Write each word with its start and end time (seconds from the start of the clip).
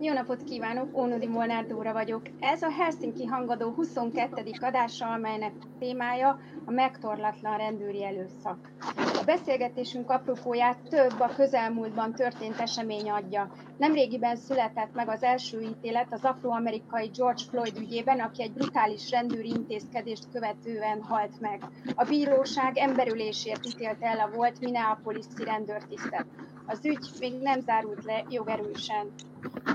Jó 0.00 0.12
napot 0.12 0.44
kívánok, 0.44 0.96
Ónodi 0.98 1.26
Molnár 1.26 1.66
Dóra 1.66 1.92
vagyok. 1.92 2.22
Ez 2.40 2.62
a 2.62 2.70
Helsinki 2.70 3.24
Hangadó 3.24 3.70
22. 3.70 4.50
adása, 4.60 5.06
amelynek 5.12 5.52
témája 5.78 6.38
a 6.64 6.70
megtorlatlan 6.70 7.56
rendőri 7.56 8.04
előszak. 8.04 8.70
A 8.96 9.22
beszélgetésünk 9.24 10.10
apropóját 10.10 10.78
több 10.88 11.20
a 11.20 11.34
közelmúltban 11.36 12.12
történt 12.14 12.60
esemény 12.60 13.10
adja. 13.10 13.50
Nemrégiben 13.78 14.36
született 14.36 14.94
meg 14.94 15.08
az 15.08 15.22
első 15.22 15.60
ítélet 15.60 16.12
az 16.12 16.24
afroamerikai 16.24 17.10
George 17.16 17.42
Floyd 17.50 17.76
ügyében, 17.78 18.20
aki 18.20 18.42
egy 18.42 18.52
brutális 18.52 19.10
rendőri 19.10 19.48
intézkedést 19.48 20.28
követően 20.32 21.02
halt 21.02 21.40
meg. 21.40 21.62
A 21.94 22.04
bíróság 22.04 22.78
emberülésért 22.78 23.66
ítélte 23.66 24.06
el 24.06 24.20
a 24.20 24.30
volt 24.34 24.60
Minneapolis-i 24.60 25.44
rendőrtisztet. 25.44 26.26
Az 26.66 26.84
ügy 26.84 27.10
még 27.20 27.38
nem 27.40 27.60
zárult 27.60 28.04
le 28.04 28.24
jogerősen. 28.28 29.12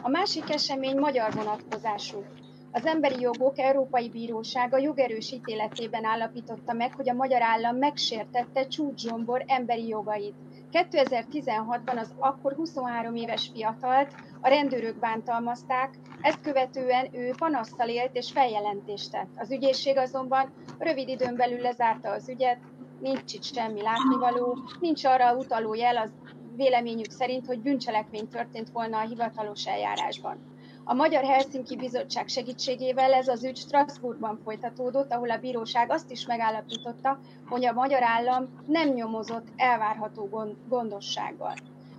A 0.04 0.10
másik 0.10 0.50
esemény 0.50 0.98
magyar 0.98 1.34
vonatkozású. 1.34 2.24
Az 2.72 2.86
Emberi 2.86 3.20
Jogok 3.22 3.60
Európai 3.60 4.10
Bírósága 4.10 4.78
jogerős 4.78 5.32
ítéletében 5.32 6.06
állapította 6.06 6.74
meg, 6.74 6.94
hogy 6.96 7.10
a 7.10 7.14
magyar 7.14 7.42
állam 7.42 7.78
megsértette 7.78 8.68
Csúcs 8.68 9.04
emberi 9.46 9.88
jogait. 9.88 10.36
2016-ban 10.72 11.98
az 11.98 12.14
akkor 12.20 12.54
23 12.54 13.16
éves 13.16 13.50
fiatalt 13.54 14.16
a 14.42 14.48
rendőrök 14.48 15.00
bántalmazták, 15.00 15.94
ezt 16.22 16.42
követően 16.42 17.08
ő 17.14 17.34
panasztal 17.38 17.88
élt 17.88 18.16
és 18.16 18.32
feljelentést 18.32 19.12
tett. 19.12 19.30
Az 19.36 19.52
ügyészség 19.52 19.98
azonban 19.98 20.54
rövid 20.78 21.08
időn 21.08 21.36
belül 21.36 21.60
lezárta 21.60 22.10
az 22.10 22.30
ügyet, 22.30 22.60
nincs 23.00 23.34
itt 23.34 23.44
semmi 23.44 23.82
látnivaló, 23.82 24.58
nincs 24.80 25.06
arra 25.06 25.36
utaló 25.36 25.74
jel 25.74 25.98
az 25.98 26.12
véleményük 26.56 27.12
szerint, 27.12 27.46
hogy 27.46 27.60
bűncselekmény 27.60 28.28
történt 28.28 28.70
volna 28.70 28.98
a 28.98 29.08
hivatalos 29.08 29.66
eljárásban. 29.66 30.38
A 30.84 30.94
Magyar 30.94 31.24
Helsinki 31.24 31.76
Bizottság 31.76 32.28
segítségével 32.28 33.14
ez 33.14 33.28
az 33.28 33.44
ügy 33.44 33.58
Strasbourgban 33.58 34.40
folytatódott, 34.44 35.14
ahol 35.14 35.30
a 35.32 35.38
bíróság 35.38 35.92
azt 35.92 36.12
is 36.12 36.26
megállapította, 36.26 37.20
hogy 37.50 37.66
a 37.66 37.74
magyar 37.74 38.04
állam 38.04 38.64
nem 38.68 38.90
nyomozott 38.90 39.48
elvárható 39.56 40.50
gondossággal. 40.68 41.54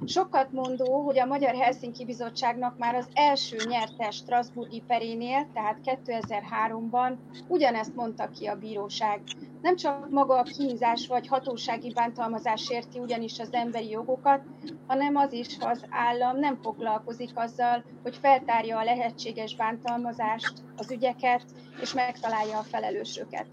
Sokat 0.07 0.53
mondó, 0.53 1.01
hogy 1.01 1.19
a 1.19 1.27
Magyar 1.27 1.55
Helsinki 1.55 2.05
Bizottságnak 2.05 2.79
már 2.79 2.95
az 2.95 3.09
első 3.13 3.57
nyertes 3.69 4.17
Strasburgi 4.17 4.83
perénél, 4.87 5.47
tehát 5.55 5.79
2003-ban 5.85 7.13
ugyanezt 7.49 7.95
mondta 7.95 8.29
ki 8.29 8.47
a 8.47 8.59
bíróság. 8.59 9.21
Nem 9.63 9.77
csak 9.77 10.11
maga 10.11 10.39
a 10.39 10.43
kínzás 10.43 11.07
vagy 11.07 11.27
hatósági 11.27 11.93
bántalmazás 11.93 12.71
érti 12.71 12.99
ugyanis 12.99 13.39
az 13.39 13.53
emberi 13.53 13.89
jogokat, 13.89 14.43
hanem 14.87 15.17
az 15.17 15.33
is, 15.33 15.59
ha 15.59 15.69
az 15.69 15.85
állam 15.91 16.39
nem 16.39 16.59
foglalkozik 16.63 17.31
azzal, 17.35 17.85
hogy 18.03 18.17
feltárja 18.17 18.79
a 18.79 18.85
lehetséges 18.85 19.57
bántalmazást, 19.57 20.53
az 20.77 20.91
ügyeket, 20.91 21.45
és 21.81 21.95
megtalálja 21.95 22.59
a 22.59 22.63
felelősöket. 22.63 23.47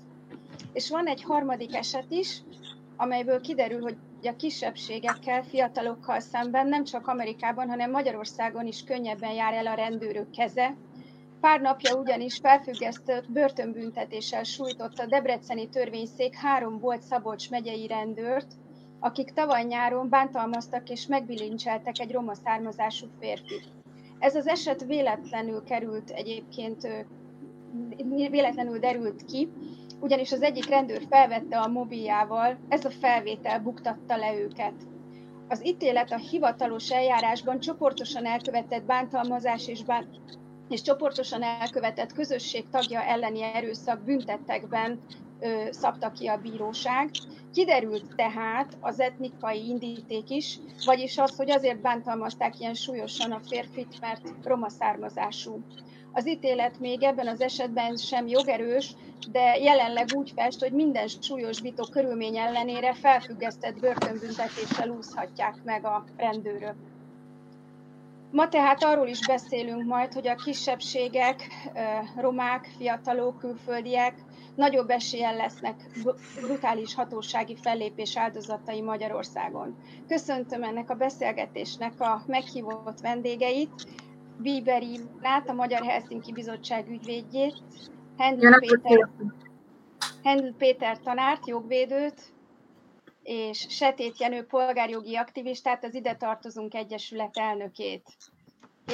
És 0.74 0.90
van 0.90 1.08
egy 1.08 1.24
harmadik 1.24 1.76
eset 1.76 2.12
is, 2.12 2.42
amelyből 2.98 3.42
kiderül, 3.42 3.82
hogy 3.82 3.98
a 4.28 4.36
kisebbségekkel, 4.36 5.44
fiatalokkal 5.44 6.20
szemben 6.20 6.68
nem 6.68 6.84
csak 6.84 7.08
Amerikában, 7.08 7.70
hanem 7.70 7.92
Magyarországon 7.92 8.66
is 8.68 8.84
könnyebben 8.84 9.32
jár 9.32 9.54
el 9.54 9.68
a 9.68 9.74
rendőrök 9.74 10.30
keze. 10.30 10.76
Pár 11.40 11.62
napja 11.62 11.96
ugyanis 11.96 12.38
felfüggesztett 12.38 13.32
börtönbüntetéssel 13.32 14.44
sújtott 14.44 14.98
a 14.98 15.06
Debreceni 15.06 15.70
törvényszék 15.70 16.36
három 16.36 16.80
volt 16.80 17.02
Szabolcs 17.02 17.50
megyei 17.50 17.88
rendőrt, 17.88 18.54
akik 19.00 19.34
tavaly 19.34 19.64
nyáron 19.64 20.10
bántalmaztak 20.10 20.90
és 20.90 21.08
megbilincseltek 21.08 22.00
egy 22.00 22.12
roma 22.12 22.34
származású 22.34 23.08
férfit. 23.20 23.68
Ez 24.20 24.36
az 24.36 24.48
eset 24.48 24.84
véletlenül 24.86 25.64
került 25.64 26.10
egyébként, 26.10 26.88
véletlenül 28.30 28.80
derült 28.80 29.26
ki, 29.26 29.50
ugyanis 30.00 30.32
az 30.32 30.42
egyik 30.42 30.70
rendőr 30.70 31.06
felvette 31.10 31.60
a 31.60 31.68
mobiljával, 31.68 32.58
ez 32.68 32.86
a 32.86 32.90
felvétel 32.90 33.60
buktatta 33.60 34.18
le 34.18 34.34
őket. 34.36 34.74
Az 35.48 35.66
ítélet 35.66 36.12
a 36.12 36.18
hivatalos 36.18 36.92
eljárásban 36.92 37.60
csoportosan 37.60 38.26
elkövetett 38.26 38.84
bántalmazás 38.86 39.68
és, 39.68 39.84
bán... 39.84 40.10
és 40.70 40.82
csoportosan 40.82 41.42
elkövetett 41.44 42.14
közösség 42.14 42.70
tagja 42.70 43.02
elleni 43.02 43.42
erőszak 43.42 44.04
büntettekben 44.04 45.00
szabta 45.70 46.12
ki 46.12 46.28
a 46.28 46.38
bíróság. 46.38 47.10
Kiderült 47.54 48.16
tehát 48.16 48.78
az 48.80 49.00
etnikai 49.00 49.68
indíték 49.68 50.30
is, 50.30 50.60
vagyis 50.86 51.18
az, 51.18 51.36
hogy 51.36 51.52
azért 51.52 51.82
bántalmazták 51.82 52.60
ilyen 52.60 52.74
súlyosan 52.74 53.32
a 53.32 53.40
férfit, 53.40 54.00
mert 54.02 54.22
roma 54.44 54.70
származású. 54.70 55.60
Az 56.12 56.28
ítélet 56.28 56.80
még 56.80 57.04
ebben 57.04 57.28
az 57.28 57.42
esetben 57.42 57.96
sem 57.96 58.28
jogerős, 58.28 58.96
de 59.32 59.58
jelenleg 59.58 60.08
úgy 60.16 60.32
fest, 60.36 60.60
hogy 60.60 60.72
minden 60.72 61.08
súlyosbító 61.08 61.84
körülmény 61.92 62.38
ellenére 62.38 62.94
felfüggesztett 62.94 63.80
börtönbüntetéssel 63.80 64.90
úszhatják 64.90 65.56
meg 65.64 65.86
a 65.86 66.04
rendőrök. 66.18 66.76
Ma 68.32 68.48
tehát 68.50 68.84
arról 68.84 69.08
is 69.08 69.28
beszélünk 69.28 69.84
majd, 69.84 70.14
hogy 70.14 70.28
a 70.28 70.36
kisebbségek, 70.36 71.48
romák, 72.16 72.70
fiatalok, 72.78 73.40
külföldiek 73.40 74.14
nagyobb 74.60 74.90
eséllyel 74.90 75.36
lesznek 75.36 75.76
brutális 76.42 76.94
hatósági 76.94 77.56
fellépés 77.56 78.18
áldozatai 78.18 78.82
Magyarországon. 78.82 79.78
Köszöntöm 80.08 80.64
ennek 80.64 80.90
a 80.90 80.96
beszélgetésnek 80.96 82.02
a 82.02 82.24
meghívott 82.28 83.00
vendégeit, 83.00 83.88
Bieber 84.38 84.84
Ivrát, 84.84 85.50
a 85.50 85.54
Magyar 85.54 85.84
Helsinki 85.84 86.32
Bizottság 86.32 86.90
ügyvédjét, 86.90 87.56
Hendl 88.18 88.48
Péter, 88.60 89.10
Hendl 90.24 90.50
Péter 90.58 91.00
tanárt, 91.00 91.48
jogvédőt, 91.48 92.22
és 93.24 93.66
Setét 93.70 94.20
Jenő 94.20 94.46
polgárjogi 94.46 95.16
aktivistát, 95.16 95.84
az 95.84 95.96
Ide 95.96 96.16
Tartozunk 96.16 96.74
Egyesület 96.74 97.38
elnökét. 97.38 98.04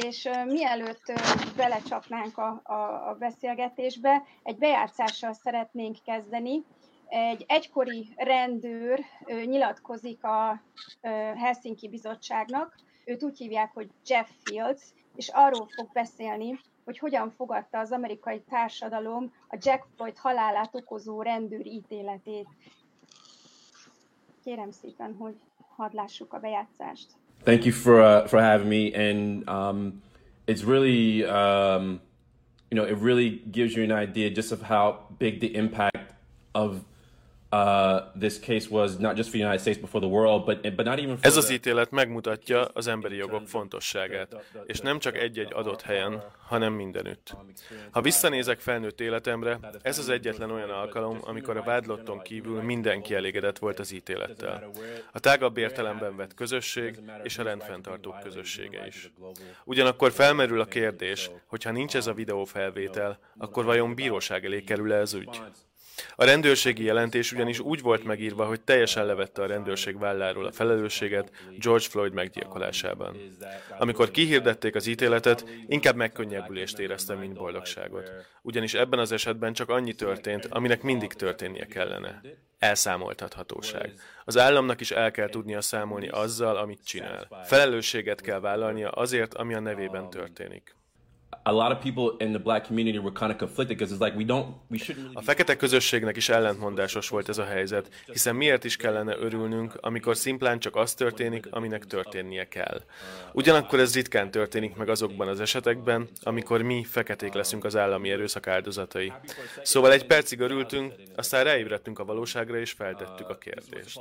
És 0.04 0.30
mielőtt 0.46 1.14
belecsapnánk 1.56 2.38
a, 2.38 2.62
a, 2.64 3.10
a 3.10 3.16
beszélgetésbe, 3.20 4.24
egy 4.44 4.58
bejátszással 4.58 5.34
szeretnénk 5.34 5.98
kezdeni. 6.06 6.64
Egy 7.08 7.46
egykori 7.48 8.14
rendőr 8.16 9.06
nyilatkozik 9.46 10.24
a 10.24 10.62
Helsinki 11.36 11.90
Bizottságnak, 11.90 12.76
őt 13.06 13.24
úgy 13.24 13.38
hívják, 13.38 13.74
hogy 13.74 13.90
Jeff 14.06 14.30
Fields, 14.44 14.82
és 15.16 15.30
arról 15.34 15.68
fog 15.76 15.92
beszélni, 15.94 16.60
hogy 16.86 16.98
hogyan 16.98 17.30
fogadta 17.30 17.80
az 17.80 17.92
amerikai 17.92 18.42
társadalom 18.42 19.34
a 19.48 19.58
Jack 19.60 19.88
Floyd 19.96 20.18
halálát 20.18 20.76
okozó 20.76 21.22
rendőr 21.22 21.66
ítéletét. 21.66 22.48
Kérem 24.44 24.72
szépen, 24.72 25.16
hogy 25.16 25.36
hadd 25.76 25.96
lássuk 25.96 26.34
a 26.34 26.40
bejátszást. 26.40 27.12
Thank 27.44 27.66
you 27.66 27.72
for 27.72 28.02
uh, 28.02 28.28
for 28.28 28.42
having 28.42 28.70
me, 28.70 28.94
and 28.94 29.48
um, 29.48 30.02
it's 30.48 30.64
really 30.64 31.26
um, 31.26 32.02
you 32.72 32.76
know 32.76 32.86
it 32.86 32.98
really 32.98 33.30
gives 33.30 33.76
you 33.76 33.84
an 33.84 33.92
idea 33.92 34.30
just 34.30 34.52
of 34.52 34.64
how 34.64 35.06
big 35.20 35.42
the 35.42 35.56
impact 35.56 36.14
of 36.54 36.84
ez 41.22 41.38
az 41.38 41.50
ítélet 41.50 41.92
megmutatja 41.92 42.66
az 42.74 42.88
emberi 42.88 43.16
jogok 43.16 43.48
fontosságát, 43.48 44.36
és 44.66 44.80
nem 44.80 45.00
csak 45.00 45.18
egy-egy 45.18 45.54
adott 45.54 45.82
helyen, 45.82 46.24
hanem 46.48 46.74
mindenütt. 46.74 47.36
Ha 47.92 48.02
visszanézek 48.02 48.60
felnőtt 48.60 49.02
életemre, 49.02 49.60
ez 49.82 50.00
az 50.00 50.10
egyetlen 50.10 50.52
olyan 50.52 50.70
alkalom, 50.70 51.18
amikor 51.22 51.58
a 51.58 51.64
vádlotton 51.64 52.22
kívül 52.22 52.62
mindenki 52.62 53.16
elégedett 53.16 53.58
volt 53.58 53.80
az 53.80 53.92
ítélettel. 53.92 54.72
A 55.12 55.20
tágabb 55.20 55.58
értelemben 55.58 56.16
vett 56.16 56.34
közösség 56.34 57.00
és 57.24 57.38
a 57.38 57.44
rendfenntartók 57.44 58.20
közössége 58.20 58.88
is. 58.88 59.12
Ugyanakkor 59.64 60.12
felmerül 60.12 60.60
a 60.60 60.66
kérdés, 60.66 61.32
hogy 61.46 61.64
ha 61.64 61.72
nincs 61.72 61.96
ez 61.96 62.08
a 62.08 62.14
videófelvétel, 62.14 63.20
akkor 63.38 63.66
vajon 63.66 63.96
bíróság 63.96 64.46
elé 64.46 64.64
kerül-e 64.64 64.96
ez 64.96 65.14
ügy? 65.14 65.42
A 66.16 66.26
rendőrségi 66.26 66.84
jelentés 66.84 67.32
ugyanis 67.32 67.60
úgy 67.60 67.82
volt 67.82 68.04
megírva, 68.04 68.46
hogy 68.46 68.62
teljesen 68.62 69.06
levette 69.06 69.42
a 69.42 69.46
rendőrség 69.46 70.00
válláról 70.00 70.46
a 70.46 70.52
felelősséget 70.52 71.32
George 71.58 71.86
Floyd 71.90 72.14
meggyilkolásában. 72.14 73.18
Amikor 73.78 74.12
kihirdették 74.12 74.76
az 74.76 74.88
ítéletet, 74.88 75.46
inkább 75.68 75.96
megkönnyebbülést 75.96 76.80
éreztem, 76.80 77.20
mint 77.20 77.34
boldogságot. 77.34 78.12
Ugyanis 78.42 78.74
ebben 78.74 79.00
az 79.00 79.12
esetben 79.12 79.54
csak 79.54 79.70
annyi 79.70 79.94
történt, 79.94 80.46
aminek 80.46 80.82
mindig 80.82 81.14
történnie 81.14 81.66
kellene. 81.66 82.22
Elszámoltathatóság. 82.60 83.94
Az 84.24 84.38
államnak 84.38 84.82
is 84.82 84.92
el 84.92 85.12
kell 85.12 85.30
tudnia 85.30 85.62
számolni 85.62 86.08
azzal, 86.08 86.58
amit 86.58 86.86
csinál. 86.86 87.44
Felelősséget 87.44 88.22
kell 88.22 88.40
vállalnia 88.40 88.90
azért, 88.90 89.34
ami 89.34 89.54
a 89.54 89.60
nevében 89.60 90.10
történik. 90.10 90.76
A 91.48 91.52
lot 91.52 91.72
of 91.72 91.80
people 91.80 92.26
in 92.26 92.32
the 92.32 92.40
black 92.40 92.66
community 92.66 92.98
were 92.98 93.12
kind 93.12 93.32
of 93.32 93.38
conflicted 93.38 93.78
because 93.78 93.94
it's 93.94 94.02
like 94.02 94.18
we 94.18 94.24
don't 94.24 94.48
we 94.70 94.78
shouldn't 94.78 95.10
A 95.14 95.22
fekete 95.22 95.56
közösségnek 95.56 96.16
is 96.16 96.30
ellentmondásos 96.30 97.10
volt 97.10 97.30
ez 97.30 97.38
a 97.38 97.44
helyzet, 97.44 97.90
hiszen 98.06 98.36
miért 98.36 98.64
is 98.64 98.76
kellene 98.76 99.18
örülnünk, 99.18 99.78
amikor 99.82 100.18
szimplán 100.18 100.60
csak 100.60 100.76
az 100.76 100.94
történik, 100.94 101.48
aminek 101.50 101.86
történnie 101.86 102.48
kell. 102.48 102.82
Ugyanakkor 103.34 103.80
ez 103.80 103.94
ritkán 103.94 104.32
történik 104.32 104.76
meg 104.76 104.90
azokban 104.90 105.28
az 105.28 105.40
esetekben, 105.40 106.08
amikor 106.22 106.62
mi 106.62 106.84
feketék 106.84 107.34
leszünk 107.34 107.64
az 107.64 107.76
állami 107.76 108.12
erőszak 108.12 108.48
áldozatai. 108.48 109.14
Szóval 109.62 109.92
egy 109.92 110.06
percig 110.06 110.40
örültünk, 110.40 110.94
aztán 111.16 111.44
ráébredtünk 111.44 112.00
a 112.00 112.06
valóságra 112.06 112.58
és 112.58 112.72
feltettük 112.72 113.30
a 113.30 113.38
kérdést. 113.38 114.00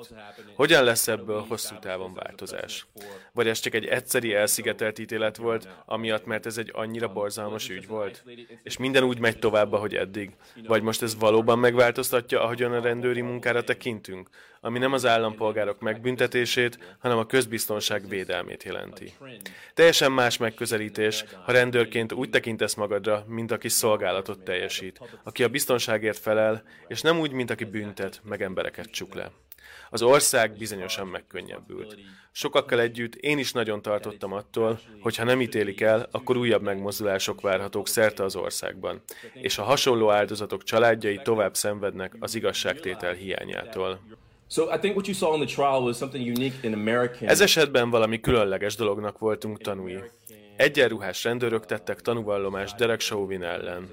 Hogyan 0.54 0.84
lesz 0.84 1.08
ebből 1.08 1.44
hosszú 1.48 1.78
távon 1.78 2.14
változás? 2.14 2.86
Vagy 3.32 3.48
ez 3.48 3.58
csak 3.58 3.74
egy 3.74 3.84
egyszeri 3.84 4.34
elszigetelt 4.34 4.98
ítélet 4.98 5.36
volt, 5.36 5.68
amiatt, 5.86 6.26
mert 6.26 6.46
ez 6.46 6.58
egy 6.58 6.70
annyira 6.74 7.08
borzalmas 7.34 7.68
ügy 7.68 7.86
volt? 7.86 8.24
És 8.62 8.76
minden 8.76 9.02
úgy 9.02 9.18
megy 9.18 9.38
tovább, 9.38 9.72
ahogy 9.72 9.94
eddig? 9.94 10.30
Vagy 10.66 10.82
most 10.82 11.02
ez 11.02 11.16
valóban 11.16 11.58
megváltoztatja, 11.58 12.42
ahogyan 12.42 12.72
a 12.72 12.80
rendőri 12.80 13.20
munkára 13.20 13.64
tekintünk? 13.64 14.28
Ami 14.64 14.78
nem 14.78 14.92
az 14.92 15.06
állampolgárok 15.06 15.80
megbüntetését, 15.80 16.96
hanem 16.98 17.18
a 17.18 17.26
közbiztonság 17.26 18.08
védelmét 18.08 18.62
jelenti. 18.62 19.12
Teljesen 19.74 20.12
más 20.12 20.36
megközelítés, 20.36 21.24
ha 21.44 21.52
rendőrként 21.52 22.12
úgy 22.12 22.30
tekintesz 22.30 22.74
magadra, 22.74 23.24
mint 23.28 23.50
aki 23.50 23.68
szolgálatot 23.68 24.44
teljesít, 24.44 25.00
aki 25.22 25.42
a 25.42 25.48
biztonságért 25.48 26.18
felel, 26.18 26.62
és 26.88 27.00
nem 27.00 27.18
úgy, 27.18 27.32
mint 27.32 27.50
aki 27.50 27.64
büntet, 27.64 28.20
meg 28.22 28.42
embereket 28.42 28.90
csuk 28.90 29.14
le. 29.14 29.30
Az 29.90 30.02
ország 30.02 30.56
bizonyosan 30.56 31.06
megkönnyebbült. 31.06 31.96
Sokakkal 32.32 32.80
együtt 32.80 33.14
én 33.14 33.38
is 33.38 33.52
nagyon 33.52 33.82
tartottam 33.82 34.32
attól, 34.32 34.80
hogy 35.00 35.16
ha 35.16 35.24
nem 35.24 35.40
ítélik 35.40 35.80
el, 35.80 36.08
akkor 36.10 36.36
újabb 36.36 36.62
megmozdulások 36.62 37.40
várhatók 37.40 37.88
szerte 37.88 38.24
az 38.24 38.36
országban, 38.36 39.02
és 39.34 39.58
a 39.58 39.62
hasonló 39.62 40.10
áldozatok 40.10 40.62
családjai 40.62 41.20
tovább 41.22 41.54
szenvednek 41.54 42.16
az 42.18 42.34
igazságtétel 42.34 43.12
hiányától. 43.12 44.00
Ez 47.28 47.40
esetben 47.40 47.90
valami 47.90 48.20
különleges 48.20 48.74
dolognak 48.74 49.18
voltunk 49.18 49.60
tanúi. 49.60 49.98
Egyenruhás 50.56 51.24
rendőrök 51.24 51.66
tettek 51.66 52.00
tanúvallomást 52.00 52.76
Derek 52.76 53.00
Chauvin 53.00 53.42
ellen. 53.42 53.88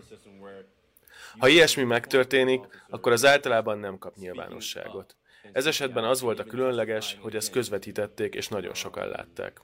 Ha 1.38 1.48
ilyesmi 1.48 1.84
megtörténik, 1.84 2.62
akkor 2.90 3.12
az 3.12 3.26
általában 3.26 3.80
nem 3.80 3.98
kap 3.98 4.16
nyilvánosságot. 4.16 5.16
Ez 5.52 5.66
esetben 5.66 6.04
az 6.04 6.22
volt 6.22 6.40
a 6.40 6.44
különleges, 6.44 7.18
hogy 7.22 7.36
ezt 7.36 7.52
közvetítették, 7.52 8.36
és 8.36 8.48
nagyon 8.48 8.74
sokan 8.74 9.08
látták. 9.08 9.62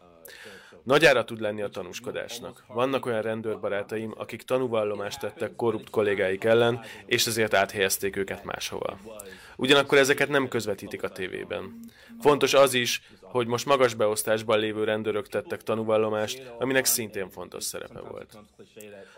Nagyára 0.83 1.24
tud 1.24 1.41
lenni 1.41 1.62
a 1.62 1.68
tanúskodásnak. 1.68 2.63
Vannak 2.68 3.06
olyan 3.06 3.21
rendőrbarátaim, 3.21 4.13
akik 4.18 4.41
tanúvallomást 4.41 5.19
tettek 5.19 5.56
korrupt 5.56 5.89
kollégáik 5.89 6.44
ellen, 6.44 6.81
és 7.06 7.25
ezért 7.25 7.53
áthelyezték 7.53 8.15
őket 8.15 8.44
máshova. 8.44 8.97
Ugyanakkor 9.56 9.97
ezeket 9.97 10.29
nem 10.29 10.47
közvetítik 10.47 11.03
a 11.03 11.09
tévében. 11.09 11.79
Fontos 12.19 12.53
az 12.53 12.74
is, 12.74 13.01
hogy 13.29 13.47
most 13.47 13.65
magas 13.65 13.94
beosztásban 13.94 14.59
lévő 14.59 14.83
rendőrök 14.83 15.27
tettek 15.27 15.63
tanúvallomást, 15.63 16.51
aminek 16.59 16.85
szintén 16.85 17.29
fontos 17.29 17.63
szerepe 17.63 18.00
volt. 18.00 18.38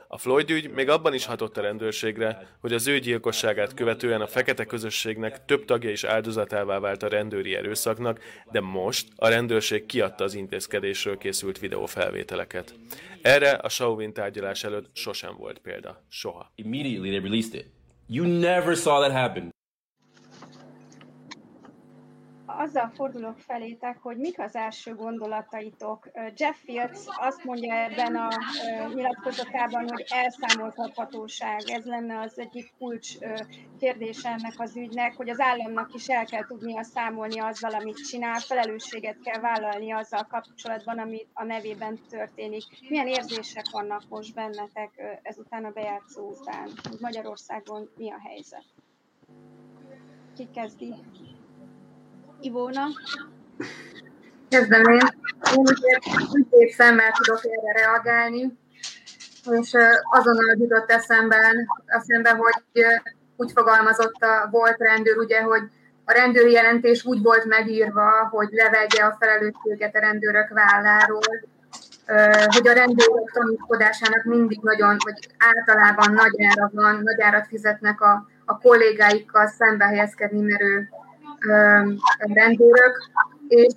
A 0.07 0.17
Floyd 0.17 0.49
ügy 0.49 0.69
még 0.69 0.89
abban 0.89 1.13
is 1.13 1.25
hatott 1.25 1.57
a 1.57 1.61
rendőrségre, 1.61 2.47
hogy 2.61 2.73
az 2.73 2.87
ő 2.87 2.99
gyilkosságát 2.99 3.73
követően 3.73 4.21
a 4.21 4.27
fekete 4.27 4.65
közösségnek 4.65 5.45
több 5.45 5.65
tagja 5.65 5.89
is 5.89 6.03
áldozatává 6.03 6.79
vált 6.79 7.03
a 7.03 7.07
rendőri 7.07 7.55
erőszaknak, 7.55 8.19
de 8.51 8.59
most 8.59 9.07
a 9.15 9.27
rendőrség 9.27 9.85
kiadta 9.85 10.23
az 10.23 10.33
intézkedésről 10.33 11.17
készült 11.17 11.59
videófelvételeket. 11.59 12.75
Erre 13.21 13.51
a 13.51 13.69
Chauvin 13.69 14.13
tárgyalás 14.13 14.63
előtt 14.63 14.89
sosem 14.93 15.35
volt 15.37 15.59
példa. 15.59 16.03
Soha. 16.09 16.51
You 18.07 18.39
never 18.39 18.75
saw 18.75 18.99
that 18.99 19.11
happen 19.11 19.57
azzal 22.57 22.91
fordulok 22.95 23.37
felétek, 23.39 23.97
hogy 24.01 24.17
mik 24.17 24.39
az 24.39 24.55
első 24.55 24.95
gondolataitok. 24.95 26.09
Jeff 26.35 26.55
Fields 26.63 26.99
azt 27.17 27.43
mondja 27.43 27.73
ebben 27.73 28.15
a 28.15 28.27
nyilatkozatában, 28.93 29.89
hogy 29.89 30.05
elszámoltathatóság, 30.09 31.61
ez 31.65 31.85
lenne 31.85 32.19
az 32.19 32.39
egyik 32.39 32.73
kulcs 32.77 33.17
kérdése 33.79 34.29
ennek 34.29 34.53
az 34.57 34.75
ügynek, 34.75 35.15
hogy 35.15 35.29
az 35.29 35.39
államnak 35.39 35.93
is 35.93 36.07
el 36.07 36.25
kell 36.25 36.45
tudnia 36.45 36.83
számolni 36.83 37.39
azzal, 37.39 37.73
amit 37.73 38.07
csinál, 38.07 38.39
felelősséget 38.39 39.19
kell 39.23 39.39
vállalni 39.41 39.91
azzal 39.91 40.27
kapcsolatban, 40.29 40.99
ami 40.99 41.27
a 41.33 41.43
nevében 41.43 41.99
történik. 42.09 42.63
Milyen 42.89 43.07
érzések 43.07 43.69
vannak 43.71 44.03
most 44.09 44.33
bennetek 44.33 45.19
ezután 45.21 45.65
a 45.65 45.71
bejátszó 45.71 46.29
után? 46.29 46.69
Magyarországon 46.99 47.89
mi 47.97 48.11
a 48.11 48.19
helyzet? 48.23 48.65
Ki 50.35 50.47
kezdi? 50.53 50.93
Ivóna? 52.41 52.85
Kezdem 54.49 54.83
én. 54.83 55.07
Én 55.55 55.63
úgy 56.49 56.69
szemmel 56.69 57.11
tudok 57.11 57.41
erre 57.45 57.79
reagálni, 57.79 58.57
és 59.51 59.71
azonnal 60.11 60.55
jutott 60.57 60.91
eszemben, 60.91 61.67
eszembe, 61.85 62.29
hogy 62.29 62.85
úgy 63.35 63.51
fogalmazott 63.51 64.15
a 64.19 64.47
volt 64.51 64.77
rendőr, 64.77 65.17
ugye, 65.17 65.41
hogy 65.41 65.61
a 66.05 66.11
rendőri 66.11 66.51
jelentés 66.51 67.05
úgy 67.05 67.21
volt 67.21 67.45
megírva, 67.45 68.27
hogy 68.31 68.47
levegye 68.51 69.03
a 69.03 69.15
felelősséget 69.19 69.95
a 69.95 69.99
rendőrök 69.99 70.49
válláról, 70.49 71.21
hogy 72.45 72.67
a 72.67 72.73
rendőrök 72.73 73.31
tanúskodásának 73.33 74.23
mindig 74.23 74.59
nagyon, 74.61 74.95
vagy 75.03 75.27
általában 75.37 76.13
nagy 76.13 76.43
ára 76.43 76.69
van, 76.73 77.01
nagy 77.03 77.21
árat 77.21 77.47
fizetnek 77.47 78.01
a, 78.01 78.27
a 78.45 78.57
kollégáikkal 78.57 79.47
szembe 79.47 79.85
helyezkedni 79.85 80.41
merő 80.41 80.89
rendőrök, 82.19 83.09
és 83.47 83.73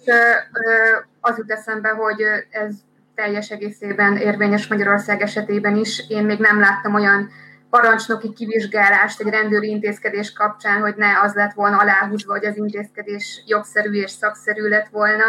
az 1.20 1.36
jut 1.38 1.50
eszembe, 1.50 1.88
hogy 1.88 2.20
ez 2.50 2.74
teljes 3.14 3.50
egészében 3.50 4.16
érvényes 4.16 4.66
Magyarország 4.66 5.20
esetében 5.20 5.76
is. 5.76 6.08
Én 6.08 6.24
még 6.24 6.38
nem 6.38 6.60
láttam 6.60 6.94
olyan 6.94 7.30
parancsnoki 7.70 8.32
kivizsgálást 8.32 9.20
egy 9.20 9.28
rendőri 9.28 9.68
intézkedés 9.68 10.32
kapcsán, 10.32 10.80
hogy 10.80 10.94
ne 10.96 11.20
az 11.20 11.34
lett 11.34 11.52
volna 11.52 11.78
aláhúzva, 11.78 12.32
hogy 12.32 12.44
az 12.44 12.56
intézkedés 12.56 13.42
jogszerű 13.46 13.92
és 13.92 14.10
szakszerű 14.10 14.68
lett 14.68 14.88
volna. 14.88 15.24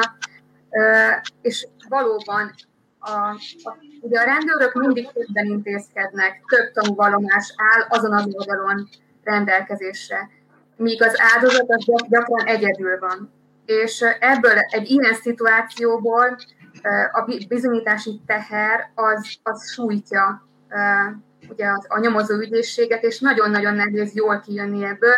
És 1.42 1.68
valóban 1.90 2.52
a, 3.00 3.12
a, 3.64 3.78
ugye 4.02 4.20
a 4.20 4.24
rendőrök 4.24 4.74
mindig 4.74 5.12
többen 5.12 5.46
intézkednek, 5.46 6.42
több 6.48 6.72
tanúvallomás 6.72 7.54
áll 7.58 7.86
azon 7.90 8.14
az 8.14 8.28
oldalon 8.32 8.90
rendelkezésre 9.24 10.30
míg 10.76 11.04
az 11.04 11.16
áldozat 11.34 11.70
az 11.70 11.86
gyakran 12.10 12.46
egyedül 12.46 13.00
van. 13.00 13.32
És 13.66 14.02
ebből 14.20 14.58
egy 14.70 14.90
ilyen 14.90 15.14
szituációból 15.14 16.38
a 17.12 17.36
bizonyítási 17.48 18.22
teher 18.26 18.92
az, 18.96 19.38
az 19.44 19.72
sújtja 19.72 20.48
ugye 21.50 21.66
a, 21.66 21.84
a 21.88 22.00
nyomozó 22.00 22.36
ügyészséget, 22.36 23.04
és 23.04 23.20
nagyon-nagyon 23.20 23.74
nehéz 23.74 24.14
jól 24.16 24.40
kijönni 24.40 24.86
ebből. 24.86 25.16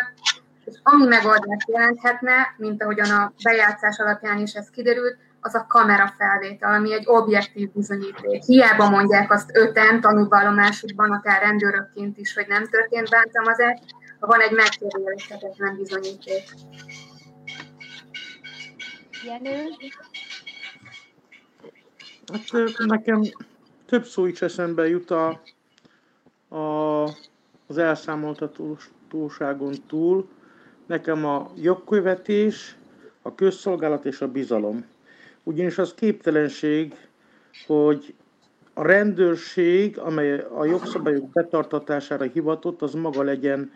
És 0.64 0.74
ami 0.82 1.06
megoldást 1.06 1.68
jelenthetne, 1.68 2.54
mint 2.56 2.82
ahogyan 2.82 3.10
a 3.10 3.32
bejátszás 3.42 3.98
alapján 3.98 4.38
is 4.38 4.52
ez 4.52 4.70
kiderült, 4.70 5.16
az 5.40 5.54
a 5.54 5.66
kamera 5.68 6.12
felvétel, 6.18 6.74
ami 6.74 6.92
egy 6.92 7.04
objektív 7.06 7.72
bizonyíték. 7.72 8.42
Hiába 8.42 8.90
mondják 8.90 9.32
azt 9.32 9.50
öten 9.56 10.00
tanúvallomásukban, 10.00 11.10
akár 11.10 11.42
rendőrökként 11.42 12.18
is, 12.18 12.34
hogy 12.34 12.46
nem 12.48 12.68
történt 12.68 13.10
bántalmazás, 13.10 13.80
van 14.20 14.40
egy 14.40 14.52
megkérdőjelezhetetlen 14.52 15.76
bizonyíték. 15.76 16.42
Jenő? 19.24 19.64
Hát 22.32 22.76
nekem 22.78 23.22
több 23.86 24.04
szó 24.04 24.26
is 24.26 24.42
eszembe 24.42 24.88
jut 24.88 25.10
a, 25.10 25.42
a, 26.48 27.02
az 27.66 27.78
elszámoltatóságon 27.78 29.74
túl. 29.86 30.28
Nekem 30.86 31.24
a 31.24 31.50
jogkövetés, 31.56 32.76
a 33.22 33.34
közszolgálat 33.34 34.04
és 34.04 34.20
a 34.20 34.28
bizalom. 34.28 34.84
Ugyanis 35.42 35.78
az 35.78 35.94
képtelenség, 35.94 36.94
hogy 37.66 38.14
a 38.74 38.82
rendőrség, 38.82 39.98
amely 39.98 40.46
a 40.54 40.64
jogszabályok 40.64 41.28
betartatására 41.28 42.24
hivatott, 42.24 42.82
az 42.82 42.94
maga 42.94 43.22
legyen 43.22 43.72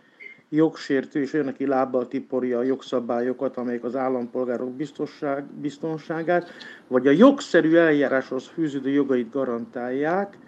jogsértő 0.50 1.20
és 1.20 1.32
olyan, 1.32 1.46
aki 1.46 1.66
lábbal 1.66 2.08
tiporja 2.08 2.58
a 2.58 2.62
jogszabályokat, 2.62 3.56
amelyek 3.56 3.84
az 3.84 3.96
állampolgárok 3.96 4.70
biztonság, 4.70 5.44
biztonságát, 5.44 6.48
vagy 6.86 7.06
a 7.06 7.10
jogszerű 7.10 7.76
eljáráshoz 7.76 8.46
fűződő 8.46 8.90
jogait 8.90 9.30
garantálják. 9.30 10.38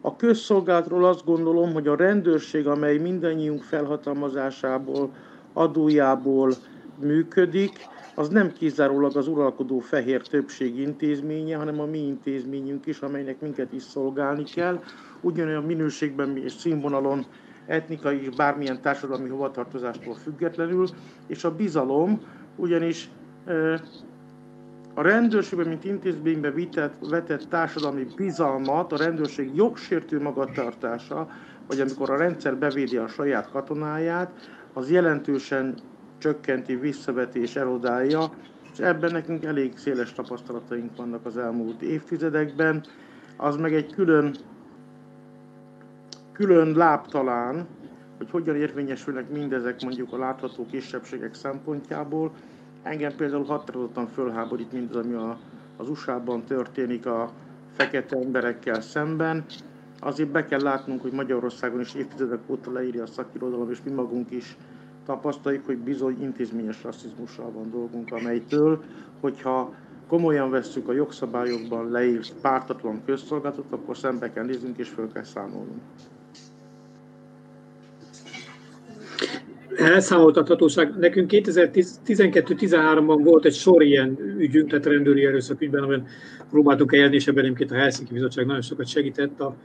A 0.00 0.16
közszolgálatról 0.16 1.04
azt 1.04 1.24
gondolom, 1.24 1.72
hogy 1.72 1.88
a 1.88 1.96
rendőrség, 1.96 2.66
amely 2.66 2.96
mindannyiunk 2.96 3.62
felhatalmazásából, 3.62 5.14
adójából 5.52 6.52
működik, 7.00 7.88
az 8.14 8.28
nem 8.28 8.52
kizárólag 8.52 9.16
az 9.16 9.28
uralkodó 9.28 9.78
fehér 9.78 10.22
többség 10.22 10.78
intézménye, 10.78 11.56
hanem 11.56 11.80
a 11.80 11.84
mi 11.84 11.98
intézményünk 11.98 12.86
is, 12.86 13.00
amelynek 13.00 13.40
minket 13.40 13.72
is 13.72 13.82
szolgálni 13.82 14.44
kell, 14.44 14.82
ugyanolyan 15.20 15.62
minőségben 15.62 16.36
és 16.36 16.52
színvonalon 16.52 17.26
etnikai 17.66 18.28
bármilyen 18.36 18.80
társadalmi 18.80 19.28
hovatartozástól 19.28 20.14
függetlenül, 20.14 20.86
és 21.26 21.44
a 21.44 21.54
bizalom, 21.54 22.20
ugyanis 22.56 23.10
a 24.94 25.02
rendőrségben, 25.02 25.68
mint 25.68 25.84
intézményben 25.84 26.54
vitett, 26.54 26.94
vetett 27.08 27.48
társadalmi 27.48 28.06
bizalmat, 28.16 28.92
a 28.92 28.96
rendőrség 28.96 29.54
jogsértő 29.54 30.20
magatartása, 30.20 31.28
vagy 31.66 31.80
amikor 31.80 32.10
a 32.10 32.16
rendszer 32.16 32.56
bevédi 32.56 32.96
a 32.96 33.08
saját 33.08 33.50
katonáját, 33.50 34.50
az 34.72 34.90
jelentősen 34.90 35.74
csökkenti, 36.18 36.76
visszaveti 36.76 37.40
és 37.40 37.56
erodálja, 37.56 38.30
és 38.72 38.78
ebben 38.78 39.12
nekünk 39.12 39.44
elég 39.44 39.76
széles 39.76 40.12
tapasztalataink 40.12 40.96
vannak 40.96 41.26
az 41.26 41.36
elmúlt 41.36 41.82
évtizedekben. 41.82 42.84
Az 43.36 43.56
meg 43.56 43.74
egy 43.74 43.94
külön, 43.94 44.36
külön 46.36 46.76
lábtalán, 46.76 47.66
hogy 48.16 48.30
hogyan 48.30 48.56
érvényesülnek 48.56 49.30
mindezek 49.30 49.82
mondjuk 49.82 50.12
a 50.12 50.18
látható 50.18 50.66
kisebbségek 50.66 51.34
szempontjából. 51.34 52.32
Engem 52.82 53.16
például 53.16 53.44
határozottan 53.44 54.06
fölháborít 54.06 54.72
mindaz, 54.72 55.04
ami 55.04 55.14
a, 55.14 55.38
az 55.76 55.88
USA-ban 55.88 56.44
történik 56.44 57.06
a 57.06 57.32
fekete 57.72 58.16
emberekkel 58.16 58.80
szemben. 58.80 59.44
Azért 60.00 60.28
be 60.28 60.44
kell 60.44 60.62
látnunk, 60.62 61.02
hogy 61.02 61.12
Magyarországon 61.12 61.80
is 61.80 61.94
évtizedek 61.94 62.40
óta 62.46 62.72
leírja 62.72 63.02
a 63.02 63.06
szakirodalom, 63.06 63.70
és 63.70 63.82
mi 63.84 63.90
magunk 63.90 64.30
is 64.30 64.56
tapasztaljuk, 65.06 65.64
hogy 65.66 65.78
bizony 65.78 66.22
intézményes 66.22 66.82
rasszizmussal 66.82 67.50
van 67.50 67.70
dolgunk, 67.70 68.12
amelytől, 68.12 68.82
hogyha 69.20 69.74
komolyan 70.08 70.50
vesszük 70.50 70.88
a 70.88 70.92
jogszabályokban 70.92 71.90
leírt 71.90 72.34
pártatlan 72.40 73.04
közszolgáltatot, 73.04 73.72
akkor 73.72 73.96
szembe 73.96 74.32
kell 74.32 74.44
néznünk 74.44 74.78
és 74.78 74.88
föl 74.88 75.12
kell 75.12 75.24
számolnunk. 75.24 75.80
Elszámoltathatóság. 79.86 80.94
Nekünk 80.98 81.30
2012-13-ban 81.32 83.20
volt 83.24 83.44
egy 83.44 83.54
sor 83.54 83.82
ilyen 83.82 84.18
ügyünk, 84.38 84.68
tehát 84.68 84.86
rendőri 84.86 85.24
erőszak 85.24 85.60
ügyben, 85.60 85.82
amiben 85.82 86.06
próbáltunk 86.50 86.92
eljárni, 86.92 87.16
és 87.16 87.26
ebben 87.26 87.56
a 87.70 87.74
Helsinki 87.74 88.12
Bizottság 88.12 88.46
nagyon 88.46 88.62
sokat 88.62 88.86
segített 88.86 89.40
a 89.40 89.56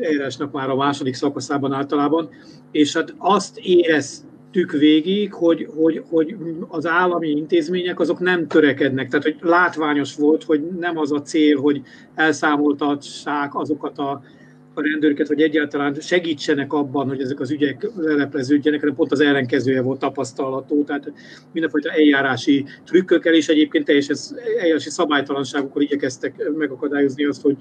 eljárásnak 0.00 0.52
már 0.52 0.70
a 0.70 0.76
második 0.76 1.14
szakaszában 1.14 1.72
általában, 1.72 2.28
és 2.70 2.94
hát 2.94 3.14
azt 3.18 3.58
érez, 3.58 4.24
tük 4.50 4.72
végig, 4.72 5.32
hogy, 5.32 5.68
hogy, 5.76 6.02
hogy 6.10 6.36
az 6.68 6.86
állami 6.86 7.28
intézmények 7.28 8.00
azok 8.00 8.18
nem 8.18 8.46
törekednek. 8.46 9.08
Tehát, 9.08 9.24
hogy 9.24 9.36
látványos 9.40 10.16
volt, 10.16 10.44
hogy 10.44 10.62
nem 10.78 10.98
az 10.98 11.12
a 11.12 11.22
cél, 11.22 11.60
hogy 11.60 11.82
elszámoltassák 12.14 13.54
azokat 13.54 13.98
a, 13.98 14.22
a 14.74 14.82
rendőröket, 14.82 15.26
hogy 15.26 15.42
egyáltalán 15.42 15.94
segítsenek 15.94 16.72
abban, 16.72 17.08
hogy 17.08 17.20
ezek 17.20 17.40
az 17.40 17.50
ügyek 17.50 17.90
lelepleződjenek, 17.96 18.80
hanem 18.80 18.94
pont 18.94 19.12
az 19.12 19.20
ellenkezője 19.20 19.82
volt 19.82 19.98
tapasztalatú. 19.98 20.84
Tehát 20.84 21.12
mindenfajta 21.52 21.90
eljárási 21.90 22.64
trükkökkel, 22.84 23.34
és 23.34 23.48
egyébként 23.48 23.84
teljesen 23.84 24.16
eljárási 24.58 24.90
szabálytalanságokkal 24.90 25.82
igyekeztek 25.82 26.50
megakadályozni 26.56 27.24
azt, 27.24 27.42
hogy 27.42 27.56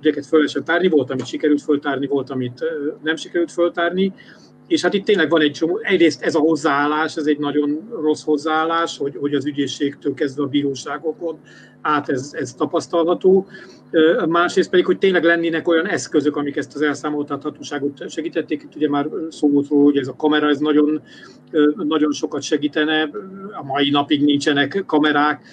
ügyeket 0.00 0.26
föl 0.26 0.38
lehessen 0.38 0.64
tárni. 0.64 0.88
Volt, 0.88 1.10
amit 1.10 1.26
sikerült 1.26 1.62
föltárni, 1.62 2.06
volt, 2.06 2.30
amit 2.30 2.64
nem 3.02 3.16
sikerült 3.16 3.52
föltárni 3.52 4.12
és 4.66 4.82
hát 4.82 4.94
itt 4.94 5.04
tényleg 5.04 5.30
van 5.30 5.40
egy 5.40 5.52
csomó, 5.52 5.78
egyrészt 5.82 6.22
ez 6.22 6.34
a 6.34 6.38
hozzáállás, 6.38 7.16
ez 7.16 7.26
egy 7.26 7.38
nagyon 7.38 7.88
rossz 8.00 8.22
hozzáállás, 8.22 8.98
hogy, 8.98 9.16
hogy 9.20 9.34
az 9.34 9.46
ügyészségtől 9.46 10.14
kezdve 10.14 10.42
a 10.42 10.46
bíróságokon 10.46 11.40
át 11.84 12.08
ez, 12.08 12.30
ez 12.32 12.54
tapasztalható. 12.54 13.46
Másrészt 14.28 14.70
pedig, 14.70 14.86
hogy 14.86 14.98
tényleg 14.98 15.24
lennének 15.24 15.68
olyan 15.68 15.86
eszközök, 15.86 16.36
amik 16.36 16.56
ezt 16.56 16.74
az 16.74 16.82
elszámoltathatóságot 16.82 18.10
segítették. 18.10 18.62
Itt 18.62 18.74
ugye 18.76 18.88
már 18.88 19.08
szó 19.28 19.50
volt 19.50 19.68
róla, 19.68 19.84
hogy 19.84 19.96
ez 19.96 20.08
a 20.08 20.16
kamera, 20.16 20.48
ez 20.48 20.58
nagyon, 20.58 21.02
nagyon 21.76 22.12
sokat 22.12 22.42
segítene. 22.42 23.10
A 23.60 23.64
mai 23.64 23.90
napig 23.90 24.24
nincsenek 24.24 24.82
kamerák, 24.86 25.44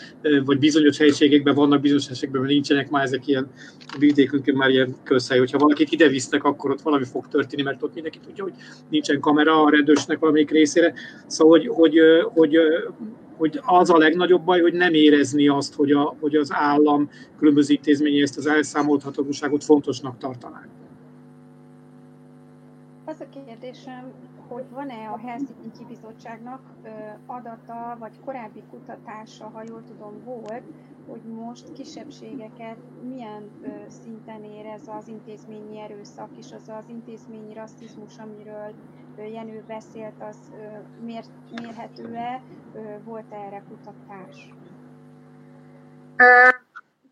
vagy 0.45 0.59
bizonyos 0.59 0.97
helységekben 0.97 1.55
vannak, 1.55 1.81
bizonyos 1.81 2.07
helységekben 2.07 2.45
nincsenek 2.45 2.89
már 2.89 3.03
ezek 3.03 3.27
ilyen 3.27 3.47
vidékünkön 3.99 4.55
már 4.55 4.69
ilyen 4.69 4.95
közhely. 5.03 5.39
Hogyha 5.39 5.57
valakit 5.57 5.91
ide 5.91 6.07
visznek, 6.07 6.43
akkor 6.43 6.71
ott 6.71 6.81
valami 6.81 7.05
fog 7.05 7.27
történni, 7.27 7.61
mert 7.61 7.83
ott 7.83 7.93
mindenki 7.93 8.19
tudja, 8.25 8.43
hogy 8.43 8.53
nincsen 8.89 9.19
kamera 9.19 9.63
a 9.63 9.69
rendőrsnek 9.69 10.19
valamelyik 10.19 10.51
részére. 10.51 10.93
Szóval, 11.27 11.57
hogy, 11.57 11.67
hogy, 11.67 11.99
hogy 12.33 12.57
hogy 13.41 13.61
az 13.65 13.89
a 13.89 13.97
legnagyobb 13.97 14.43
baj, 14.43 14.61
hogy 14.61 14.73
nem 14.73 14.93
érezni 14.93 15.47
azt, 15.47 15.73
hogy, 15.73 15.91
a, 15.91 16.15
hogy 16.19 16.35
az 16.35 16.51
állam 16.53 17.09
különböző 17.37 17.73
intézményi 17.73 18.21
ezt 18.21 18.37
az 18.37 18.45
elszámolthatóságot 18.45 19.63
fontosnak 19.63 20.17
tartanák. 20.17 20.67
Az 23.05 23.15
a 23.19 23.25
kérdésem, 23.45 24.11
hogy 24.53 24.69
van-e 24.69 25.09
a 25.09 25.17
Helsinki 25.17 25.85
Bizottságnak 25.87 26.61
adata, 27.25 27.95
vagy 27.99 28.19
korábbi 28.25 28.63
kutatása, 28.69 29.49
ha 29.49 29.63
jól 29.67 29.83
tudom, 29.83 30.23
volt, 30.23 30.63
hogy 31.07 31.21
most 31.21 31.71
kisebbségeket 31.71 32.77
milyen 33.07 33.49
szinten 33.87 34.43
érez 34.43 34.87
az 34.87 35.07
intézményi 35.07 35.79
erőszak 35.79 36.29
és 36.37 36.51
az 36.51 36.69
az 36.69 36.85
intézményi 36.87 37.53
rasszizmus, 37.53 38.17
amiről 38.17 38.73
Jenő 39.17 39.63
beszélt, 39.67 40.23
az 40.29 40.37
mér, 41.05 41.23
mérhető-e? 41.61 42.41
Volt-e 43.03 43.35
erre 43.35 43.63
kutatás? 43.69 44.53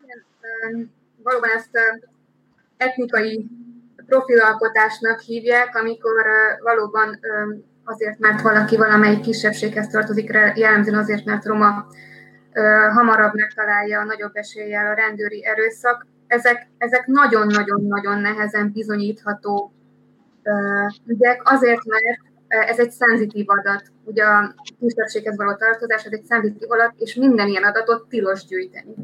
igen, 0.00 0.92
valóban 1.22 1.50
ezt 1.50 1.78
etnikai 2.76 3.59
profilalkotásnak 4.10 5.20
hívják, 5.20 5.76
amikor 5.76 6.12
valóban 6.62 7.18
azért, 7.84 8.18
mert 8.18 8.40
valaki 8.40 8.76
valamelyik 8.76 9.20
kisebbséghez 9.20 9.88
tartozik, 9.88 10.30
jellemzően 10.54 10.98
azért, 10.98 11.24
mert 11.24 11.44
roma 11.44 11.86
hamarabb 12.94 13.34
megtalálja 13.34 14.00
a 14.00 14.04
nagyobb 14.04 14.34
eséllyel 14.34 14.86
a 14.86 14.94
rendőri 14.94 15.44
erőszak. 15.44 16.06
Ezek, 16.26 16.68
ezek 16.78 17.06
nagyon-nagyon-nagyon 17.06 18.20
nehezen 18.20 18.72
bizonyítható 18.72 19.72
ügyek, 21.06 21.40
azért, 21.44 21.84
mert 21.84 22.18
ez 22.48 22.78
egy 22.78 22.90
szenzitív 22.90 23.44
adat. 23.48 23.82
Ugye 24.04 24.24
a 24.24 24.54
kisebbséghez 24.80 25.36
való 25.36 25.54
tartozás, 25.54 26.04
ez 26.04 26.12
egy 26.12 26.24
szenzitív 26.24 26.70
adat, 26.70 26.92
és 26.96 27.14
minden 27.14 27.48
ilyen 27.48 27.64
adatot 27.64 28.08
tilos 28.08 28.44
gyűjteni. 28.44 28.94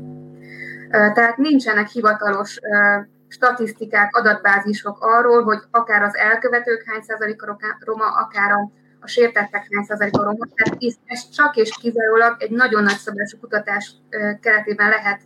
Tehát 0.90 1.36
nincsenek 1.36 1.88
hivatalos 1.88 2.60
statisztikák, 3.28 4.16
adatbázisok 4.16 4.97
arról, 5.00 5.42
hogy 5.42 5.59
akár 5.71 6.02
az 6.02 6.16
elkövetők 6.16 6.85
hány 6.87 7.02
százalék 7.02 7.42
a 7.42 7.59
roma, 7.78 8.04
akár 8.04 8.50
a, 8.50 8.71
a 9.00 9.06
sértettek 9.06 9.66
hány 9.71 9.85
százalék 9.85 10.18
a 10.18 10.23
roma. 10.23 10.47
Tehát 10.54 10.76
ez 11.06 11.28
csak 11.28 11.56
és 11.56 11.76
kizárólag 11.80 12.37
egy 12.38 12.50
nagyon 12.50 12.83
nagy 12.83 12.97
szabású 12.97 13.38
kutatás 13.38 13.95
keretében 14.40 14.88
lehet 14.88 15.21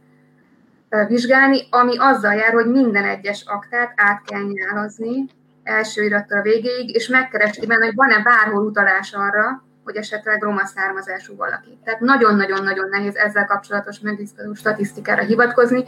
vizsgálni, 1.09 1.67
ami 1.71 1.99
azzal 1.99 2.35
jár, 2.35 2.53
hogy 2.53 2.67
minden 2.67 3.05
egyes 3.05 3.45
aktát 3.47 3.93
át 3.97 4.23
kell 4.25 4.43
nyálazni, 4.43 5.25
első 5.63 6.03
irattól 6.03 6.39
a 6.39 6.43
végéig, 6.43 6.95
és 6.95 7.09
megkeresni 7.09 7.67
benne, 7.67 7.85
hogy 7.85 7.95
van-e 7.95 8.23
bárhol 8.23 8.65
utalás 8.65 9.13
arra, 9.13 9.63
hogy 9.85 9.97
esetleg 9.97 10.43
roma 10.43 10.67
származású 10.67 11.37
valaki. 11.37 11.79
Tehát 11.85 12.01
nagyon-nagyon-nagyon 12.01 12.89
nehéz 12.89 13.17
ezzel 13.17 13.47
kapcsolatos 13.47 14.01
megbízható 14.01 14.55
statisztikára 14.55 15.23
hivatkozni, 15.23 15.85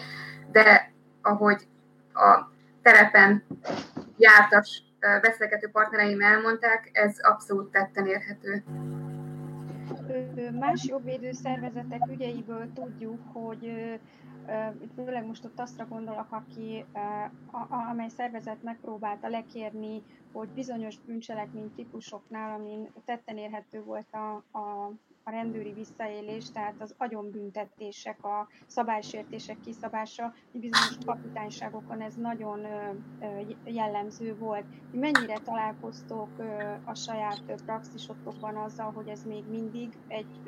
de 0.53 0.93
ahogy 1.23 1.67
a 2.15 2.51
terepen 2.83 3.45
jártas 4.17 4.83
beszélgető 5.21 5.69
partnereim 5.71 6.21
elmondták, 6.21 6.91
ez 6.93 7.17
abszolút 7.21 7.71
tetten 7.71 8.07
érhető. 8.07 8.65
Más 10.59 10.85
jogvédő 10.89 11.33
szervezetek 11.33 12.07
ügyeiből 12.11 12.73
tudjuk, 12.75 13.21
hogy 13.33 13.73
főleg 14.95 15.27
most 15.27 15.45
ott 15.45 15.61
azt 15.61 15.89
gondolok, 15.89 16.27
aki, 16.31 16.85
amely 17.91 18.09
szervezet 18.09 18.63
megpróbálta 18.63 19.29
lekérni, 19.29 20.03
hogy 20.33 20.49
bizonyos 20.49 20.99
bűncselekmény 21.07 21.75
típusoknál, 21.75 22.55
amin 22.55 22.93
tetten 23.05 23.37
érhető 23.37 23.83
volt 23.83 24.07
a, 24.11 24.59
a, 24.59 24.93
a 25.25 25.31
rendőri 25.31 25.73
visszaélés, 25.73 26.51
tehát 26.51 26.75
az 26.79 26.95
agyonbüntetések, 26.99 28.25
a 28.25 28.49
szabálysértések 28.67 29.61
kiszabása, 29.61 30.35
bizonyos 30.53 30.97
kapitányságokon 31.07 32.01
ez 32.01 32.15
nagyon 32.15 32.67
jellemző 33.65 34.37
volt. 34.37 34.65
Mennyire 34.93 35.39
találkoztok 35.39 36.29
a 36.85 36.95
saját 36.95 37.63
praxisotokban 37.67 38.57
azzal, 38.57 38.93
hogy 38.93 39.09
ez 39.09 39.25
még 39.25 39.45
mindig 39.51 39.93
egy 40.09 40.41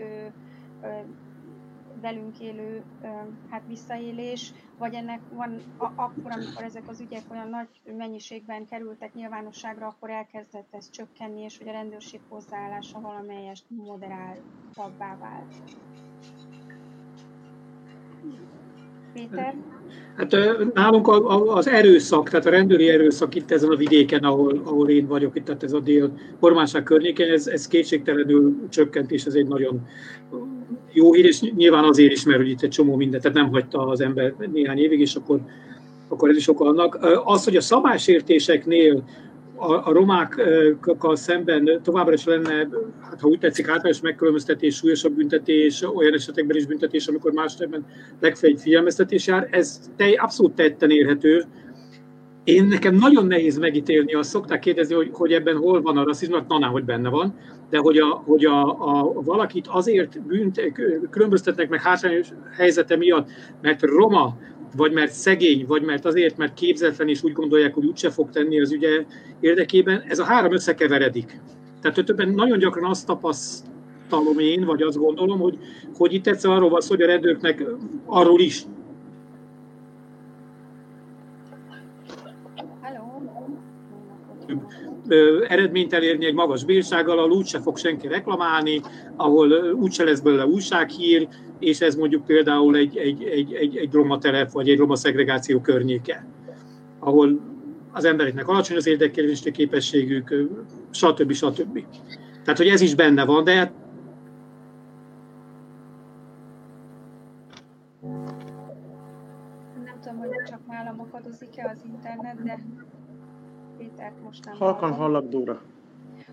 velünk 2.05 2.41
élő 2.41 2.83
hát 3.51 3.63
visszaélés, 3.69 4.53
vagy 4.79 4.95
ennek 4.95 5.21
van 5.33 5.61
akkor, 5.79 6.31
amikor 6.31 6.63
ezek 6.65 6.83
az 6.87 7.01
ügyek 7.01 7.23
olyan 7.31 7.49
nagy 7.49 7.97
mennyiségben 7.97 8.67
kerültek 8.67 9.15
nyilvánosságra, 9.15 9.87
akkor 9.87 10.11
elkezdett 10.11 10.69
ez 10.71 10.91
csökkenni, 10.91 11.43
és 11.43 11.59
hogy 11.59 11.69
a 11.69 11.73
rendőrség 11.73 12.21
hozzáállása 12.29 13.01
valamelyest 13.01 13.65
moderáltabbá 13.69 15.17
vált. 15.21 15.55
Péter? 19.13 19.55
Hát 20.17 20.37
nálunk 20.75 21.09
az 21.49 21.67
erőszak, 21.69 22.29
tehát 22.29 22.47
a 22.47 22.51
rendőri 22.51 22.89
erőszak 22.89 23.35
itt 23.35 23.51
ezen 23.51 23.71
a 23.71 23.77
vidéken, 23.77 24.25
ahol, 24.25 24.61
ahol 24.65 24.89
én 24.91 25.07
vagyok, 25.07 25.37
itt 25.37 25.45
tehát 25.45 25.63
ez 25.63 25.73
a 25.73 25.81
dél 25.81 26.19
kormányság 26.41 26.83
környékén, 26.83 27.33
ez, 27.33 27.47
ez 27.47 27.69
kétségtelenül 27.69 28.69
csökkent, 28.69 29.11
és 29.11 29.25
ez 29.25 29.35
egy 29.35 29.47
nagyon 29.47 29.87
jó 30.95 31.13
hír, 31.13 31.25
és 31.25 31.41
nyilván 31.41 31.85
azért 31.85 32.13
is, 32.13 32.25
mert 32.25 32.47
itt 32.47 32.63
egy 32.63 32.71
csomó 32.71 32.97
mindent, 32.97 33.23
tehát 33.23 33.37
nem 33.37 33.51
hagyta 33.51 33.87
az 33.87 34.01
ember 34.01 34.35
néhány 34.53 34.79
évig, 34.79 35.01
és 35.01 35.15
akkor, 35.15 35.41
akkor 36.09 36.29
ez 36.29 36.37
is 36.37 36.49
oka 36.49 36.65
annak. 36.65 36.99
Az, 37.25 37.45
hogy 37.45 37.57
a 37.57 37.61
szabálysértéseknél 37.61 39.05
a, 39.57 39.89
a 39.89 39.93
romákkal 39.93 41.17
szemben 41.17 41.81
továbbra 41.83 42.13
is 42.13 42.25
lenne, 42.25 42.69
hát 43.01 43.21
ha 43.21 43.29
úgy 43.29 43.39
tetszik, 43.39 43.69
általános 43.69 44.01
megkülönböztetés, 44.01 44.75
súlyosabb 44.77 45.13
büntetés, 45.13 45.83
olyan 45.95 46.15
esetekben 46.15 46.57
is 46.57 46.67
büntetés, 46.67 47.07
amikor 47.07 47.33
más 47.33 47.55
esetben 47.55 47.87
legfeljebb 48.21 48.59
figyelmeztetés 48.59 49.27
jár, 49.27 49.49
ez 49.51 49.81
te, 49.97 50.05
abszolút 50.17 50.55
tetten 50.55 50.91
érhető. 50.91 51.45
Én 52.45 52.65
nekem 52.65 52.95
nagyon 52.95 53.27
nehéz 53.27 53.59
megítélni, 53.59 54.15
azt 54.15 54.31
szokták 54.31 54.59
kérdezni, 54.59 54.95
hogy, 54.95 55.11
hogy 55.13 55.33
ebben 55.33 55.57
hol 55.57 55.83
van 55.83 55.97
a 55.97 56.05
rasszizmus, 56.05 56.41
na, 56.49 56.67
hogy 56.67 56.85
benne 56.85 57.09
van, 57.09 57.35
de 57.71 57.79
hogy, 57.79 57.99
a, 57.99 58.07
hogy 58.07 58.45
a, 58.45 58.69
a, 58.69 59.13
valakit 59.23 59.67
azért 59.67 60.23
bünt, 60.27 60.61
különböztetnek 61.11 61.69
meg 61.69 61.81
hátrányos 61.81 62.29
helyzete 62.57 62.97
miatt, 62.97 63.29
mert 63.63 63.83
roma, 63.83 64.37
vagy 64.77 64.93
mert 64.93 65.13
szegény, 65.13 65.65
vagy 65.67 65.83
mert 65.83 66.05
azért, 66.05 66.37
mert 66.37 66.55
képzetlen, 66.55 67.09
és 67.09 67.23
úgy 67.23 67.33
gondolják, 67.33 67.75
hogy 67.75 67.85
úgyse 67.85 68.11
fog 68.11 68.31
tenni 68.31 68.61
az 68.61 68.73
ügye 68.73 69.05
érdekében, 69.41 70.05
ez 70.09 70.19
a 70.19 70.25
három 70.25 70.53
összekeveredik. 70.53 71.41
Tehát 71.81 72.05
többen 72.05 72.29
nagyon 72.29 72.59
gyakran 72.59 72.91
azt 72.91 73.07
tapasztalom 73.07 74.39
én, 74.39 74.65
vagy 74.65 74.83
azt 74.83 74.99
gondolom, 74.99 75.39
hogy, 75.39 75.59
hogy 75.97 76.13
itt 76.13 76.27
egyszer 76.27 76.51
arról 76.51 76.71
van 76.71 76.81
szó, 76.81 76.89
hogy 76.95 77.03
a 77.03 77.07
rendőrnek 77.07 77.65
arról 78.07 78.41
is 78.41 78.65
eredményt 85.49 85.93
elérni 85.93 86.27
egy 86.27 86.35
magas 86.35 86.65
bírsággal, 86.65 87.19
ahol 87.19 87.31
úgyse 87.31 87.61
fog 87.61 87.79
senki 87.79 88.07
reklamálni, 88.09 88.81
ahol 89.17 89.53
úgyse 89.73 90.05
lesz 90.05 90.21
belőle 90.21 90.47
újsághír, 90.47 91.29
és 91.59 91.81
ez 91.81 91.95
mondjuk 91.95 92.25
például 92.25 92.77
egy, 92.77 92.97
egy, 92.97 93.23
egy, 93.23 93.53
egy, 93.53 93.77
egy 93.77 93.93
roma 93.93 94.19
telep, 94.19 94.51
vagy 94.51 94.69
egy 94.69 94.79
roma 94.79 94.97
szegregáció 94.97 95.61
környéke, 95.61 96.27
ahol 96.99 97.41
az 97.93 98.05
embereknek 98.05 98.49
alacsony 98.49 98.77
az 98.77 98.87
érdekelési 98.87 99.51
képességük, 99.51 100.35
stb. 100.91 101.33
stb. 101.33 101.85
Tehát, 102.43 102.59
hogy 102.59 102.69
ez 102.69 102.81
is 102.81 102.95
benne 102.95 103.25
van, 103.25 103.45
de 103.45 103.73
nem 109.85 109.99
tudom, 110.03 110.19
hogy 110.19 110.29
csak 110.49 110.61
nálam 110.67 111.01
akadozik-e 111.01 111.73
az 111.75 111.83
internet, 111.87 112.43
de 112.43 112.59
Pétert 113.79 114.23
most 114.25 114.45
nem 114.45 114.57
Halkan 114.57 114.93
hallak, 114.93 115.29
Dóra. 115.29 115.61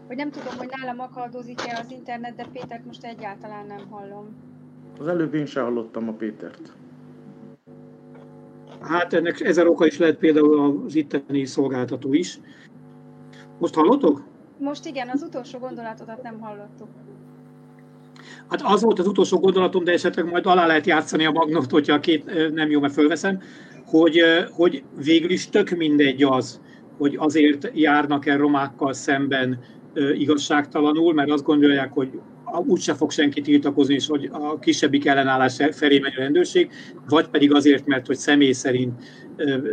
Hogy 0.08 0.16
nem 0.16 0.32
tudom, 0.32 0.58
hogy 0.58 0.70
nálam 0.78 1.00
akadozik-e 1.00 1.80
az 1.84 1.92
internet, 1.92 2.36
de 2.36 2.46
Pétert 2.54 2.86
most 2.86 3.04
egyáltalán 3.04 3.66
nem 3.66 3.88
hallom. 3.90 4.28
Az 5.00 5.08
előbb 5.08 5.34
én 5.34 5.46
sem 5.46 5.64
hallottam 5.64 6.08
a 6.08 6.14
Pétert. 6.14 6.74
Hát 8.82 9.14
ennek 9.14 9.40
ezer 9.40 9.68
oka 9.68 9.86
is 9.86 9.98
lehet 9.98 10.18
például 10.18 10.84
az 10.86 10.96
itteni 10.96 11.46
szolgáltató 11.46 12.14
is. 12.14 12.40
Most 13.60 13.74
hallotok? 13.74 14.24
Most 14.58 14.86
igen, 14.86 15.10
az 15.10 15.22
utolsó 15.22 15.60
gondolatodat 15.60 16.24
nem 16.24 16.40
hallottuk. 16.40 16.88
Hát 18.50 18.62
az 18.62 18.82
volt 18.82 19.00
az 19.00 19.08
utolsó 19.08 19.40
gondolatom, 19.40 19.84
de 19.84 19.92
esetleg 19.92 20.26
majd 20.26 20.46
alá 20.46 20.66
lehet 20.66 20.86
játszani 20.86 21.26
a 21.26 21.32
magnót, 21.32 21.72
hogyha 21.72 21.94
a 21.94 22.00
két 22.00 22.52
nem 22.54 22.70
jó, 22.70 22.80
mert 22.80 22.94
fölveszem, 22.94 23.42
hogy, 23.86 24.22
hogy 24.52 24.84
végül 25.04 25.30
is 25.30 25.50
tök 25.50 25.70
mindegy 25.70 26.24
az, 26.24 26.62
hogy 27.02 27.16
azért 27.20 27.72
járnak 27.74 28.26
el 28.26 28.38
romákkal 28.38 28.94
szemben 28.94 29.60
igazságtalanul, 30.14 31.14
mert 31.14 31.32
azt 31.32 31.44
gondolják, 31.44 31.94
hogy 31.94 32.20
úgyse 32.66 32.94
fog 32.94 33.12
senki 33.12 33.42
tiltakozni, 33.42 33.94
és 33.94 34.08
hogy 34.08 34.30
a 34.32 34.60
kisebbik 34.60 35.06
ellenállás 35.06 35.58
felé 35.72 36.00
megy 36.00 36.14
a 36.18 36.20
rendőrség, 36.20 36.72
vagy 37.10 37.28
pedig 37.28 37.54
azért, 37.54 37.86
mert 37.86 38.08
hogy 38.08 38.16
személy 38.16 38.52
szerint 38.52 39.04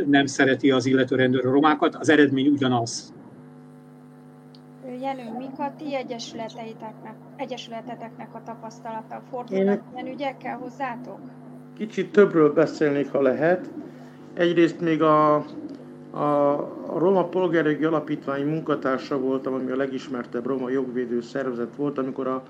nem 0.07 0.27
szereti 0.27 0.71
az 0.71 0.87
illető 0.87 1.17
rendőr 1.17 1.47
a 1.47 1.51
romákat, 1.51 1.95
az 1.95 2.09
eredmény 2.09 2.47
ugyanaz. 2.47 3.15
Jenő, 5.01 5.23
mik 5.39 5.59
a 5.59 5.73
ti 5.79 5.95
egyesületeiteknek, 5.95 7.15
egyesületeteknek 7.37 8.35
a 8.35 8.43
tapasztalata? 8.45 9.23
Fordulnak 9.31 9.83
ilyen 9.95 10.07
ügyekkel 10.07 10.57
hozzátok? 10.57 11.19
Kicsit 11.79 12.13
többről 12.13 12.53
beszélnék, 12.53 13.11
ha 13.11 13.23
lehet. 13.23 13.71
Egyrészt 14.35 14.81
még 14.81 15.03
a 15.03 15.45
a, 16.19 16.69
Roma 16.99 17.25
Polgárjogi 17.25 17.85
Alapítvány 17.85 18.47
munkatársa 18.47 19.19
voltam, 19.19 19.55
ami 19.55 19.71
a 19.71 19.77
legismertebb 19.77 20.47
roma 20.47 20.71
jogvédő 20.71 21.21
szervezet 21.21 21.77
volt, 21.77 21.99
amikor 21.99 22.27
a 22.27 22.43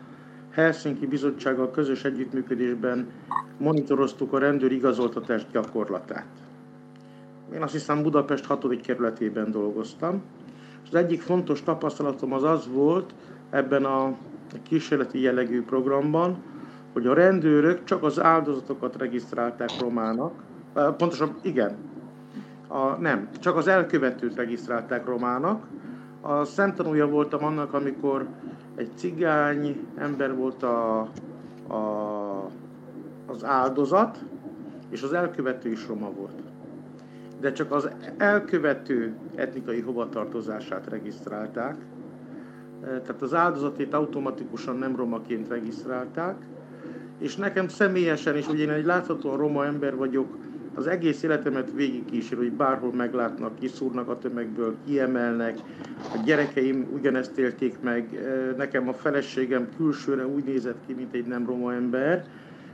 Helsinki 0.50 1.06
Bizottsággal 1.06 1.70
közös 1.70 2.04
együttműködésben 2.04 3.10
monitoroztuk 3.56 4.32
a 4.32 4.38
rendőr 4.38 4.72
igazoltatás 4.72 5.46
gyakorlatát. 5.52 6.26
Én 7.54 7.62
azt 7.62 7.72
hiszem 7.72 8.02
Budapest 8.02 8.44
6. 8.44 8.80
kerületében 8.80 9.50
dolgoztam. 9.50 10.22
És 10.82 10.88
az 10.88 10.94
egyik 10.94 11.20
fontos 11.20 11.62
tapasztalatom 11.62 12.32
az 12.32 12.42
az 12.42 12.68
volt 12.72 13.14
ebben 13.50 13.84
a 13.84 14.16
kísérleti 14.62 15.20
jellegű 15.20 15.62
programban, 15.62 16.42
hogy 16.92 17.06
a 17.06 17.14
rendőrök 17.14 17.84
csak 17.84 18.02
az 18.02 18.20
áldozatokat 18.20 18.96
regisztrálták 18.96 19.70
romának, 19.80 20.32
pontosan 20.96 21.36
igen, 21.42 21.76
a, 22.68 22.96
nem, 23.00 23.28
csak 23.40 23.56
az 23.56 23.68
elkövetőt 23.68 24.34
regisztrálták 24.34 25.06
romának. 25.06 25.66
A 26.20 26.44
szemtanúja 26.44 27.06
voltam 27.06 27.44
annak, 27.44 27.74
amikor 27.74 28.26
egy 28.74 28.90
cigány 28.94 29.86
ember 29.96 30.36
volt 30.36 30.62
a, 30.62 31.00
a, 31.68 32.50
az 33.26 33.44
áldozat, 33.44 34.24
és 34.90 35.02
az 35.02 35.12
elkövető 35.12 35.70
is 35.70 35.86
roma 35.86 36.10
volt. 36.10 36.42
De 37.40 37.52
csak 37.52 37.72
az 37.72 37.90
elkövető 38.16 39.16
etnikai 39.34 39.80
hovatartozását 39.80 40.88
regisztrálták, 40.88 41.76
tehát 42.80 43.22
az 43.22 43.34
áldozatét 43.34 43.94
automatikusan 43.94 44.76
nem 44.76 44.96
romaként 44.96 45.48
regisztrálták, 45.48 46.36
és 47.18 47.36
nekem 47.36 47.68
személyesen 47.68 48.36
is, 48.36 48.46
hogy 48.46 48.60
én 48.60 48.70
egy 48.70 48.84
láthatóan 48.84 49.36
roma 49.36 49.64
ember 49.64 49.96
vagyok, 49.96 50.36
az 50.78 50.86
egész 50.86 51.22
életemet 51.22 51.68
végigkísér, 51.74 52.38
hogy 52.38 52.52
bárhol 52.52 52.92
meglátnak, 52.92 53.58
kiszúrnak 53.58 54.08
a 54.08 54.18
tömegből, 54.18 54.74
kiemelnek. 54.86 55.58
A 56.14 56.20
gyerekeim 56.24 56.86
ugyanezt 56.92 57.38
élték 57.38 57.80
meg. 57.80 58.20
Nekem 58.56 58.88
a 58.88 58.92
feleségem 58.92 59.68
külsőre 59.76 60.26
úgy 60.26 60.44
nézett 60.44 60.78
ki, 60.86 60.92
mint 60.92 61.14
egy 61.14 61.26
nem 61.26 61.46
roma 61.46 61.74
ember. 61.74 62.24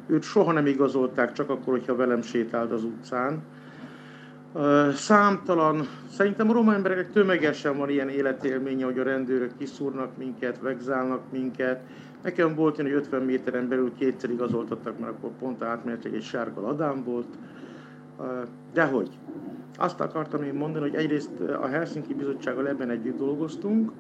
Őt 0.07 0.23
soha 0.23 0.53
nem 0.53 0.67
igazolták, 0.67 1.33
csak 1.33 1.51
akkor, 1.51 1.73
hogyha 1.73 1.97
velem 1.97 2.23
sétált 2.23 2.73
az 2.73 2.85
utcán. 2.85 3.43
Számtalan, 4.95 5.87
szerintem 6.11 6.51
a 6.51 6.53
roma 6.53 6.75
embereknek 6.75 7.13
tömegesen 7.13 7.79
van 7.79 7.91
ilyen 7.91 8.09
életélménye, 8.09 8.85
hogy 8.85 8.99
a 8.99 9.03
rendőrök 9.03 9.51
kiszúrnak 9.59 10.17
minket, 10.17 10.61
vegzálnak 10.61 11.21
minket. 11.33 11.81
Nekem 12.23 12.55
volt 12.55 12.79
olyan, 12.79 12.91
hogy 12.91 13.01
50 13.01 13.23
méteren 13.23 13.69
belül 13.69 13.93
kétszer 13.99 14.31
igazoltattak, 14.31 14.99
mert 14.99 15.13
akkor 15.13 15.31
pont 15.39 15.63
átmenetileg 15.63 16.17
egy 16.17 16.25
sárga 16.25 16.61
ladám 16.61 17.05
volt. 17.05 17.27
Dehogy. 18.73 19.19
Azt 19.77 20.01
akartam 20.01 20.43
én 20.43 20.55
mondani, 20.55 20.89
hogy 20.89 20.99
egyrészt 20.99 21.41
a 21.41 21.67
Helsinki 21.67 22.15
Bizottsággal 22.15 22.69
ebben 22.69 22.91
együtt 22.91 23.19
dolgoztunk, 23.19 23.93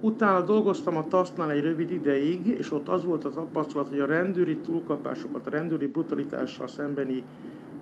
utána 0.00 0.40
dolgoztam 0.40 0.96
a 0.96 1.08
TASZ-nál 1.08 1.50
egy 1.50 1.62
rövid 1.62 1.90
ideig, 1.90 2.46
és 2.46 2.72
ott 2.72 2.88
az 2.88 3.04
volt 3.04 3.24
az 3.24 3.34
tapasztalat, 3.34 3.88
hogy 3.88 4.00
a 4.00 4.06
rendőri 4.06 4.56
túlkapásokat, 4.56 5.46
a 5.46 5.50
rendőri 5.50 5.86
brutalitással 5.86 6.66
szembeni 6.66 7.24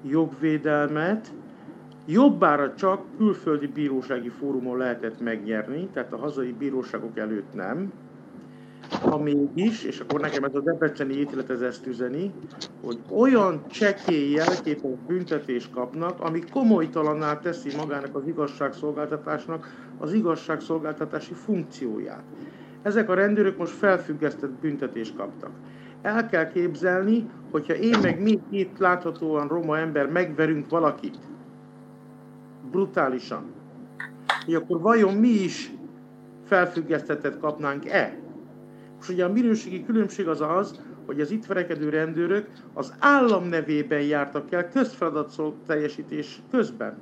jogvédelmet 0.02 1.32
jobbára 2.06 2.74
csak 2.74 3.00
külföldi 3.16 3.66
bírósági 3.66 4.28
fórumon 4.28 4.78
lehetett 4.78 5.20
megnyerni, 5.20 5.88
tehát 5.92 6.12
a 6.12 6.16
hazai 6.16 6.52
bíróságok 6.52 7.18
előtt 7.18 7.54
nem 7.54 7.92
ha 8.94 9.18
mégis, 9.18 9.84
és 9.84 10.00
akkor 10.00 10.20
nekem 10.20 10.44
ez 10.44 10.54
a 10.54 10.60
debreceni 10.60 11.14
ítélet 11.14 11.50
ez 11.50 11.60
ezt 11.60 11.86
üzeni, 11.86 12.32
hogy 12.84 12.98
olyan 13.10 13.66
csekély 13.68 14.30
jelképes 14.30 14.90
büntetést 15.06 15.70
kapnak, 15.70 16.20
ami 16.20 16.40
komolytalanná 16.52 17.38
teszi 17.38 17.76
magának 17.76 18.16
az 18.16 18.26
igazságszolgáltatásnak 18.26 19.90
az 19.98 20.12
igazságszolgáltatási 20.12 21.34
funkcióját. 21.34 22.22
Ezek 22.82 23.08
a 23.08 23.14
rendőrök 23.14 23.58
most 23.58 23.72
felfüggesztett 23.72 24.50
büntetést 24.50 25.16
kaptak. 25.16 25.50
El 26.02 26.26
kell 26.26 26.48
képzelni, 26.48 27.30
hogyha 27.50 27.74
én 27.74 27.98
meg 28.02 28.22
mi 28.22 28.40
itt 28.50 28.78
láthatóan 28.78 29.48
roma 29.48 29.78
ember 29.78 30.06
megverünk 30.06 30.70
valakit, 30.70 31.18
brutálisan, 32.70 33.44
hogy 34.44 34.54
akkor 34.54 34.80
vajon 34.80 35.14
mi 35.14 35.28
is 35.28 35.72
felfüggesztetet 36.44 37.38
kapnánk-e? 37.38 38.16
És 39.02 39.08
ugye 39.08 39.24
a 39.24 39.32
minőségi 39.32 39.84
különbség 39.84 40.28
az 40.28 40.40
az, 40.40 40.80
hogy 41.06 41.20
az 41.20 41.30
itt 41.30 41.46
verekedő 41.46 41.88
rendőrök 41.88 42.48
az 42.72 42.94
állam 42.98 43.48
nevében 43.48 44.00
jártak 44.00 44.52
el 44.52 44.68
közfeladat 44.68 45.54
teljesítés 45.66 46.42
közben. 46.50 46.98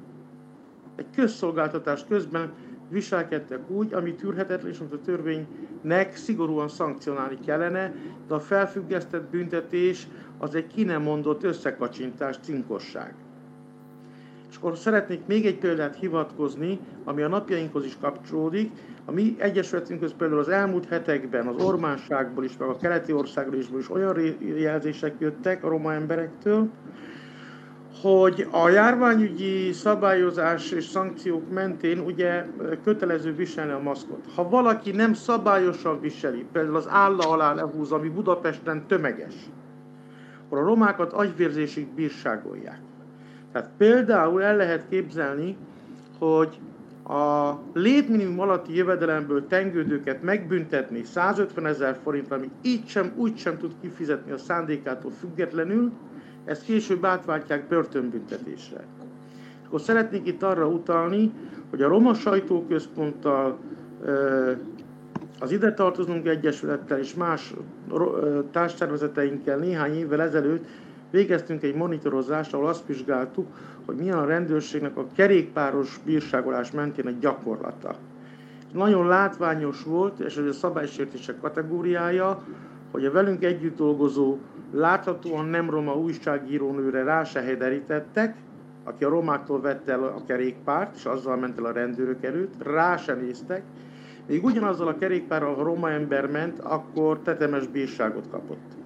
Egy 0.97 1.07
közszolgáltatás 1.15 2.05
közben 2.09 2.53
viselkedtek 2.89 3.71
úgy, 3.71 3.93
ami 3.93 4.15
tűrhetetlen, 4.15 4.73
és 4.73 4.79
amit 4.79 4.93
a 4.93 5.01
törvénynek 5.01 6.17
szigorúan 6.17 6.69
szankcionálni 6.69 7.39
kellene, 7.47 7.95
de 8.29 8.35
a 8.35 8.41
felfüggesztett 8.41 9.31
büntetés 9.31 10.09
az 10.39 10.55
egy 10.55 10.67
ki 10.67 10.85
nem 10.85 11.03
mondott 11.03 11.43
összekacsintás, 11.43 12.37
cinkosság. 12.43 13.15
És 14.51 14.57
akkor 14.57 14.77
szeretnék 14.77 15.27
még 15.27 15.47
egy 15.47 15.59
példát 15.59 15.97
hivatkozni, 15.97 16.79
ami 17.05 17.23
a 17.23 17.29
napjainkhoz 17.29 17.85
is 17.85 17.97
kapcsolódik. 18.01 18.71
A 19.05 19.13
mi 19.13 19.37
egyesületünkhöz 19.39 20.15
például 20.19 20.41
az 20.41 20.49
elmúlt 20.49 20.89
hetekben 20.89 21.47
az 21.47 21.65
ormánságból 21.65 22.45
is, 22.45 22.57
meg 22.57 22.69
a 22.69 22.77
keleti 22.77 23.13
országról 23.13 23.61
is, 23.61 23.67
is 23.79 23.91
olyan 23.91 24.19
jelzések 24.57 25.15
jöttek 25.19 25.65
a 25.65 25.69
roma 25.69 25.93
emberektől, 25.93 26.69
hogy 28.03 28.47
a 28.51 28.69
járványügyi 28.69 29.73
szabályozás 29.73 30.71
és 30.71 30.85
szankciók 30.85 31.51
mentén 31.51 31.99
ugye 31.99 32.45
kötelező 32.85 33.35
viselni 33.35 33.73
a 33.73 33.79
maszkot. 33.79 34.25
Ha 34.35 34.49
valaki 34.49 34.91
nem 34.91 35.13
szabályosan 35.13 36.01
viseli, 36.01 36.47
például 36.53 36.77
az 36.77 36.89
álla 36.89 37.31
alá 37.31 37.55
lehúz, 37.55 37.93
ami 37.93 38.09
Budapesten 38.09 38.87
tömeges, 38.87 39.35
akkor 40.45 40.59
a 40.59 40.65
romákat 40.65 41.13
agyvérzésig 41.13 41.87
bírságolják. 41.87 42.81
Tehát 43.53 43.71
például 43.77 44.43
el 44.43 44.57
lehet 44.57 44.85
képzelni, 44.89 45.57
hogy 46.19 46.59
a 47.05 47.59
létminimum 47.73 48.41
alatti 48.41 48.77
jövedelemből 48.77 49.47
tengődőket 49.47 50.23
megbüntetni 50.23 51.05
150 51.05 51.67
ezer 51.67 51.99
forint, 52.03 52.33
ami 52.33 52.51
így 52.63 52.87
sem, 52.89 53.13
úgy 53.17 53.39
sem 53.39 53.59
tud 53.59 53.73
kifizetni 53.81 54.33
a 54.33 54.39
szándékától 54.39 55.11
függetlenül, 55.11 55.93
ezt 56.45 56.65
később 56.65 57.05
átváltják 57.05 57.69
börtönbüntetésre. 57.69 58.85
Akkor 59.67 59.81
szeretnék 59.81 60.27
itt 60.27 60.43
arra 60.43 60.67
utalni, 60.67 61.33
hogy 61.71 61.83
a 61.83 61.89
Roma 61.89 62.15
Sajtóközponttal, 62.15 63.59
az 65.41 65.53
ide 65.53 65.73
tartozunk 65.73 66.27
egyesülettel 66.27 66.99
és 66.99 67.15
más 67.15 67.55
társszervezeteinkkel 68.51 69.59
néhány 69.59 69.95
évvel 69.95 70.21
ezelőtt 70.23 70.65
végeztünk 71.11 71.63
egy 71.63 71.75
monitorozást, 71.75 72.55
ahol 72.55 72.67
azt 72.67 72.87
vizsgáltuk, 72.87 73.47
hogy 73.87 73.97
milyen 73.97 74.19
a 74.19 74.25
rendőrségnek 74.25 74.97
a 74.97 75.07
kerékpáros 75.15 76.01
bírságolás 76.05 76.71
mentén 76.71 77.07
a 77.07 77.17
gyakorlata. 77.21 77.95
Nagyon 78.73 79.07
látványos 79.07 79.83
volt, 79.83 80.19
és 80.19 80.37
ez 80.37 80.47
a 80.47 80.53
szabálysértések 80.53 81.41
kategóriája, 81.41 82.43
hogy 82.91 83.05
a 83.05 83.13
velünk 83.13 83.45
együtt 83.45 83.77
dolgozó, 83.77 84.39
láthatóan 84.73 85.45
nem 85.45 85.71
roma 85.71 85.95
újságírónőre 85.95 87.03
rá 87.03 87.25
se 87.25 87.41
hederítettek, 87.41 88.37
aki 88.85 89.05
a 89.05 89.09
romáktól 89.09 89.61
vette 89.61 89.93
el 89.93 90.03
a 90.03 90.23
kerékpárt, 90.27 90.97
és 90.97 91.05
azzal 91.05 91.37
ment 91.37 91.59
el 91.59 91.65
a 91.65 91.73
rendőrök 91.73 92.25
előtt, 92.25 92.53
rá 92.63 92.97
se 92.97 93.15
néztek, 93.15 93.63
még 94.27 94.45
ugyanazzal 94.45 94.89
a 94.89 94.99
kerékpárral, 94.99 95.55
ha 95.55 95.63
roma 95.63 95.91
ember 95.91 96.31
ment, 96.31 96.59
akkor 96.59 97.19
tetemes 97.19 97.67
bírságot 97.67 98.29
kapott. 98.31 98.77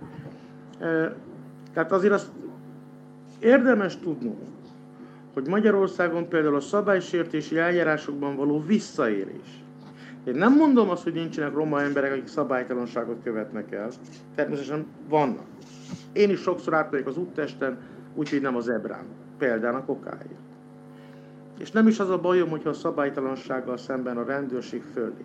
Tehát 1.74 1.92
azért 1.92 2.12
azt 2.12 2.30
érdemes 3.38 3.98
tudnunk, 3.98 4.38
hogy 5.32 5.46
Magyarországon 5.46 6.28
például 6.28 6.56
a 6.56 6.60
szabálysértési 6.60 7.58
eljárásokban 7.58 8.36
való 8.36 8.62
visszaélés, 8.66 9.64
én 10.24 10.34
nem 10.34 10.56
mondom 10.56 10.90
azt, 10.90 11.02
hogy 11.02 11.12
nincsenek 11.12 11.52
roma 11.52 11.82
emberek, 11.82 12.12
akik 12.12 12.26
szabálytalanságot 12.26 13.22
követnek 13.22 13.72
el. 13.72 13.90
Természetesen 14.34 14.86
vannak. 15.08 15.46
Én 16.12 16.30
is 16.30 16.40
sokszor 16.40 16.74
átmegyek 16.74 17.06
az 17.06 17.16
úttesten, 17.16 17.78
úgyhogy 18.14 18.40
nem 18.40 18.56
az 18.56 18.68
ebrán. 18.68 19.04
Például 19.38 19.76
a 19.76 19.84
kokáért. 19.84 20.38
És 21.58 21.70
nem 21.70 21.86
is 21.86 21.98
az 21.98 22.10
a 22.10 22.20
bajom, 22.20 22.48
hogyha 22.48 22.68
a 22.68 22.72
szabálytalansággal 22.72 23.76
szemben 23.76 24.16
a 24.16 24.24
rendőrség 24.24 24.82
föllép. 24.92 25.24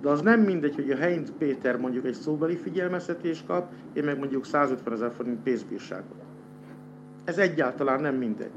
De 0.00 0.08
az 0.08 0.20
nem 0.20 0.40
mindegy, 0.40 0.74
hogy 0.74 0.90
a 0.90 0.96
Heinz 0.96 1.32
Péter 1.38 1.76
mondjuk 1.76 2.06
egy 2.06 2.14
szóbeli 2.14 2.56
figyelmeztetést 2.56 3.46
kap, 3.46 3.72
én 3.92 4.04
meg 4.04 4.18
mondjuk 4.18 4.44
150 4.44 4.92
ezer 4.92 5.12
forint 5.16 5.42
pénzbírságot. 5.42 6.22
Ez 7.24 7.38
egyáltalán 7.38 8.00
nem 8.00 8.14
mindegy. 8.14 8.50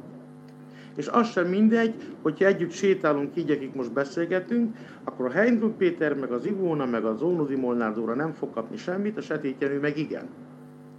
És 0.96 1.08
az 1.08 1.30
sem 1.30 1.48
mindegy, 1.48 1.94
hogyha 2.22 2.46
együtt 2.46 2.72
sétálunk 2.72 3.36
így, 3.36 3.52
akik 3.52 3.74
most 3.74 3.92
beszélgetünk, 3.92 4.76
akkor 5.04 5.26
a 5.26 5.32
Heindruck 5.32 5.78
Péter, 5.78 6.14
meg 6.14 6.32
az 6.32 6.46
Ivóna, 6.46 6.86
meg 6.86 7.06
az 7.06 7.22
Ónodi 7.22 7.56
Molnár 7.56 7.96
nem 7.96 8.34
fog 8.34 8.54
kapni 8.54 8.78
semmit, 8.78 9.18
a 9.18 9.22
Setétjenő 9.22 9.80
meg 9.80 9.98
igen. 9.98 10.26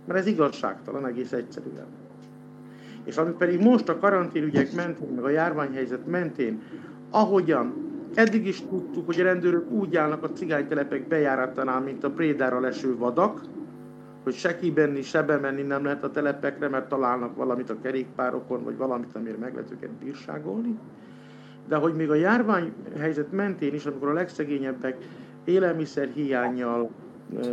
Mert 0.06 0.18
ez 0.18 0.26
igazságtalan 0.26 1.06
egész 1.06 1.32
egyszerűen. 1.32 1.86
És 3.04 3.16
ami 3.16 3.32
pedig 3.38 3.60
most 3.60 3.88
a 3.88 3.98
karanténügyek 3.98 4.74
mentén, 4.74 5.08
meg 5.08 5.24
a 5.24 5.28
járványhelyzet 5.28 6.06
mentén, 6.06 6.62
ahogyan 7.10 7.93
eddig 8.14 8.46
is 8.46 8.60
tudtuk, 8.60 9.06
hogy 9.06 9.20
a 9.20 9.24
rendőrök 9.24 9.70
úgy 9.70 9.96
állnak 9.96 10.22
a 10.22 10.32
cigánytelepek 10.32 11.08
bejáratánál, 11.08 11.80
mint 11.80 12.04
a 12.04 12.10
prédára 12.10 12.60
leső 12.60 12.96
vadak, 12.96 13.40
hogy 14.22 14.34
se 14.34 14.58
kibenni, 14.58 15.02
se 15.02 15.22
bemenni 15.22 15.62
nem 15.62 15.84
lehet 15.84 16.04
a 16.04 16.10
telepekre, 16.10 16.68
mert 16.68 16.88
találnak 16.88 17.36
valamit 17.36 17.70
a 17.70 17.80
kerékpárokon, 17.82 18.64
vagy 18.64 18.76
valamit, 18.76 19.14
amire 19.14 19.36
meg 19.36 19.54
lehet 19.54 19.70
őket 19.70 19.90
bírságolni. 19.90 20.78
De 21.68 21.76
hogy 21.76 21.94
még 21.94 22.10
a 22.10 22.14
járványhelyzet 22.14 23.32
mentén 23.32 23.74
is, 23.74 23.86
amikor 23.86 24.08
a 24.08 24.12
legszegényebbek 24.12 24.96
élelmiszer 25.44 26.08
hiányjal, 26.14 26.90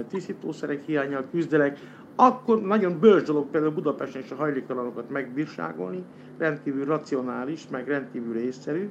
tisztítószerek 0.08 0.82
hiányjal 0.82 1.26
küzdelek, 1.32 1.80
akkor 2.16 2.62
nagyon 2.62 3.00
bölcs 3.00 3.26
dolog 3.26 3.50
például 3.50 3.74
Budapesten 3.74 4.22
is 4.22 4.32
a 4.32 4.36
hajléktalanokat 4.36 5.10
megbírságolni, 5.10 6.04
rendkívül 6.38 6.86
racionális, 6.86 7.68
meg 7.72 7.88
rendkívül 7.88 8.38
észszerű, 8.38 8.90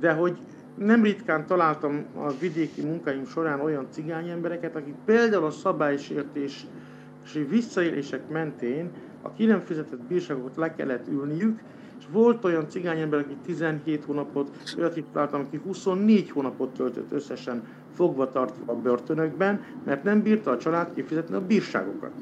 de 0.00 0.12
hogy 0.12 0.38
nem 0.76 1.02
ritkán 1.02 1.46
találtam 1.46 2.04
a 2.14 2.32
vidéki 2.40 2.82
munkáim 2.82 3.26
során 3.26 3.60
olyan 3.60 3.86
cigány 3.90 4.28
embereket, 4.28 4.76
akik 4.76 4.94
például 5.04 5.44
a 5.44 5.50
szabálysértés 5.50 6.66
és 7.24 7.44
visszaélések 7.48 8.28
mentén 8.28 8.90
a 9.22 9.32
ki 9.32 9.44
nem 9.44 9.60
fizetett 9.60 10.02
bírságokat 10.02 10.56
le 10.56 10.74
kellett 10.74 11.08
ülniük, 11.08 11.60
és 11.98 12.04
volt 12.10 12.44
olyan 12.44 12.68
cigány 12.68 13.00
ember, 13.00 13.18
aki 13.18 13.36
17 13.44 14.04
hónapot, 14.04 14.50
olyat 14.78 14.96
itt 14.96 15.12
találtam, 15.12 15.40
aki 15.40 15.60
24 15.64 16.30
hónapot 16.30 16.72
töltött 16.72 17.12
összesen 17.12 17.62
fogva 17.94 18.30
tartva 18.30 18.72
a 18.72 18.76
börtönökben, 18.76 19.64
mert 19.84 20.04
nem 20.04 20.22
bírta 20.22 20.50
a 20.50 20.58
család 20.58 20.94
kifizetni 20.94 21.34
a 21.34 21.46
bírságokat. 21.46 22.12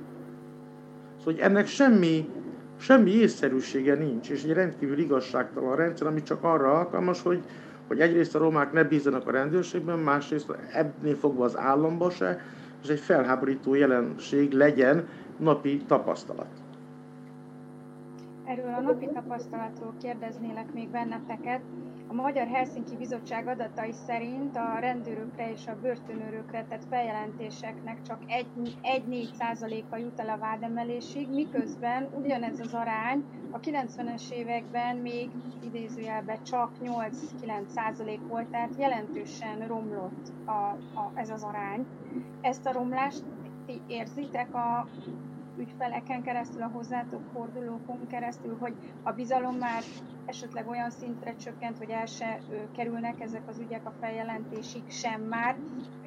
Szóval 1.18 1.34
hogy 1.34 1.38
ennek 1.38 1.66
semmi, 1.66 2.28
semmi 2.76 3.10
észszerűsége 3.10 3.94
nincs, 3.94 4.30
és 4.30 4.44
egy 4.44 4.52
rendkívül 4.52 4.98
igazságtalan 4.98 5.76
rendszer, 5.76 6.06
ami 6.06 6.22
csak 6.22 6.44
arra 6.44 6.78
alkalmas, 6.78 7.22
hogy 7.22 7.42
hogy 7.87 8.01
egyrészt 8.01 8.35
a 8.35 8.38
romák 8.38 8.73
ne 8.73 8.85
bízzanak 8.85 9.27
a 9.27 9.31
rendőrségben, 9.31 9.99
másrészt 9.99 10.57
ebbnél 10.73 11.16
fogva 11.16 11.44
az 11.44 11.59
államba 11.59 12.11
se, 12.11 12.40
és 12.83 12.88
egy 12.88 13.01
felháborító 13.01 13.75
jelenség 13.75 14.53
legyen 14.53 15.09
napi 15.38 15.77
tapasztalat. 15.87 16.49
Erről 18.44 18.75
a 18.75 18.81
napi 18.81 19.09
tapasztalatról 19.14 19.94
kérdeznélek 20.03 20.73
még 20.73 20.88
benneteket. 20.88 21.61
Magyar 22.14 22.46
Helsinki 22.46 22.96
Bizottság 22.96 23.46
adatai 23.46 23.92
szerint 23.92 24.57
a 24.57 24.79
rendőrökre 24.79 25.50
és 25.53 25.66
a 25.66 25.77
börtönőrökre 25.81 26.64
tett 26.68 26.85
feljelentéseknek 26.88 28.03
csak 28.03 28.18
1-4%-a 28.83 29.96
jut 29.96 30.20
el 30.20 30.29
a 30.29 30.38
vádemelésig, 30.38 31.29
miközben 31.29 32.09
ugyanez 32.22 32.61
az 32.61 32.74
arány 32.74 33.24
a 33.50 33.61
90-es 33.61 34.31
években 34.31 34.96
még 34.96 35.31
idézőjelben 35.64 36.42
csak 36.42 36.70
8-9% 36.85 38.18
volt, 38.29 38.46
tehát 38.46 38.77
jelentősen 38.79 39.66
romlott 39.66 40.33
a, 40.44 40.50
a, 41.00 41.11
ez 41.14 41.31
az 41.31 41.42
arány. 41.42 41.87
Ezt 42.40 42.66
a 42.66 42.72
romlást 42.72 43.24
ti 43.66 43.81
érzitek 43.87 44.55
a 44.55 44.87
ügyfeleken 45.56 46.22
keresztül, 46.22 46.62
a 46.62 46.70
hozzátok 46.72 47.22
fordulókon 47.32 48.06
keresztül, 48.06 48.56
hogy 48.60 48.74
a 49.02 49.12
bizalom 49.12 49.56
már 49.56 49.82
esetleg 50.26 50.68
olyan 50.68 50.90
szintre 50.90 51.36
csökkent, 51.36 51.78
hogy 51.78 51.90
el 51.90 52.06
se 52.06 52.40
kerülnek 52.76 53.20
ezek 53.20 53.48
az 53.48 53.58
ügyek 53.58 53.86
a 53.86 53.92
feljelentésig 54.00 54.82
sem 54.90 55.20
már. 55.20 55.56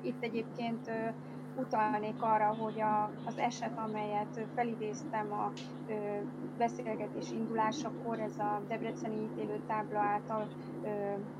Itt 0.01 0.23
egyébként 0.23 0.91
utalnék 1.57 2.21
arra, 2.21 2.55
hogy 2.59 2.81
a, 2.81 3.11
az 3.25 3.37
eset, 3.37 3.77
amelyet 3.77 4.47
felidéztem 4.55 5.31
a 5.31 5.51
ö, 5.87 5.93
beszélgetés 6.57 7.31
indulásakor, 7.31 8.19
ez 8.19 8.39
a 8.39 8.61
Debreceni 8.67 9.15
ítélő 9.21 9.61
tábla 9.67 9.99
által 9.99 10.47
ö, 10.83 10.87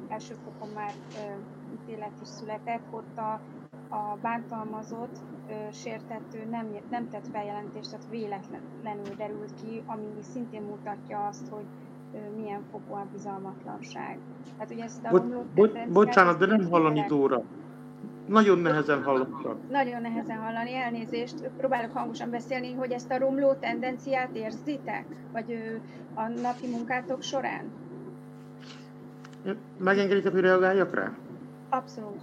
első 0.08 0.36
fokon 0.44 0.74
már 0.74 0.92
ö, 1.16 1.34
ítélet 1.74 2.22
is 2.22 2.28
született, 2.28 2.84
ott 2.92 3.18
a, 3.18 3.40
a 3.90 4.18
bántalmazott, 4.22 5.16
ö, 5.50 5.54
sértető 5.72 6.46
nem, 6.50 6.68
nem 6.90 7.10
tett 7.10 7.28
feljelentést, 7.32 7.90
tehát 7.90 8.06
véletlenül 8.10 9.16
derült 9.18 9.54
ki, 9.64 9.84
ami 9.86 10.06
szintén 10.22 10.62
mutatja 10.62 11.28
azt, 11.28 11.48
hogy 11.50 11.66
milyen 12.36 12.62
fokú 12.72 12.94
a 12.94 13.06
bizalmatlanság. 13.12 14.18
Tehát, 14.58 14.74
ugye 14.74 14.84
ezt 14.84 15.06
a 15.06 15.10
bo- 15.10 15.46
bo- 15.56 15.90
bocsánat, 15.90 16.38
de 16.38 16.46
nem 16.46 16.70
hallani 16.70 17.04
Dóra. 17.08 17.42
nagyon 18.28 18.60
nehezen 18.60 19.04
hallottak. 19.04 19.70
Nagyon 19.70 20.02
nehezen 20.02 20.38
hallani, 20.38 20.74
elnézést. 20.76 21.42
Próbálok 21.58 21.92
hangosan 21.94 22.30
beszélni, 22.30 22.74
hogy 22.74 22.92
ezt 22.92 23.12
a 23.12 23.18
romló 23.18 23.54
tendenciát 23.54 24.36
érzitek? 24.36 25.06
Vagy 25.32 25.80
a 26.14 26.28
napi 26.28 26.68
munkátok 26.68 27.22
során? 27.22 27.72
Megengeditek, 29.78 30.32
hogy 30.32 30.42
reagáljak 30.42 30.94
rá? 30.96 31.12
Abszolút. 31.70 32.22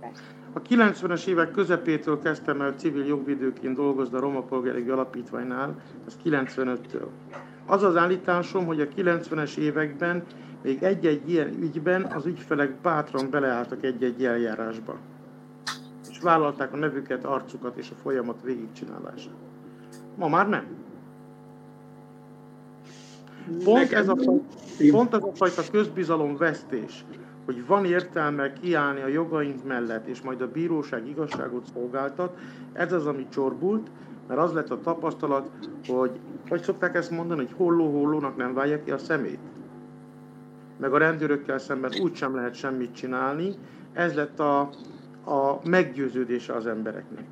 Persze. 0.00 0.22
A 0.56 0.62
90-es 0.62 1.26
évek 1.26 1.50
közepétől 1.50 2.22
kezdtem 2.22 2.60
el 2.60 2.72
civil 2.76 3.04
jogvédőként 3.04 3.76
dolgozni 3.76 4.16
a 4.16 4.20
Roma 4.20 4.40
Polgári 4.40 4.88
Alapítványnál, 4.88 5.80
ez 6.06 6.16
95-től. 6.24 7.06
Az 7.66 7.82
az 7.82 7.96
állításom, 7.96 8.66
hogy 8.66 8.80
a 8.80 8.88
90-es 8.88 9.56
években 9.56 10.24
még 10.62 10.82
egy-egy 10.82 11.30
ilyen 11.30 11.48
ügyben 11.60 12.02
az 12.02 12.26
ügyfelek 12.26 12.74
bátran 12.82 13.30
beleálltak 13.30 13.84
egy-egy 13.84 14.24
eljárásba. 14.24 14.96
És 16.10 16.20
vállalták 16.20 16.72
a 16.72 16.76
nevüket, 16.76 17.24
arcukat 17.24 17.76
és 17.76 17.90
a 17.90 18.00
folyamat 18.02 18.40
végigcsinálását. 18.42 19.34
Ma 20.14 20.28
már 20.28 20.48
nem. 20.48 20.66
Pont 23.64 23.92
ez, 23.92 24.08
a, 24.08 24.16
pont 24.90 25.14
ez 25.14 25.22
a 25.22 25.34
fajta 25.34 25.62
közbizalom 25.70 26.36
vesztés, 26.36 27.04
hogy 27.46 27.66
van 27.66 27.84
értelme 27.84 28.52
kiállni 28.52 29.00
a 29.00 29.06
jogaink 29.06 29.64
mellett, 29.64 30.06
és 30.06 30.22
majd 30.22 30.40
a 30.40 30.50
bíróság 30.50 31.08
igazságot 31.08 31.66
szolgáltat, 31.72 32.38
ez 32.72 32.92
az, 32.92 33.06
ami 33.06 33.26
csorbult, 33.28 33.90
mert 34.28 34.40
az 34.40 34.52
lett 34.52 34.70
a 34.70 34.80
tapasztalat, 34.80 35.50
hogy, 35.86 36.10
hogy 36.48 36.62
szokták 36.62 36.94
ezt 36.94 37.10
mondani, 37.10 37.40
hogy 37.40 37.54
holló-hollónak 37.56 38.36
nem 38.36 38.54
válja 38.54 38.82
ki 38.82 38.90
a 38.90 38.98
szemét. 38.98 39.38
Meg 40.76 40.92
a 40.92 40.98
rendőrökkel 40.98 41.58
szemben 41.58 41.92
úgysem 42.02 42.34
lehet 42.34 42.54
semmit 42.54 42.94
csinálni. 42.94 43.54
Ez 43.92 44.14
lett 44.14 44.40
a, 44.40 44.60
a 45.24 45.60
meggyőződése 45.64 46.52
az 46.52 46.66
embereknek. 46.66 47.24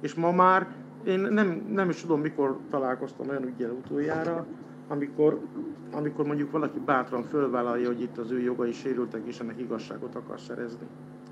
És 0.00 0.14
ma 0.14 0.32
már 0.32 0.66
én 1.04 1.20
nem, 1.20 1.66
nem 1.68 1.88
is 1.88 2.00
tudom, 2.00 2.20
mikor 2.20 2.58
találkoztam 2.70 3.28
olyan 3.28 3.46
ügyel 3.46 3.70
utoljára, 3.70 4.46
amikor, 4.92 5.40
amikor 5.90 6.26
mondjuk 6.26 6.50
valaki 6.50 6.78
bátran 6.78 7.22
fölvállalja, 7.22 7.86
hogy 7.86 8.00
itt 8.00 8.18
az 8.18 8.30
ő 8.30 8.40
jogai 8.40 8.72
sérültek, 8.72 9.20
és 9.26 9.38
ennek 9.38 9.58
igazságot 9.58 10.14
akar 10.14 10.40
szerezni. 10.40 10.86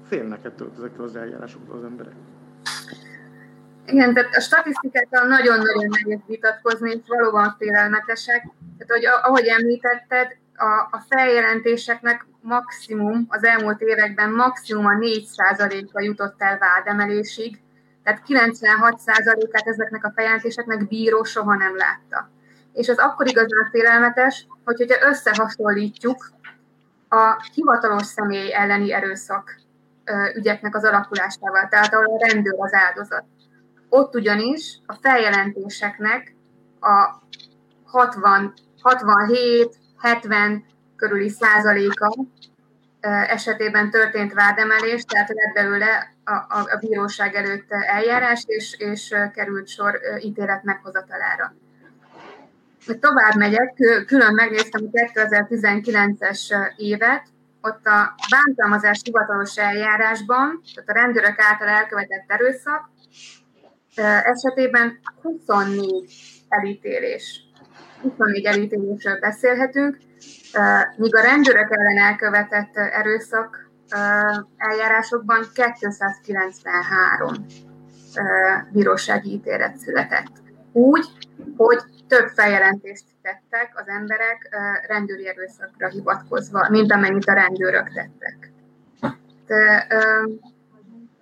Félnek 0.09 0.45
ettől 0.45 0.71
ezekkel 0.77 1.05
az 1.05 1.17
eljárásoktól 1.17 1.77
az 1.77 1.85
emberek. 1.85 2.15
Igen, 3.87 4.15
tehát 4.15 4.37
a 4.37 4.41
statisztikákkal 4.41 5.27
nagyon-nagyon 5.27 5.89
nehéz 5.89 6.21
vitatkozni, 6.27 6.91
és 6.91 7.01
valóban 7.07 7.55
félelmetesek. 7.59 8.41
Tehát, 8.79 8.93
hogy 8.93 9.05
ahogy 9.23 9.47
említetted, 9.47 10.39
a, 10.57 10.89
a 10.91 11.05
feljelentéseknek 11.09 12.27
maximum, 12.41 13.27
az 13.29 13.45
elmúlt 13.45 13.81
években 13.81 14.31
maximum 14.31 14.87
a 14.87 14.99
4%-a 14.99 16.01
jutott 16.01 16.35
el 16.39 16.59
vádemelésig, 16.59 17.61
tehát 18.03 18.23
96%-át 18.29 19.67
ezeknek 19.67 20.05
a 20.05 20.13
feljelentéseknek 20.15 20.89
bíró 20.89 21.23
soha 21.23 21.57
nem 21.57 21.77
látta. 21.77 22.31
És 22.73 22.87
ez 22.87 22.99
akkor 22.99 23.29
igazán 23.29 23.69
félelmetes, 23.71 24.47
hogy, 24.65 24.77
hogyha 24.77 25.09
összehasonlítjuk 25.09 26.31
a 27.09 27.49
hivatalos 27.55 28.07
személy 28.07 28.55
elleni 28.55 28.93
erőszak 28.93 29.61
ügyeknek 30.35 30.75
az 30.75 30.85
alakulásával, 30.85 31.69
tehát 31.69 31.95
ahol 31.95 32.17
a 32.17 32.27
rendőr 32.27 32.55
az 32.59 32.73
áldozat. 32.73 33.25
Ott 33.89 34.15
ugyanis 34.15 34.79
a 34.87 34.95
feljelentéseknek 34.95 36.35
a 36.81 37.21
60, 37.85 38.55
67, 38.83 39.77
70 39.99 40.65
körüli 40.97 41.29
százaléka 41.29 42.15
esetében 43.27 43.91
történt 43.91 44.33
vádemelés, 44.33 45.05
tehát 45.05 45.29
lett 45.29 45.55
belőle 45.55 46.15
a, 46.25 46.33
a, 46.33 46.59
a 46.71 46.77
bíróság 46.81 47.35
előtt 47.35 47.71
eljárás, 47.71 48.43
és, 48.47 48.75
és 48.79 49.15
került 49.33 49.69
sor 49.69 50.01
ítélet 50.23 50.63
meghozatalára. 50.63 51.55
Tovább 52.87 53.35
megyek, 53.37 53.75
külön 54.07 54.35
megnéztem 54.35 54.81
a 54.85 54.99
2019-es 55.13 56.73
évet, 56.77 57.23
ott 57.61 57.87
a 57.87 58.15
bántalmazás 58.31 59.01
hivatalos 59.05 59.57
eljárásban, 59.57 60.61
tehát 60.75 60.89
a 60.89 60.93
rendőrök 60.93 61.41
által 61.41 61.69
elkövetett 61.69 62.25
erőszak 62.27 62.91
esetében 64.23 64.99
24 65.23 66.13
elítélés. 66.49 67.41
24 68.03 68.45
elítélésről 68.45 69.19
beszélhetünk, 69.19 69.99
míg 70.97 71.15
a 71.15 71.21
rendőrök 71.21 71.71
ellen 71.71 71.99
elkövetett 71.99 72.77
erőszak 72.77 73.71
eljárásokban 74.57 75.47
293 75.79 77.47
bírósági 78.73 79.33
ítélet 79.33 79.77
született. 79.77 80.40
Úgy, 80.73 81.07
hogy 81.57 81.79
több 82.09 82.29
feljelentést 82.29 83.05
tettek 83.23 83.73
az 83.75 83.89
emberek 83.89 84.49
rendőri 84.89 85.29
erőszakra 85.29 85.89
hivatkozva, 85.89 86.69
mint 86.71 86.93
amennyit 86.93 87.29
a 87.29 87.33
rendőrök 87.33 87.93
tettek. 87.93 88.53
De, 89.47 89.87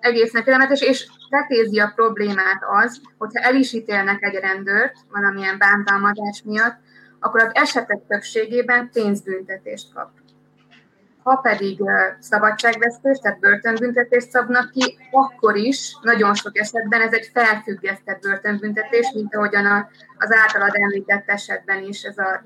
egészen 0.00 0.42
félelmetes, 0.42 0.80
és 0.80 1.06
tetézi 1.30 1.78
a 1.78 1.92
problémát 1.94 2.60
az, 2.82 3.00
hogyha 3.18 3.42
el 3.42 3.54
is 3.54 3.72
ítélnek 3.72 4.22
egy 4.22 4.34
rendőrt 4.34 4.94
valamilyen 5.10 5.58
bántalmazás 5.58 6.42
miatt, 6.44 6.76
akkor 7.20 7.40
az 7.40 7.50
esetek 7.52 8.06
többségében 8.08 8.90
pénzbüntetést 8.92 9.94
kap. 9.94 10.10
Ha 11.28 11.36
pedig 11.36 11.82
szabadságvesztés, 12.18 13.18
tehát 13.18 13.38
börtönbüntetést 13.38 14.30
szabnak 14.30 14.70
ki, 14.70 14.98
akkor 15.10 15.56
is 15.56 15.96
nagyon 16.02 16.34
sok 16.34 16.58
esetben 16.58 17.00
ez 17.00 17.12
egy 17.12 17.30
felfüggesztett 17.32 18.20
börtönbüntetés, 18.20 19.10
mint 19.14 19.34
ahogyan 19.34 19.66
az 20.18 20.32
általad 20.32 20.70
említett 20.72 21.28
esetben 21.28 21.82
is, 21.82 22.02
ez 22.02 22.18
a, 22.18 22.42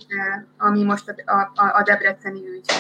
ami 0.59 0.85
most 0.85 1.15
a, 1.25 1.33
a, 1.55 1.77
a 1.79 1.83
debreceni 1.83 2.49
ügy. 2.49 2.73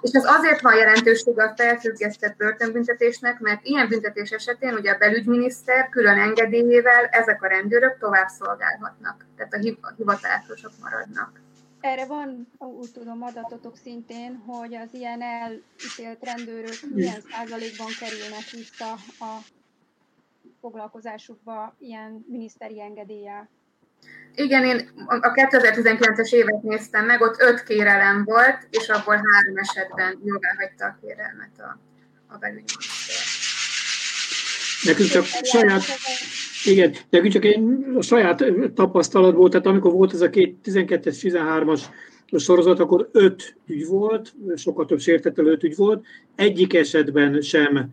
És 0.00 0.10
ez 0.12 0.24
azért 0.24 0.60
van 0.60 0.76
jelentőség 0.76 1.40
a 1.40 1.52
felfüggesztett 1.56 2.36
börtönbüntetésnek, 2.36 3.40
mert 3.40 3.64
ilyen 3.64 3.88
büntetés 3.88 4.30
esetén 4.30 4.74
ugye 4.74 4.90
a 4.90 4.98
belügyminiszter 4.98 5.88
külön 5.88 6.18
engedélyével 6.18 7.04
ezek 7.04 7.42
a 7.42 7.48
rendőrök 7.48 7.98
tovább 7.98 8.28
szolgálhatnak, 8.28 9.26
tehát 9.36 9.54
a 9.80 9.92
hivatásosok 9.96 10.72
maradnak. 10.80 11.43
Erre 11.84 12.06
van, 12.06 12.46
úgy 12.58 12.92
tudom, 12.92 13.22
adatotok 13.22 13.76
szintén, 13.76 14.42
hogy 14.46 14.74
az 14.74 14.88
ilyen 14.92 15.22
elítélt 15.22 16.18
rendőrök 16.20 16.78
milyen 16.94 17.20
százalékban 17.30 17.86
kerülnek 18.00 18.50
vissza 18.50 18.92
a 19.18 19.38
foglalkozásukba 20.60 21.74
ilyen 21.78 22.24
miniszteri 22.28 22.80
engedéllyel. 22.80 23.48
Igen, 24.34 24.64
én 24.64 24.90
a 25.06 25.32
2019-es 25.32 26.32
évet 26.32 26.62
néztem 26.62 27.04
meg, 27.04 27.20
ott 27.20 27.40
öt 27.40 27.62
kérelem 27.62 28.24
volt, 28.24 28.66
és 28.70 28.88
abból 28.88 29.14
három 29.14 29.56
esetben 29.56 30.20
jóvá 30.24 30.54
hagyta 30.56 30.84
a 30.84 30.98
kérelmet 31.00 31.58
a, 31.58 31.78
a 32.26 32.36
belügyminiszter. 32.38 33.16
Nekünk 34.82 35.08
csak 35.08 35.24
saját, 35.24 35.82
igen, 36.64 36.94
nekünk 37.10 37.32
csak 37.32 37.44
egy 37.44 37.60
a 37.96 38.02
saját 38.02 38.44
tapasztalatból, 38.74 39.48
tehát 39.48 39.66
amikor 39.66 39.92
volt 39.92 40.12
ez 40.12 40.20
a 40.20 40.30
12-es, 40.30 41.16
13-as 41.22 41.80
sorozat, 42.36 42.80
akkor 42.80 43.08
öt 43.12 43.56
ügy 43.66 43.86
volt, 43.86 44.34
sokkal 44.56 44.86
több 44.86 45.00
sértettel 45.00 45.46
öt 45.46 45.62
ügy 45.62 45.76
volt. 45.76 46.04
Egyik 46.36 46.74
esetben 46.74 47.40
sem 47.40 47.92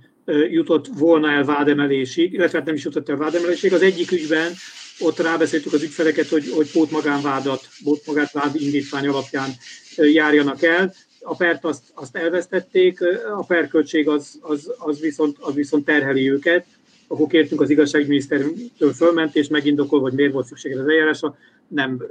jutott 0.50 0.88
volna 0.88 1.32
el 1.32 1.44
vádemelésig, 1.44 2.34
illetve 2.34 2.58
hát 2.58 2.68
nem 2.68 2.76
is 2.76 2.84
jutott 2.84 3.10
el 3.10 3.16
vádemelésig. 3.16 3.74
Az 3.74 3.82
egyik 3.82 4.12
ügyben 4.12 4.52
ott 5.00 5.20
rábeszéltük 5.20 5.74
az 5.74 5.84
ügyfeleket, 5.84 6.28
hogy, 6.28 6.52
hogy 6.56 6.72
pótmagánvádat, 6.72 7.68
pótmagánvád 7.84 8.56
indítvány 8.56 9.08
alapján 9.08 9.50
járjanak 9.96 10.64
el. 10.64 10.94
A 11.20 11.36
pert 11.36 11.66
azt, 11.66 11.84
azt 11.94 12.16
elvesztették, 12.16 13.00
a 13.38 13.44
perköltség 13.46 14.08
az, 14.08 14.40
az, 14.42 14.74
az, 14.78 15.00
viszont, 15.00 15.38
az 15.40 15.54
viszont 15.54 15.86
terheli 15.86 16.32
őket. 16.32 16.66
Akkor 17.12 17.28
kértünk 17.28 17.62
az 17.62 17.70
igazságminisztertől 17.70 18.94
fölmentést, 18.94 19.50
megindokolva, 19.50 20.08
hogy 20.08 20.18
miért 20.18 20.34
volt 20.34 20.46
szükség 20.46 20.78
az 20.78 20.88
eljárásra, 20.88 21.38
nem 21.68 22.02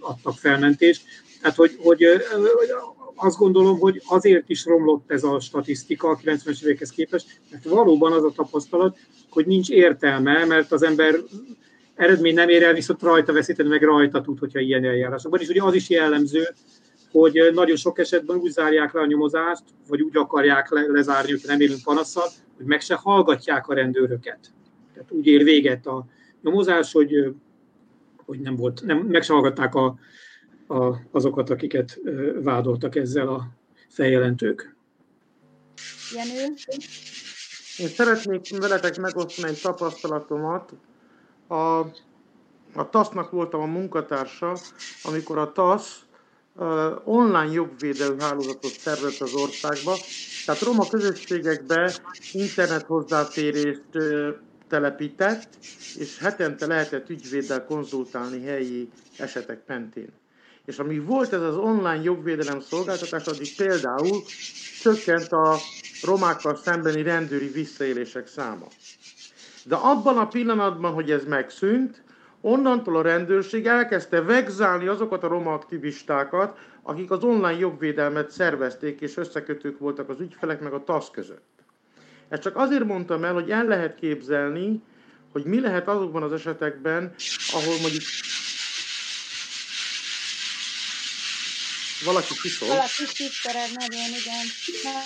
adtak 0.00 0.34
felmentést. 0.34 1.02
Tehát, 1.40 1.56
hogy, 1.56 1.76
hogy 1.78 2.04
azt 3.14 3.38
gondolom, 3.38 3.78
hogy 3.78 4.02
azért 4.06 4.48
is 4.48 4.64
romlott 4.64 5.10
ez 5.10 5.24
a 5.24 5.40
statisztika 5.40 6.08
a 6.08 6.18
90-es 6.24 6.62
évekhez 6.62 6.90
képest, 6.90 7.40
mert 7.50 7.64
valóban 7.64 8.12
az 8.12 8.24
a 8.24 8.32
tapasztalat, 8.36 8.98
hogy 9.30 9.46
nincs 9.46 9.70
értelme, 9.70 10.44
mert 10.44 10.72
az 10.72 10.82
ember 10.82 11.14
eredmény 11.94 12.34
nem 12.34 12.48
ér 12.48 12.62
el, 12.62 12.74
viszont 12.74 13.02
rajta 13.02 13.32
veszíteni, 13.32 13.68
meg 13.68 13.82
rajta 13.82 14.20
tud, 14.20 14.38
hogyha 14.38 14.60
ilyen 14.60 14.84
eljárásokban. 14.84 15.40
És 15.40 15.48
ugye 15.48 15.62
az 15.62 15.74
is 15.74 15.88
jellemző, 15.90 16.48
hogy 17.10 17.50
nagyon 17.54 17.76
sok 17.76 17.98
esetben 17.98 18.36
úgy 18.36 18.50
zárják 18.50 18.92
le 18.92 19.00
a 19.00 19.06
nyomozást, 19.06 19.62
vagy 19.88 20.00
úgy 20.00 20.16
akarják 20.16 20.70
le, 20.70 20.86
lezárni, 20.86 21.30
hogy 21.30 21.42
nem 21.46 21.60
élünk 21.60 21.82
panaszsal, 21.82 22.28
hogy 22.56 22.66
meg 22.66 22.80
se 22.80 22.94
hallgatják 22.94 23.68
a 23.68 23.74
rendőröket. 23.74 24.52
Tehát 24.94 25.10
úgy 25.10 25.26
ér 25.26 25.42
véget 25.44 25.86
a 25.86 26.06
nyomozás, 26.42 26.92
hogy, 26.92 27.34
hogy 28.24 28.40
nem 28.40 28.56
volt, 28.56 28.82
nem, 28.84 28.98
meg 28.98 29.22
se 29.22 29.32
hallgatták 29.32 29.74
a, 29.74 29.98
a, 30.66 30.96
azokat, 31.10 31.50
akiket 31.50 32.00
vádoltak 32.42 32.96
ezzel 32.96 33.28
a 33.28 33.48
feljelentők. 33.88 34.76
Jenő? 36.14 36.54
Én 37.78 37.88
szeretnék 37.88 38.58
veletek 38.58 38.96
megosztani 38.96 39.48
egy 39.48 39.60
tapasztalatomat. 39.60 40.72
A, 41.48 41.78
a 42.74 42.88
TASZ-nak 42.90 43.30
voltam 43.30 43.60
a 43.60 43.66
munkatársa, 43.66 44.56
amikor 45.02 45.38
a 45.38 45.52
TASZ 45.52 46.06
online 47.04 47.52
jogvédelő 47.52 48.16
hálózatot 48.18 48.70
szervez 48.70 49.20
az 49.20 49.34
országba. 49.34 49.96
Tehát 50.46 50.62
roma 50.62 50.88
közösségekbe 50.88 51.92
internet 52.32 52.86
hozzáférést 52.86 53.82
telepített, 54.68 55.48
és 55.96 56.18
hetente 56.18 56.66
lehetett 56.66 57.10
ügyvéddel 57.10 57.64
konzultálni 57.64 58.44
helyi 58.44 58.88
esetek 59.18 59.60
mentén. 59.66 60.08
És 60.64 60.78
amíg 60.78 61.06
volt 61.06 61.32
ez 61.32 61.40
az 61.40 61.56
online 61.56 62.02
jogvédelem 62.02 62.60
szolgáltatás, 62.60 63.26
addig 63.26 63.56
például 63.56 64.22
csökkent 64.82 65.32
a 65.32 65.56
romákkal 66.02 66.56
szembeni 66.56 67.02
rendőri 67.02 67.48
visszaélések 67.48 68.26
száma. 68.26 68.66
De 69.64 69.74
abban 69.74 70.18
a 70.18 70.28
pillanatban, 70.28 70.92
hogy 70.92 71.10
ez 71.10 71.24
megszűnt, 71.24 72.02
onnantól 72.40 72.96
a 72.96 73.02
rendőrség 73.02 73.66
elkezdte 73.66 74.22
vegzálni 74.22 74.86
azokat 74.86 75.24
a 75.24 75.28
roma 75.28 75.52
aktivistákat, 75.52 76.58
akik 76.86 77.10
az 77.10 77.22
online 77.22 77.58
jogvédelmet 77.58 78.30
szervezték, 78.30 79.00
és 79.00 79.16
összekötők 79.16 79.78
voltak 79.78 80.08
az 80.08 80.20
ügyfelek 80.20 80.60
meg 80.60 80.72
a 80.72 80.84
TASZ 80.84 81.10
között. 81.10 81.44
Ezt 82.28 82.42
csak 82.42 82.56
azért 82.56 82.84
mondtam 82.84 83.24
el, 83.24 83.32
hogy 83.32 83.50
el 83.50 83.64
lehet 83.64 83.94
képzelni, 83.94 84.82
hogy 85.32 85.44
mi 85.44 85.60
lehet 85.60 85.88
azokban 85.88 86.22
az 86.22 86.32
esetekben, 86.32 87.14
ahol 87.52 87.74
mondjuk 87.80 88.02
valaki 92.04 92.34
kiszól. 92.42 92.68
Valaki 92.68 93.04
kisztered 93.14 93.70
nagyon, 93.74 94.08
igen. 94.20 94.46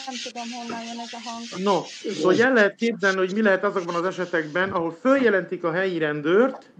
Nem 0.07 0.15
tudom, 0.25 0.51
honnan 0.51 0.85
jön 0.85 0.99
ez 0.99 1.13
a 1.13 1.31
hang. 1.31 1.63
No, 1.65 1.83
szóval 2.15 2.33
hogy 2.33 2.41
el 2.41 2.53
lehet 2.53 2.75
képzelni, 2.75 3.19
hogy 3.19 3.35
mi 3.35 3.43
lehet 3.43 3.65
azokban 3.65 3.95
az 3.95 4.05
esetekben, 4.05 4.71
ahol 4.73 4.99
följelentik 5.01 5.65
a 5.65 5.73
helyi 5.73 5.99
rendőrt, 5.99 6.71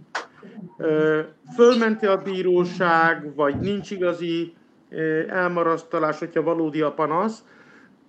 fölmenti 1.55 2.07
a 2.07 2.17
bíróság, 2.17 3.35
vagy 3.35 3.57
nincs 3.61 3.91
igazi 3.91 4.55
elmarasztalás, 5.29 6.19
hogyha 6.19 6.43
valódi 6.43 6.81
a 6.81 6.93
panasz, 6.93 7.45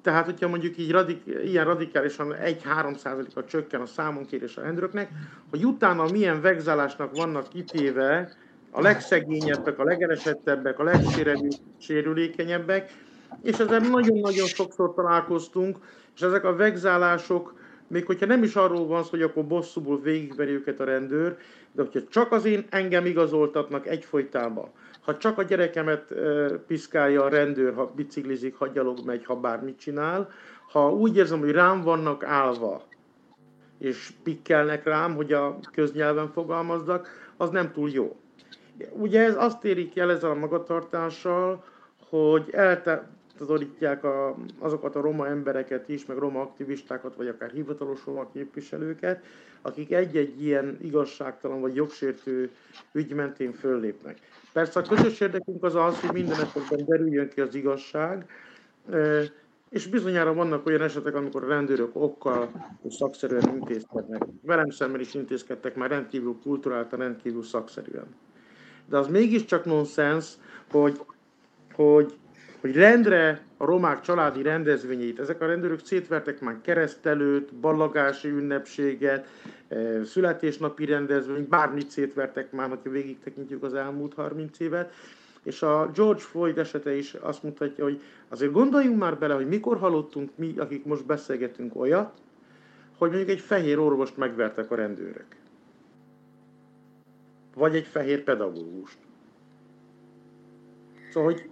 tehát, 0.01 0.25
hogyha 0.25 0.47
mondjuk 0.47 0.77
így 0.77 0.91
radik, 0.91 1.21
ilyen 1.43 1.65
radikálisan 1.65 2.35
1-3 2.43 3.35
a 3.35 3.43
csökken 3.43 3.81
a 3.81 3.85
számonkérés 3.85 4.57
a 4.57 4.61
rendőröknek, 4.61 5.09
hogy 5.49 5.65
utána 5.65 6.05
milyen 6.11 6.41
vegzálásnak 6.41 7.15
vannak 7.15 7.49
kitéve 7.49 8.31
a 8.71 8.81
legszegényebbek, 8.81 9.79
a 9.79 9.83
legelesettebbek, 9.83 10.79
a 10.79 10.83
legsérülékenyebbek, 10.83 12.91
és 13.41 13.59
ezzel 13.59 13.79
nagyon-nagyon 13.79 14.47
sokszor 14.47 14.93
találkoztunk, 14.93 15.77
és 16.15 16.21
ezek 16.21 16.43
a 16.43 16.55
vegzálások, 16.55 17.53
még 17.87 18.05
hogyha 18.05 18.25
nem 18.25 18.43
is 18.43 18.55
arról 18.55 18.87
van 18.87 19.03
szó, 19.03 19.09
hogy 19.09 19.21
akkor 19.21 19.45
bosszúból 19.45 20.01
végigveri 20.01 20.51
őket 20.51 20.79
a 20.79 20.83
rendőr, 20.83 21.37
de 21.71 21.81
hogyha 21.81 22.07
csak 22.09 22.31
az 22.31 22.45
én 22.45 22.65
engem 22.69 23.05
igazoltatnak 23.05 23.87
egyfolytában, 23.87 24.69
ha 25.01 25.17
csak 25.17 25.37
a 25.37 25.43
gyerekemet 25.43 26.13
piszkálja 26.67 27.23
a 27.23 27.29
rendőr, 27.29 27.73
ha 27.73 27.91
biciklizik, 27.95 28.55
ha 28.55 28.67
gyalog 28.67 29.05
megy, 29.05 29.25
ha 29.25 29.35
bármit 29.35 29.79
csinál, 29.79 30.29
ha 30.71 30.93
úgy 30.93 31.17
érzem, 31.17 31.39
hogy 31.39 31.51
rám 31.51 31.81
vannak 31.81 32.23
állva, 32.23 32.83
és 33.77 34.11
pikkelnek 34.23 34.83
rám, 34.83 35.15
hogy 35.15 35.33
a 35.33 35.59
köznyelven 35.71 36.31
fogalmazzak, 36.31 37.07
az 37.37 37.49
nem 37.49 37.71
túl 37.71 37.89
jó. 37.89 38.15
Ugye 38.91 39.21
ez 39.21 39.35
azt 39.37 39.65
érik 39.65 39.97
el 39.97 40.11
ezzel 40.11 40.29
a 40.29 40.35
magatartással, 40.35 41.63
hogy 42.09 42.49
eltazorítják 42.51 44.03
a, 44.03 44.35
azokat 44.59 44.95
a 44.95 45.01
roma 45.01 45.27
embereket 45.27 45.89
is, 45.89 46.05
meg 46.05 46.17
roma 46.17 46.41
aktivistákat, 46.41 47.15
vagy 47.15 47.27
akár 47.27 47.51
hivatalos 47.51 48.05
roma 48.05 48.29
képviselőket, 48.33 49.23
akik 49.61 49.91
egy-egy 49.91 50.43
ilyen 50.43 50.77
igazságtalan 50.81 51.61
vagy 51.61 51.75
jogsértő 51.75 52.51
ügy 52.91 53.13
mentén 53.13 53.53
föllépnek. 53.53 54.17
Persze 54.53 54.79
a 54.79 54.83
közös 54.83 55.19
érdekünk 55.19 55.63
az 55.63 55.75
az, 55.75 55.99
hogy 55.99 56.11
minden 56.11 56.39
esetben 56.41 56.85
derüljön 56.85 57.29
ki 57.29 57.41
az 57.41 57.55
igazság, 57.55 58.25
és 59.69 59.87
bizonyára 59.87 60.33
vannak 60.33 60.65
olyan 60.65 60.81
esetek, 60.81 61.15
amikor 61.15 61.43
a 61.43 61.47
rendőrök 61.47 61.95
okkal 61.95 62.51
és 62.83 62.93
szakszerűen 62.93 63.47
intézkednek. 63.53 64.25
Velem 64.41 64.69
szemmel 64.69 64.99
is 64.99 65.13
intézkedtek 65.13 65.75
már 65.75 65.89
rendkívül 65.89 66.39
kulturáltan, 66.43 66.99
rendkívül 66.99 67.43
szakszerűen. 67.43 68.15
De 68.85 68.97
az 68.97 69.07
mégiscsak 69.07 69.65
nonsens, 69.65 70.33
hogy, 70.71 70.99
hogy, 71.73 72.13
hogy 72.61 72.75
rendre 72.75 73.41
a 73.57 73.65
romák 73.65 74.01
családi 74.01 74.41
rendezvényeit, 74.41 75.19
ezek 75.19 75.41
a 75.41 75.45
rendőrök 75.45 75.85
szétvertek 75.85 76.39
már 76.39 76.57
keresztelőt, 76.61 77.55
ballagási 77.55 78.29
ünnepséget, 78.29 79.27
születésnapi 80.05 80.85
rendezvény, 80.85 81.47
bármit 81.49 81.89
szétvertek 81.89 82.51
már, 82.51 82.69
hogyha 82.69 82.89
végig 82.89 83.19
tekintjük 83.19 83.63
az 83.63 83.73
elmúlt 83.73 84.13
30 84.13 84.59
évet. 84.59 84.93
És 85.43 85.61
a 85.61 85.91
George 85.93 86.21
Floyd 86.21 86.57
esete 86.57 86.95
is 86.95 87.13
azt 87.13 87.43
mutatja, 87.43 87.83
hogy 87.83 88.01
azért 88.29 88.51
gondoljunk 88.51 88.99
már 88.99 89.17
bele, 89.17 89.33
hogy 89.33 89.47
mikor 89.47 89.77
hallottunk 89.77 90.29
mi, 90.35 90.53
akik 90.57 90.85
most 90.85 91.05
beszélgetünk 91.05 91.75
olyat, 91.75 92.21
hogy 92.97 93.09
mondjuk 93.09 93.29
egy 93.29 93.39
fehér 93.39 93.79
orvost 93.79 94.17
megvertek 94.17 94.71
a 94.71 94.75
rendőrök. 94.75 95.25
Vagy 97.55 97.75
egy 97.75 97.85
fehér 97.85 98.23
pedagógust. 98.23 98.97
Szóval, 101.11 101.31
hogy... 101.31 101.49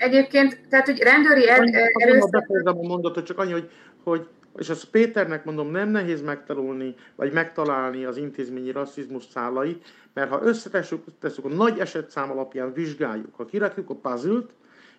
Egyébként, 0.00 0.60
tehát, 0.68 0.86
hogy 0.86 0.98
rendőri 0.98 1.48
erőszak... 1.48 2.30
Befejezem 2.30 2.78
a 2.78 2.82
mondatot, 2.82 3.26
csak 3.26 3.38
annyi, 3.38 3.52
hogy, 3.52 3.70
hogy 4.02 4.28
és 4.58 4.68
ezt 4.68 4.90
Péternek 4.90 5.44
mondom, 5.44 5.70
nem 5.70 5.88
nehéz 5.88 6.22
megtalálni, 6.22 6.94
vagy 7.16 7.32
megtalálni 7.32 8.04
az 8.04 8.16
intézményi 8.16 8.70
rasszizmus 8.70 9.24
szálait, 9.24 9.86
mert 10.14 10.30
ha 10.30 10.42
összetessük, 10.42 11.04
tesszük 11.20 11.44
a 11.44 11.48
nagy 11.48 11.78
esetszám 11.78 12.30
alapján 12.30 12.72
vizsgáljuk, 12.72 13.34
ha 13.34 13.44
kirakjuk 13.44 13.90
a 13.90 13.94
puzzle 13.94 14.40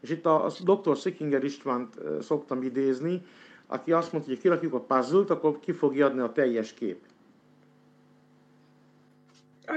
és 0.01 0.09
itt 0.09 0.25
a, 0.25 0.45
a 0.45 0.51
dr. 0.63 0.95
Sickinger 0.95 1.43
Istvánt 1.43 1.95
szoktam 2.21 2.63
idézni, 2.63 3.21
aki 3.67 3.91
azt 3.91 4.11
mondta, 4.11 4.29
hogy 4.29 4.39
kirakjuk 4.39 4.73
a 4.73 4.79
puzzle 4.79 5.23
akkor 5.27 5.59
ki 5.59 5.71
fogja 5.71 6.05
adni 6.05 6.21
a 6.21 6.31
teljes 6.31 6.73
kép. 6.73 6.97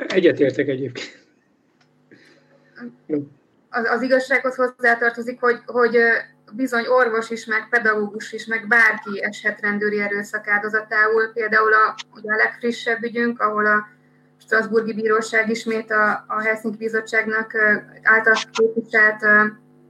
Egyetértek 0.06 0.68
egyébként. 0.68 1.26
Az, 3.74 3.84
az 3.88 4.02
igazsághoz 4.02 4.54
hozzátartozik, 4.54 5.40
hogy, 5.40 5.62
hogy 5.66 5.98
bizony 6.52 6.86
orvos 6.86 7.30
is, 7.30 7.44
meg 7.46 7.68
pedagógus 7.70 8.32
is, 8.32 8.46
meg 8.46 8.66
bárki 8.68 9.22
eshet 9.22 9.60
rendőri 9.60 10.00
erőszak 10.00 10.48
áldozatául. 10.48 11.32
Például 11.32 11.72
a, 11.72 11.94
ugye 12.14 12.32
a 12.32 12.36
legfrissebb 12.36 13.02
ügyünk, 13.02 13.40
ahol 13.40 13.66
a 13.66 13.86
Strasburgi 14.40 14.94
Bíróság 14.94 15.50
ismét 15.50 15.90
a, 15.90 16.24
a 16.28 16.40
Helsinki 16.40 16.76
Bizottságnak 16.76 17.52
által 18.02 18.34
képviselt 18.52 19.24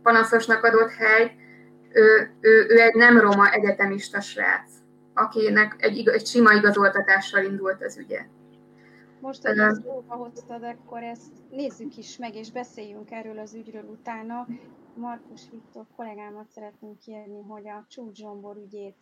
panaszosnak 0.02 0.64
adott 0.64 0.90
hely, 0.90 1.36
ő, 1.92 2.30
ő, 2.40 2.66
ő 2.68 2.80
egy 2.80 2.94
nem 2.94 3.18
roma 3.18 3.52
egyetemista 3.52 4.20
srác, 4.20 4.70
akinek 5.14 5.74
egy, 5.78 6.08
egy 6.08 6.26
sima 6.26 6.52
igazoltatással 6.52 7.44
indult 7.44 7.82
az 7.84 7.98
ügye. 7.98 8.20
Most, 9.24 9.42
hogy 9.42 9.58
ezt 9.58 9.82
szóba 9.82 10.14
hoztad, 10.14 10.62
akkor 10.62 11.02
ezt 11.02 11.32
nézzük 11.50 11.96
is 11.96 12.16
meg, 12.16 12.34
és 12.34 12.50
beszéljünk 12.50 13.10
erről 13.10 13.38
az 13.38 13.54
ügyről 13.54 13.84
utána. 13.84 14.46
Markus 14.96 15.40
Viktor 15.50 15.86
kollégámat 15.96 16.50
szeretném 16.50 16.98
kérni, 17.04 17.42
hogy 17.48 17.68
a 17.68 17.84
csúcsombor 17.88 18.56
ügyét 18.56 18.96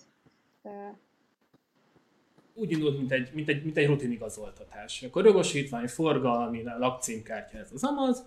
úgy 2.54 2.70
indult, 2.70 2.98
mint 2.98 3.12
egy, 3.12 3.30
mint 3.34 3.48
egy, 3.48 3.64
mint 3.64 3.76
egy 3.76 3.86
rutinigazoltatás. 3.86 5.02
Akkor 5.02 5.24
jogosítvány, 5.24 5.88
forgalmi, 5.88 6.62
lakcímkártya, 6.62 7.58
ez 7.58 7.70
az 7.72 7.84
amaz, 7.84 8.26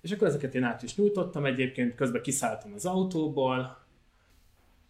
és 0.00 0.12
akkor 0.12 0.26
ezeket 0.26 0.54
én 0.54 0.64
át 0.64 0.82
is 0.82 0.96
nyújtottam 0.96 1.44
egyébként, 1.44 1.94
közben 1.94 2.22
kiszálltam 2.22 2.72
az 2.74 2.86
autóból, 2.86 3.78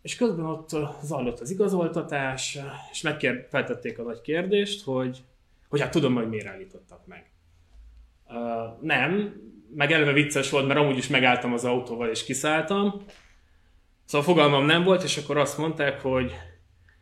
és 0.03 0.17
közben 0.17 0.45
ott 0.45 0.69
zajlott 1.03 1.41
az 1.41 1.51
igazoltatás, 1.51 2.59
és 2.91 3.03
megkér, 3.03 3.47
feltették 3.51 3.99
a 3.99 4.03
nagy 4.03 4.21
kérdést, 4.21 4.85
hogy, 4.85 5.25
hogy 5.75 5.83
hát 5.83 5.93
tudom, 5.93 6.15
hogy 6.15 6.29
miért 6.29 6.47
állítottak 6.47 7.07
meg. 7.07 7.31
Uh, 8.27 8.83
nem, 8.83 9.35
meg 9.75 9.93
eleve 9.93 10.13
vicces 10.13 10.51
volt, 10.51 10.67
mert 10.67 10.79
amúgy 10.79 10.97
is 10.97 11.09
megálltam 11.09 11.53
az 11.53 11.65
autóval 11.65 12.09
és 12.09 12.25
kiszálltam. 12.25 13.05
Szóval 14.05 14.27
fogalmam 14.27 14.65
nem 14.65 14.85
volt, 14.85 15.03
és 15.03 15.17
akkor 15.17 15.37
azt 15.37 15.59
mondták, 15.59 16.01
hogy 16.01 16.33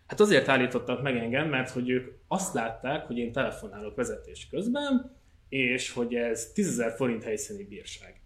hát 0.07 0.21
azért 0.21 0.49
állítottak 0.49 1.03
meg 1.03 1.17
engem, 1.17 1.49
mert 1.49 1.71
hogy 1.71 1.91
ők 1.91 2.13
azt 2.29 2.55
látták, 2.55 3.07
hogy 3.07 3.19
én 3.19 3.33
telefonálok 3.33 3.97
vezetés 3.97 4.49
közben, 4.51 5.17
és 5.49 5.91
hogy 5.91 6.15
ez 6.15 6.53
10.000 6.55 6.93
forint 6.97 7.23
helyszíni 7.23 7.65
bírság. 7.65 8.21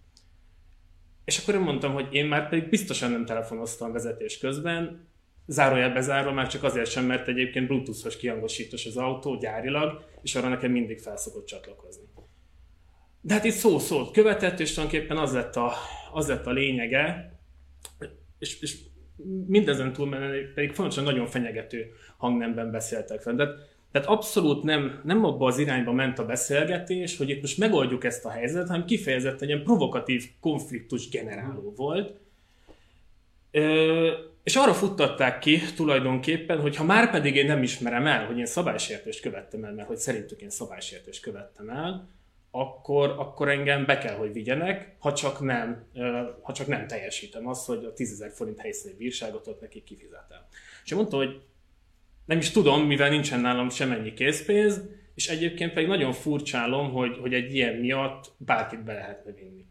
És 1.25 1.39
akkor 1.39 1.55
én 1.55 1.61
mondtam, 1.61 1.93
hogy 1.93 2.15
én 2.15 2.27
már 2.27 2.49
pedig 2.49 2.69
biztosan 2.69 3.11
nem 3.11 3.25
telefonoztam 3.25 3.93
vezetés 3.93 4.39
közben, 4.39 5.09
zárójelbe 5.47 6.01
zárva 6.01 6.33
már 6.33 6.49
csak 6.49 6.63
azért 6.63 6.91
sem, 6.91 7.05
mert 7.05 7.29
egyébként 7.29 7.67
Bluetooth-os 7.67 8.17
kihangosítós 8.17 8.87
az 8.87 8.97
autó 8.97 9.37
gyárilag, 9.39 10.05
és 10.23 10.35
arra 10.35 10.49
nekem 10.49 10.71
mindig 10.71 11.01
felszokott 11.01 11.47
csatlakozni. 11.47 12.05
De 13.21 13.35
hát 13.35 13.45
itt 13.45 13.53
szó-szót 13.53 14.11
követett, 14.11 14.61
és 14.61 14.75
tulajdonképpen 14.75 15.17
az 15.17 15.33
lett 15.33 15.57
a, 15.57 15.73
az 16.13 16.29
lett 16.29 16.47
a 16.47 16.51
lényege, 16.51 17.33
és, 18.39 18.61
és 18.61 18.77
mindezen 19.47 19.93
túl 19.93 20.17
pedig 20.55 20.73
fontosan 20.73 21.05
nagyon 21.05 21.27
fenyegető 21.27 21.93
hangnemben 22.17 22.71
beszéltek 22.71 23.21
fel. 23.21 23.35
De, 23.35 23.49
tehát 23.93 24.09
abszolút 24.09 24.63
nem, 24.63 25.01
nem 25.05 25.25
abba 25.25 25.47
az 25.47 25.59
irányba 25.59 25.93
ment 25.93 26.19
a 26.19 26.27
beszélgetés, 26.27 27.17
hogy 27.17 27.29
itt 27.29 27.41
most 27.41 27.59
megoldjuk 27.59 28.05
ezt 28.05 28.25
a 28.25 28.31
helyzetet, 28.31 28.69
hanem 28.69 28.85
kifejezetten 28.85 29.43
egy 29.43 29.49
ilyen 29.49 29.63
provokatív 29.63 30.25
konfliktus 30.41 31.09
generáló 31.09 31.73
volt. 31.77 32.21
Ö, 33.51 34.13
és 34.47 34.57
arra 34.57 34.75
futtatták 34.75 35.39
ki 35.39 35.61
tulajdonképpen, 35.77 36.61
hogy 36.61 36.77
ha 36.77 36.85
már 36.85 37.11
pedig 37.11 37.37
én 37.37 37.47
nem 37.47 37.63
ismerem 37.63 38.07
el, 38.07 38.27
hogy 38.27 38.39
én 38.39 38.47
szabálysértést 38.47 39.21
követtem 39.21 39.65
el, 39.65 39.73
mert 39.73 39.89
hogy 39.89 39.97
szerintük 39.97 40.41
én 40.41 40.51
szabálysértést 40.51 41.23
követtem 41.23 41.69
el, 41.69 42.09
akkor, 42.51 43.15
akkor 43.19 43.49
engem 43.49 43.85
be 43.85 43.99
kell, 43.99 44.15
hogy 44.15 44.33
vigyenek, 44.33 44.97
ha 44.99 45.13
csak 45.13 45.41
nem, 45.41 45.87
ha 46.43 46.53
csak 46.53 46.67
nem 46.67 46.87
teljesítem 46.87 47.47
azt, 47.47 47.67
hogy 47.67 47.85
a 47.85 47.93
10.000 47.93 48.31
forint 48.35 48.59
helyszíni 48.59 48.95
bírságot 48.95 49.47
ott 49.47 49.61
nekik 49.61 49.85
kifizetem. 49.85 50.41
És 50.85 50.95
mondta, 50.95 51.17
hogy 51.17 51.41
nem 52.25 52.39
is 52.39 52.51
tudom, 52.51 52.87
mivel 52.87 53.11
nincsen 53.11 53.41
nálam 53.41 53.71
semennyi 53.71 54.15
készpénz, 54.15 54.81
és 55.15 55.29
egyébként 55.29 55.73
pedig 55.73 55.89
nagyon 55.89 56.13
furcsálom, 56.13 56.93
hogy, 56.93 57.19
hogy 57.21 57.35
egy 57.35 57.55
ilyen 57.55 57.75
miatt 57.75 58.33
bárkit 58.37 58.85
be 58.85 58.93
lehetne 58.93 59.33
vinni. 59.33 59.67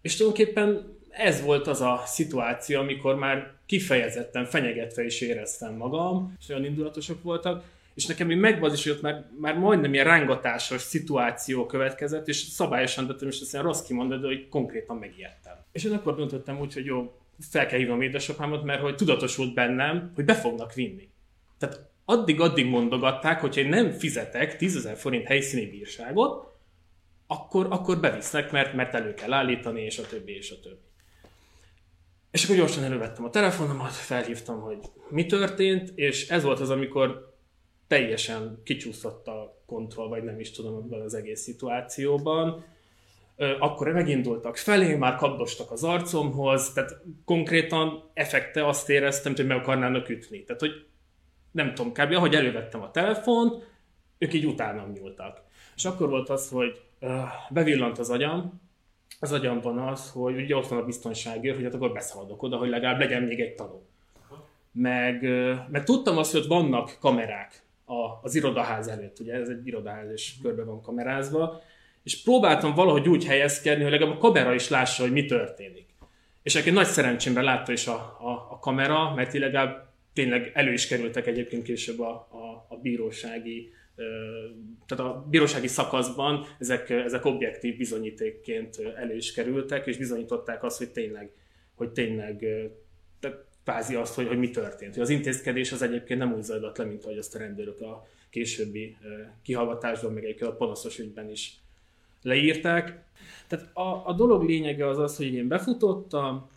És 0.00 0.16
tulajdonképpen 0.16 0.98
ez 1.10 1.42
volt 1.42 1.66
az 1.66 1.80
a 1.80 2.02
szituáció, 2.04 2.80
amikor 2.80 3.14
már 3.14 3.52
kifejezetten 3.66 4.44
fenyegetve 4.44 5.04
is 5.04 5.20
éreztem 5.20 5.74
magam, 5.74 6.36
és 6.40 6.48
olyan 6.48 6.64
indulatosok 6.64 7.22
voltak, 7.22 7.64
és 7.94 8.06
nekem 8.06 8.26
még 8.26 8.38
megvan 8.38 8.72
is, 8.72 8.82
hogy 8.82 8.92
ott 8.92 9.30
már, 9.38 9.58
majdnem 9.58 9.92
ilyen 9.92 10.04
rángatásos 10.04 10.80
szituáció 10.80 11.66
következett, 11.66 12.28
és 12.28 12.36
szabályosan 12.36 13.06
tettem, 13.06 13.28
és 13.28 13.40
azt 13.40 13.56
rossz 13.56 13.82
kimondani, 13.82 14.20
de 14.20 14.26
hogy 14.26 14.48
konkrétan 14.48 14.96
megijedtem. 14.96 15.54
És 15.72 15.84
én 15.84 15.92
akkor 15.92 16.16
döntöttem 16.16 16.60
úgy, 16.60 16.72
hogy 16.74 16.84
jó, 16.84 17.14
fel 17.50 17.66
kell 17.66 17.78
hívnom 17.78 18.02
édesapámat, 18.02 18.64
mert 18.64 18.80
hogy 18.80 18.94
tudatosult 18.94 19.54
bennem, 19.54 20.12
hogy 20.14 20.24
be 20.24 20.34
fognak 20.34 20.74
vinni. 20.74 21.08
Tehát 21.58 21.88
addig-addig 22.04 22.66
mondogatták, 22.66 23.40
hogy 23.40 23.56
én 23.56 23.68
nem 23.68 23.90
fizetek 23.90 24.56
10.000 24.60 24.94
forint 24.96 25.26
helyszíni 25.26 25.70
bírságot, 25.70 26.58
akkor, 27.26 27.66
akkor 27.70 28.00
bevisznek, 28.00 28.50
mert, 28.50 28.74
mert 28.74 28.94
elő 28.94 29.14
kell 29.14 29.32
állítani, 29.32 29.80
és 29.80 29.98
a 29.98 30.06
többi, 30.06 30.32
és 30.32 30.50
a 30.50 30.60
többi. 30.60 30.89
És 32.30 32.44
akkor 32.44 32.56
gyorsan 32.56 32.84
elővettem 32.84 33.24
a 33.24 33.30
telefonomat, 33.30 33.92
felhívtam, 33.92 34.60
hogy 34.60 34.78
mi 35.08 35.26
történt, 35.26 35.92
és 35.94 36.28
ez 36.28 36.42
volt 36.42 36.60
az, 36.60 36.70
amikor 36.70 37.34
teljesen 37.86 38.60
kicsúszott 38.64 39.26
a 39.26 39.62
kontroll, 39.66 40.08
vagy 40.08 40.22
nem 40.22 40.40
is 40.40 40.50
tudom, 40.50 40.74
abban 40.74 41.00
az 41.00 41.14
egész 41.14 41.40
szituációban. 41.40 42.64
Akkor 43.58 43.92
megindultak 43.92 44.56
felé, 44.56 44.94
már 44.94 45.16
kapdostak 45.16 45.70
az 45.70 45.84
arcomhoz, 45.84 46.72
tehát 46.72 47.02
konkrétan 47.24 48.10
effekte 48.14 48.66
azt 48.66 48.90
éreztem, 48.90 49.34
hogy 49.36 49.46
meg 49.46 49.56
akarnának 49.56 50.08
ütni. 50.08 50.44
Tehát, 50.44 50.60
hogy 50.60 50.86
nem 51.50 51.74
tudom, 51.74 51.92
kb. 51.92 52.12
ahogy 52.12 52.34
elővettem 52.34 52.82
a 52.82 52.90
telefont, 52.90 53.68
ők 54.18 54.32
így 54.34 54.46
utánam 54.46 54.92
nyúltak. 54.92 55.42
És 55.76 55.84
akkor 55.84 56.08
volt 56.08 56.28
az, 56.28 56.48
hogy 56.48 56.80
bevillant 57.50 57.98
az 57.98 58.10
agyam, 58.10 58.60
az 59.20 59.32
agyamban 59.32 59.78
az, 59.78 60.10
hogy 60.10 60.40
ugye 60.40 60.56
ott 60.56 60.68
van 60.68 60.78
a 60.78 60.84
biztonságért, 60.84 61.54
hogy 61.54 61.64
hát 61.64 61.74
akkor 61.74 61.92
beszaladok 61.92 62.42
oda, 62.42 62.56
hogy 62.56 62.68
legalább 62.68 62.98
legyen 62.98 63.22
még 63.22 63.40
egy 63.40 63.54
tanú. 63.54 63.82
Meg, 64.72 65.22
meg 65.70 65.84
tudtam 65.84 66.18
azt, 66.18 66.32
hogy 66.32 66.40
ott 66.40 66.46
vannak 66.46 66.96
kamerák 67.00 67.62
a, 67.84 68.18
az 68.22 68.34
irodaház 68.34 68.88
előtt, 68.88 69.18
ugye 69.18 69.34
ez 69.34 69.48
egy 69.48 69.66
irodaház, 69.66 70.10
és 70.10 70.34
körbe 70.42 70.64
van 70.64 70.82
kamerázva, 70.82 71.62
és 72.02 72.22
próbáltam 72.22 72.74
valahogy 72.74 73.08
úgy 73.08 73.24
helyezkedni, 73.24 73.82
hogy 73.82 73.92
legalább 73.92 74.16
a 74.16 74.18
kamera 74.18 74.54
is 74.54 74.68
lássa, 74.68 75.02
hogy 75.02 75.12
mi 75.12 75.24
történik. 75.24 75.86
És 76.42 76.54
egy 76.54 76.72
nagy 76.72 76.86
szerencsémben 76.86 77.44
látta 77.44 77.72
is 77.72 77.86
a, 77.86 77.94
a, 78.20 78.48
a 78.50 78.58
kamera, 78.58 79.14
mert 79.14 79.32
legalább 79.32 79.88
tényleg 80.12 80.50
elő 80.54 80.72
is 80.72 80.86
kerültek 80.86 81.26
egyébként 81.26 81.62
később 81.62 82.00
a, 82.00 82.10
a, 82.10 82.66
a 82.68 82.76
bírósági 82.76 83.72
tehát 84.86 85.04
a 85.04 85.26
bírósági 85.30 85.66
szakaszban 85.66 86.46
ezek, 86.58 86.90
ezek 86.90 87.24
objektív 87.24 87.76
bizonyítékként 87.76 88.78
elő 88.96 89.16
is 89.16 89.32
kerültek, 89.32 89.86
és 89.86 89.96
bizonyították 89.96 90.62
azt, 90.62 90.78
hogy 90.78 90.90
tényleg, 90.90 91.30
hogy 91.74 91.90
tényleg 91.90 92.38
tehát 93.20 93.44
kvázi 93.64 93.94
azt, 93.94 94.14
hogy, 94.14 94.26
hogy 94.26 94.38
mi 94.38 94.50
történt. 94.50 94.94
Hogy 94.94 95.02
az 95.02 95.08
intézkedés 95.08 95.72
az 95.72 95.82
egyébként 95.82 96.18
nem 96.18 96.32
úgy 96.32 96.42
zajlott 96.42 96.76
le, 96.76 96.84
mint 96.84 97.04
ahogy 97.04 97.18
azt 97.18 97.34
a 97.34 97.38
rendőrök 97.38 97.80
a 97.80 98.06
későbbi 98.30 98.96
kihallgatásban, 99.42 100.12
meg 100.12 100.24
egyébként 100.24 100.50
a 100.50 100.56
panaszos 100.56 100.98
ügyben 100.98 101.30
is 101.30 101.60
leírták. 102.22 103.02
Tehát 103.46 103.76
a, 103.76 104.06
a 104.06 104.12
dolog 104.12 104.48
lényege 104.48 104.88
az 104.88 104.98
az, 104.98 105.16
hogy 105.16 105.34
én 105.34 105.48
befutottam, 105.48 106.50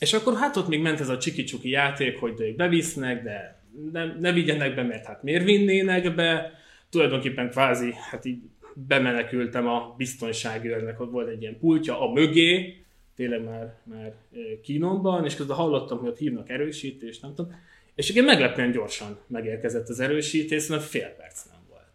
és 0.00 0.12
akkor 0.12 0.34
hát 0.36 0.56
ott 0.56 0.68
még 0.68 0.80
ment 0.80 1.00
ez 1.00 1.08
a 1.08 1.18
csiki 1.18 1.70
játék, 1.70 2.18
hogy 2.18 2.54
bevisznek, 2.56 3.22
de 3.22 3.57
ne, 3.92 4.18
ne 4.18 4.32
vigyenek 4.32 4.74
be, 4.74 4.82
mert 4.82 5.06
hát 5.06 5.22
miért 5.22 5.44
vinnének 5.44 6.14
be, 6.14 6.52
tulajdonképpen 6.90 7.50
kvázi, 7.50 7.92
hát 8.10 8.24
így 8.24 8.38
bemenekültem 8.74 9.66
a 9.66 9.94
biztonságőrnek, 9.96 11.00
ott 11.00 11.10
volt 11.10 11.28
egy 11.28 11.40
ilyen 11.42 11.58
pultja 11.58 12.00
a 12.00 12.12
mögé, 12.12 12.76
tényleg 13.16 13.44
már, 13.44 13.74
már 13.84 14.14
kínomban, 14.62 15.24
és 15.24 15.36
közben 15.36 15.56
hallottam, 15.56 15.98
hogy 15.98 16.08
ott 16.08 16.18
hívnak 16.18 16.48
erősítést, 16.48 17.22
nem 17.22 17.34
tudom, 17.34 17.54
és 17.94 18.08
igen, 18.10 18.24
meglepően 18.24 18.70
gyorsan 18.70 19.18
megérkezett 19.26 19.88
az 19.88 20.00
erősítés, 20.00 20.62
szerintem 20.62 20.90
fél 20.90 21.08
perc 21.08 21.44
nem 21.44 21.60
volt. 21.68 21.86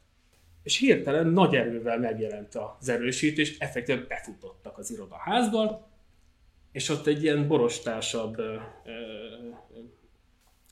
És 0.63 0.77
hirtelen 0.77 1.27
nagy 1.27 1.55
erővel 1.55 1.99
megjelent 1.99 2.55
az 2.79 2.89
erősítés, 2.89 3.57
effektíven 3.57 4.05
befutottak 4.07 4.77
az 4.77 4.91
irodaházban, 4.91 5.85
és 6.71 6.89
ott 6.89 7.07
egy 7.07 7.23
ilyen 7.23 7.47
borostásabb, 7.47 8.35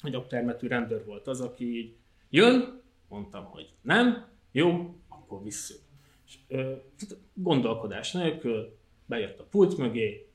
nagyobb 0.01 0.27
termetű 0.27 0.67
rendőr 0.67 1.05
volt 1.05 1.27
az, 1.27 1.41
aki 1.41 1.77
így 1.77 1.95
jön, 2.29 2.81
Mondtam, 3.11 3.45
hogy 3.45 3.69
nem, 3.81 4.25
jó, 4.51 4.95
akkor 5.09 5.43
visszük. 5.43 5.79
És, 6.27 6.35
ö, 6.47 6.71
gondolkodás 7.33 8.11
nélkül 8.11 8.77
bejött 9.05 9.39
a 9.39 9.43
pult 9.43 9.77
mögé, 9.77 10.27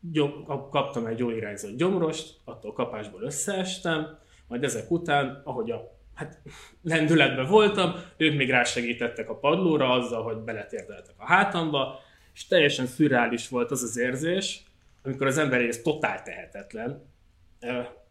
gyom, 0.00 0.44
kaptam 0.70 1.06
egy 1.06 1.18
jó 1.18 1.30
irányzott 1.30 1.76
gyomrost, 1.76 2.38
attól 2.44 2.72
kapásból 2.72 3.22
összeestem, 3.22 4.18
majd 4.46 4.64
ezek 4.64 4.90
után, 4.90 5.40
ahogy 5.44 5.70
a 5.70 5.98
hát, 6.14 6.40
lendületben 6.82 7.46
voltam, 7.46 7.94
ők 8.16 8.36
még 8.36 8.50
rásegítettek 8.50 9.28
a 9.28 9.38
padlóra 9.38 9.90
azzal, 9.90 10.22
hogy 10.22 10.36
beletérdeltek 10.36 11.14
a 11.16 11.26
hátamba, 11.26 12.00
és 12.34 12.46
teljesen 12.46 12.86
szürreális 12.86 13.48
volt 13.48 13.70
az 13.70 13.82
az 13.82 13.96
érzés, 13.96 14.62
amikor 15.02 15.26
az 15.26 15.38
ember 15.38 15.60
ez 15.60 15.82
totál 15.82 16.22
tehetetlen, 16.22 17.08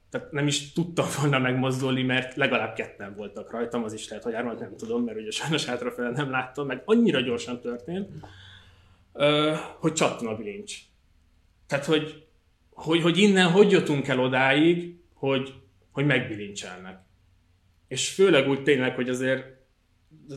tehát 0.10 0.32
nem 0.32 0.48
is 0.48 0.72
tudtam 0.72 1.08
volna 1.20 1.40
megmozdulni, 1.40 2.04
mert 2.04 2.36
legalább 2.36 2.76
ketten 2.76 3.16
voltak 3.16 3.52
rajtam, 3.52 3.84
az 3.84 3.94
is 3.94 4.10
lehet, 4.10 4.24
hogy 4.24 4.34
hármat 4.34 4.60
nem 4.60 4.76
tudom, 4.78 5.04
mert 5.04 5.18
ugye 5.18 5.32
sajnos 5.32 5.66
hátrafele 5.66 6.10
nem 6.10 6.30
láttam, 6.30 6.68
meg 6.68 6.82
annyira 6.86 7.20
gyorsan 7.20 7.60
történt, 7.60 8.10
hogy 9.80 9.94
csattan 9.94 10.28
a 10.28 10.36
bilincs. 10.36 10.78
Tehát, 11.68 11.86
hogy, 11.86 12.28
hogy, 12.70 13.02
hogy 13.02 13.18
innen 13.18 13.52
hogy 13.52 13.72
jutunk 13.72 14.08
el 14.08 14.20
odáig, 14.20 15.00
hogy, 15.14 15.54
hogy 15.92 16.06
megbilincselnek. 16.06 17.00
És 17.88 18.10
főleg 18.10 18.48
úgy 18.48 18.64
tényleg, 18.64 18.96
hogy 18.96 19.10
azért 19.10 19.46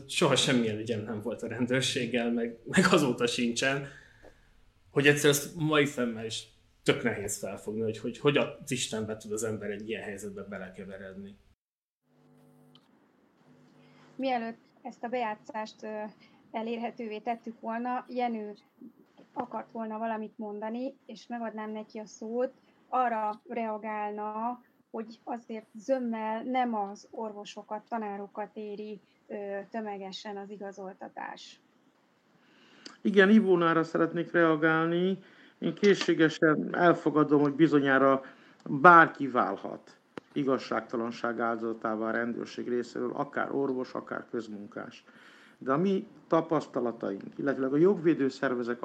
soha 0.07 0.35
semmilyen 0.35 0.77
ügyem 0.77 1.03
nem 1.03 1.21
volt 1.21 1.41
a 1.41 1.47
rendőrséggel, 1.47 2.31
meg, 2.31 2.57
meg 2.65 2.85
azóta 2.91 3.27
sincsen, 3.27 3.87
hogy 4.89 5.07
egyszer 5.07 5.29
ezt 5.29 5.55
mai 5.55 5.85
szemmel 5.85 6.25
is 6.25 6.52
tök 6.83 7.03
nehéz 7.03 7.39
felfogni, 7.39 7.81
hogy, 7.81 7.99
hogy 7.99 8.19
hogy 8.19 8.37
az 8.37 8.71
Istenbe 8.71 9.17
tud 9.17 9.31
az 9.31 9.43
ember 9.43 9.69
egy 9.69 9.89
ilyen 9.89 10.03
helyzetbe 10.03 10.43
belekeveredni. 10.43 11.37
Mielőtt 14.15 14.59
ezt 14.81 15.03
a 15.03 15.07
bejátszást 15.07 15.87
elérhetővé 16.51 17.19
tettük 17.19 17.59
volna, 17.59 18.05
Jenő 18.07 18.53
akart 19.33 19.71
volna 19.71 19.97
valamit 19.97 20.37
mondani, 20.37 20.95
és 21.05 21.27
megadnám 21.27 21.71
neki 21.71 21.99
a 21.99 22.05
szót, 22.05 22.53
arra 22.87 23.41
reagálna, 23.47 24.61
hogy 24.91 25.19
azért 25.23 25.67
zömmel 25.73 26.43
nem 26.43 26.75
az 26.75 27.07
orvosokat, 27.11 27.87
tanárokat 27.89 28.49
éri 28.53 29.01
tömegesen 29.69 30.37
az 30.37 30.49
igazoltatás. 30.49 31.61
Igen, 33.01 33.29
Ivónára 33.29 33.83
szeretnék 33.83 34.31
reagálni. 34.31 35.17
Én 35.63 35.73
készségesen 35.73 36.67
elfogadom, 36.71 37.41
hogy 37.41 37.53
bizonyára 37.53 38.23
bárki 38.69 39.27
válhat 39.27 39.97
igazságtalanság 40.31 41.39
áldozatává 41.39 42.07
a 42.07 42.11
rendőrség 42.11 42.67
részéről, 42.67 43.11
akár 43.13 43.51
orvos, 43.51 43.93
akár 43.93 44.25
közmunkás. 44.31 45.03
De 45.57 45.71
a 45.71 45.77
mi 45.77 46.07
tapasztalataink, 46.27 47.23
illetve 47.35 47.65
a 47.65 47.77
jogvédő 47.77 48.29
szervezek 48.29 48.77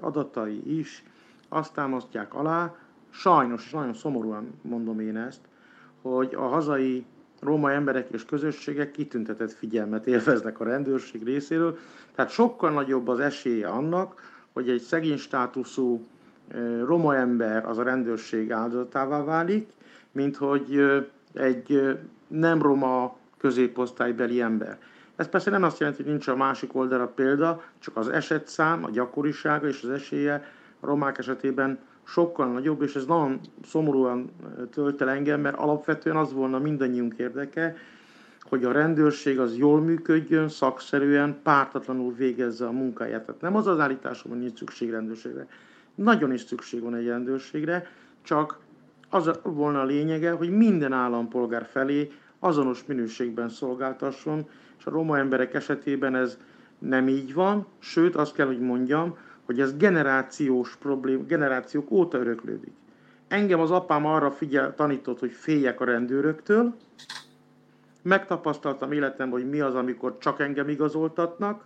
adatai 0.00 0.78
is 0.78 1.04
azt 1.48 1.72
támasztják 1.72 2.34
alá, 2.34 2.74
sajnos, 3.10 3.64
és 3.64 3.70
nagyon 3.70 3.94
szomorúan 3.94 4.54
mondom 4.62 5.00
én 5.00 5.16
ezt, 5.16 5.40
hogy 6.02 6.34
a 6.34 6.46
hazai 6.46 7.04
római 7.40 7.74
emberek 7.74 8.10
és 8.10 8.24
közösségek 8.24 8.90
kitüntetett 8.90 9.52
figyelmet 9.52 10.06
élveznek 10.06 10.60
a 10.60 10.64
rendőrség 10.64 11.22
részéről, 11.22 11.78
tehát 12.14 12.30
sokkal 12.30 12.70
nagyobb 12.70 13.08
az 13.08 13.20
esélye 13.20 13.68
annak, 13.68 14.30
hogy 14.52 14.70
egy 14.70 14.80
szegény 14.80 15.16
státuszú 15.16 16.06
roma 16.84 17.16
ember 17.16 17.66
az 17.66 17.78
a 17.78 17.82
rendőrség 17.82 18.52
áldozatává 18.52 19.24
válik, 19.24 19.68
mint 20.12 20.36
hogy 20.36 20.84
egy 21.34 21.98
nem 22.26 22.62
roma 22.62 23.16
középosztálybeli 23.38 24.40
ember. 24.40 24.78
Ez 25.16 25.28
persze 25.28 25.50
nem 25.50 25.62
azt 25.62 25.78
jelenti, 25.78 26.02
hogy 26.02 26.10
nincs 26.10 26.28
a 26.28 26.36
másik 26.36 26.74
oldalra 26.74 27.06
példa, 27.06 27.62
csak 27.78 27.96
az 27.96 28.08
esetszám, 28.08 28.84
a 28.84 28.90
gyakorisága 28.90 29.66
és 29.66 29.82
az 29.82 29.90
esélye 29.90 30.44
a 30.80 30.86
romák 30.86 31.18
esetében 31.18 31.78
sokkal 32.04 32.52
nagyobb, 32.52 32.82
és 32.82 32.94
ez 32.94 33.04
nagyon 33.04 33.40
szomorúan 33.64 34.30
tölt 34.70 35.00
el 35.00 35.10
engem, 35.10 35.40
mert 35.40 35.56
alapvetően 35.56 36.16
az 36.16 36.32
volna 36.32 36.58
mindannyiunk 36.58 37.14
érdeke, 37.16 37.76
hogy 38.40 38.64
a 38.64 38.72
rendőrség 38.72 39.38
az 39.38 39.56
jól 39.56 39.80
működjön, 39.80 40.48
szakszerűen, 40.48 41.36
pártatlanul 41.42 42.14
végezze 42.14 42.66
a 42.66 42.70
munkáját. 42.70 43.24
Tehát 43.24 43.40
nem 43.40 43.56
az 43.56 43.66
az 43.66 43.78
állításom, 43.78 44.32
hogy 44.32 44.40
nincs 44.40 44.58
szükség 44.58 44.90
rendőrségre. 44.90 45.46
Nagyon 45.94 46.32
is 46.32 46.40
szükség 46.40 46.82
van 46.82 46.94
egy 46.94 47.06
rendőrségre, 47.06 47.86
csak 48.22 48.58
az 49.10 49.30
volna 49.42 49.80
a 49.80 49.84
lényege, 49.84 50.30
hogy 50.30 50.50
minden 50.50 50.92
állampolgár 50.92 51.66
felé 51.70 52.10
azonos 52.38 52.84
minőségben 52.86 53.48
szolgáltasson, 53.48 54.48
és 54.78 54.86
a 54.86 54.90
roma 54.90 55.18
emberek 55.18 55.54
esetében 55.54 56.14
ez 56.14 56.38
nem 56.78 57.08
így 57.08 57.34
van, 57.34 57.66
sőt 57.78 58.16
azt 58.16 58.34
kell, 58.34 58.46
hogy 58.46 58.60
mondjam, 58.60 59.16
hogy 59.44 59.60
ez 59.60 59.76
generációs 59.76 60.76
problém, 60.76 61.26
generációk 61.26 61.90
óta 61.90 62.18
öröklődik. 62.18 62.72
Engem 63.28 63.60
az 63.60 63.70
apám 63.70 64.06
arra 64.06 64.30
figyel, 64.30 64.74
tanított, 64.74 65.18
hogy 65.18 65.32
féljek 65.32 65.80
a 65.80 65.84
rendőröktől, 65.84 66.74
megtapasztaltam 68.02 68.92
életemben, 68.92 69.40
hogy 69.40 69.50
mi 69.50 69.60
az, 69.60 69.74
amikor 69.74 70.18
csak 70.18 70.40
engem 70.40 70.68
igazoltatnak, 70.68 71.64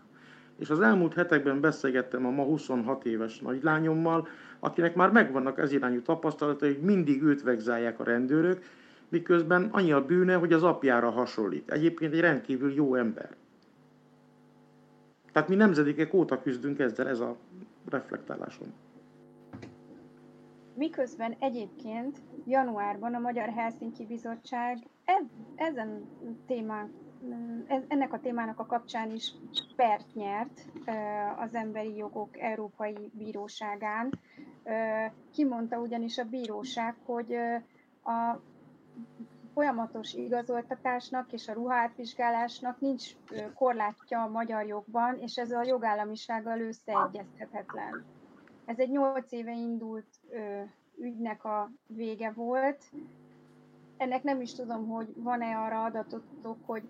és 0.58 0.70
az 0.70 0.80
elmúlt 0.80 1.14
hetekben 1.14 1.60
beszélgettem 1.60 2.26
a 2.26 2.30
ma 2.30 2.42
26 2.42 3.04
éves 3.04 3.38
nagylányommal, 3.38 4.28
akinek 4.58 4.94
már 4.94 5.10
megvannak 5.10 5.58
ez 5.58 5.72
irányú 5.72 6.02
tapasztalatai, 6.02 6.74
hogy 6.74 6.82
mindig 6.82 7.22
őt 7.22 7.42
vegzálják 7.42 8.00
a 8.00 8.04
rendőrök, 8.04 8.64
miközben 9.08 9.68
annyi 9.72 9.92
a 9.92 10.04
bűne, 10.04 10.34
hogy 10.34 10.52
az 10.52 10.62
apjára 10.62 11.10
hasonlít. 11.10 11.70
Egyébként 11.70 12.12
egy 12.12 12.20
rendkívül 12.20 12.72
jó 12.72 12.94
ember. 12.94 13.36
Tehát 15.32 15.48
mi 15.48 15.54
nemzedékek 15.54 16.14
óta 16.14 16.42
küzdünk 16.42 16.78
ezzel, 16.78 17.08
ez 17.08 17.20
a 17.20 17.36
reflektálásom. 17.88 18.74
Miközben 20.74 21.36
egyébként 21.38 22.18
januárban 22.46 23.14
a 23.14 23.18
Magyar 23.18 23.48
Helsinki 23.48 24.06
Bizottság 24.06 24.78
ezen 25.54 26.06
témán, 26.46 26.90
ennek 27.88 28.12
a 28.12 28.20
témának 28.20 28.58
a 28.60 28.66
kapcsán 28.66 29.10
is 29.10 29.32
pert 29.76 30.14
nyert 30.14 30.60
az 31.38 31.54
Emberi 31.54 31.96
Jogok 31.96 32.38
Európai 32.40 33.10
Bíróságán. 33.12 34.12
Kimondta 35.32 35.78
ugyanis 35.78 36.18
a 36.18 36.24
bíróság, 36.24 36.94
hogy 37.04 37.34
a 38.04 38.40
folyamatos 39.54 40.12
igazoltatásnak 40.14 41.32
és 41.32 41.48
a 41.48 41.52
ruhátvizsgálásnak 41.52 42.80
nincs 42.80 43.10
korlátja 43.54 44.22
a 44.22 44.28
magyar 44.28 44.66
jogban, 44.66 45.18
és 45.18 45.36
ez 45.36 45.50
a 45.50 45.62
jogállamisággal 45.62 46.60
összeegyeztethetetlen. 46.60 48.04
Ez 48.64 48.78
egy 48.78 48.90
nyolc 48.90 49.32
éve 49.32 49.52
indult 49.52 50.06
ügynek 50.98 51.44
a 51.44 51.70
vége 51.86 52.30
volt. 52.32 52.84
Ennek 53.96 54.22
nem 54.22 54.40
is 54.40 54.54
tudom, 54.54 54.88
hogy 54.88 55.12
van-e 55.16 55.56
arra 55.58 55.84
adatotok, 55.84 56.56
hogy 56.66 56.82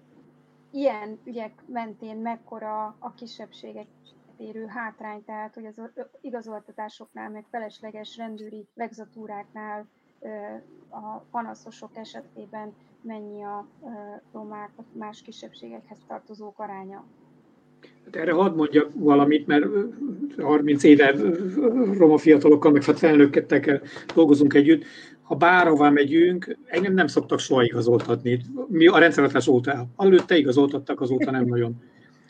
ilyen 0.76 1.18
ügyek 1.24 1.62
mentén 1.66 2.16
mekkora 2.16 2.96
a 2.98 3.14
kisebbségek 3.14 3.86
érő 4.36 4.66
hátrány, 4.66 5.24
tehát 5.24 5.54
hogy 5.54 5.66
az 5.66 5.80
igazoltatásoknál, 6.20 7.30
meg 7.30 7.44
felesleges 7.50 8.16
rendőri 8.16 8.66
vegzatúráknál 8.74 9.86
a 10.88 11.18
panaszosok 11.30 11.96
esetében 11.96 12.74
mennyi 13.00 13.42
a 13.42 13.66
romák, 14.32 14.70
más 14.92 15.22
kisebbségekhez 15.22 15.98
tartozók 16.06 16.58
aránya. 16.58 17.04
Hát 18.04 18.16
erre 18.16 18.32
hadd 18.32 18.54
mondjak 18.54 18.90
valamit, 18.94 19.46
mert 19.46 19.66
30 20.38 20.82
éve 20.82 21.14
roma 21.98 22.16
fiatalokkal, 22.16 22.72
meg 22.72 22.82
hát 22.82 22.98
felnőttekkel 22.98 23.80
dolgozunk 24.14 24.54
együtt. 24.54 24.84
Ha 25.26 25.34
bárhová 25.34 25.90
megyünk, 25.90 26.58
engem 26.66 26.94
nem 26.94 27.06
szoktak 27.06 27.38
soha 27.38 27.64
igazoltatni. 27.64 28.40
Mi 28.68 28.86
a 28.86 28.98
rendszerhatás 28.98 29.46
óta, 29.46 29.86
előtte 29.96 30.36
igazoltattak, 30.36 31.00
azóta 31.00 31.30
nem 31.30 31.44
nagyon. 31.44 31.82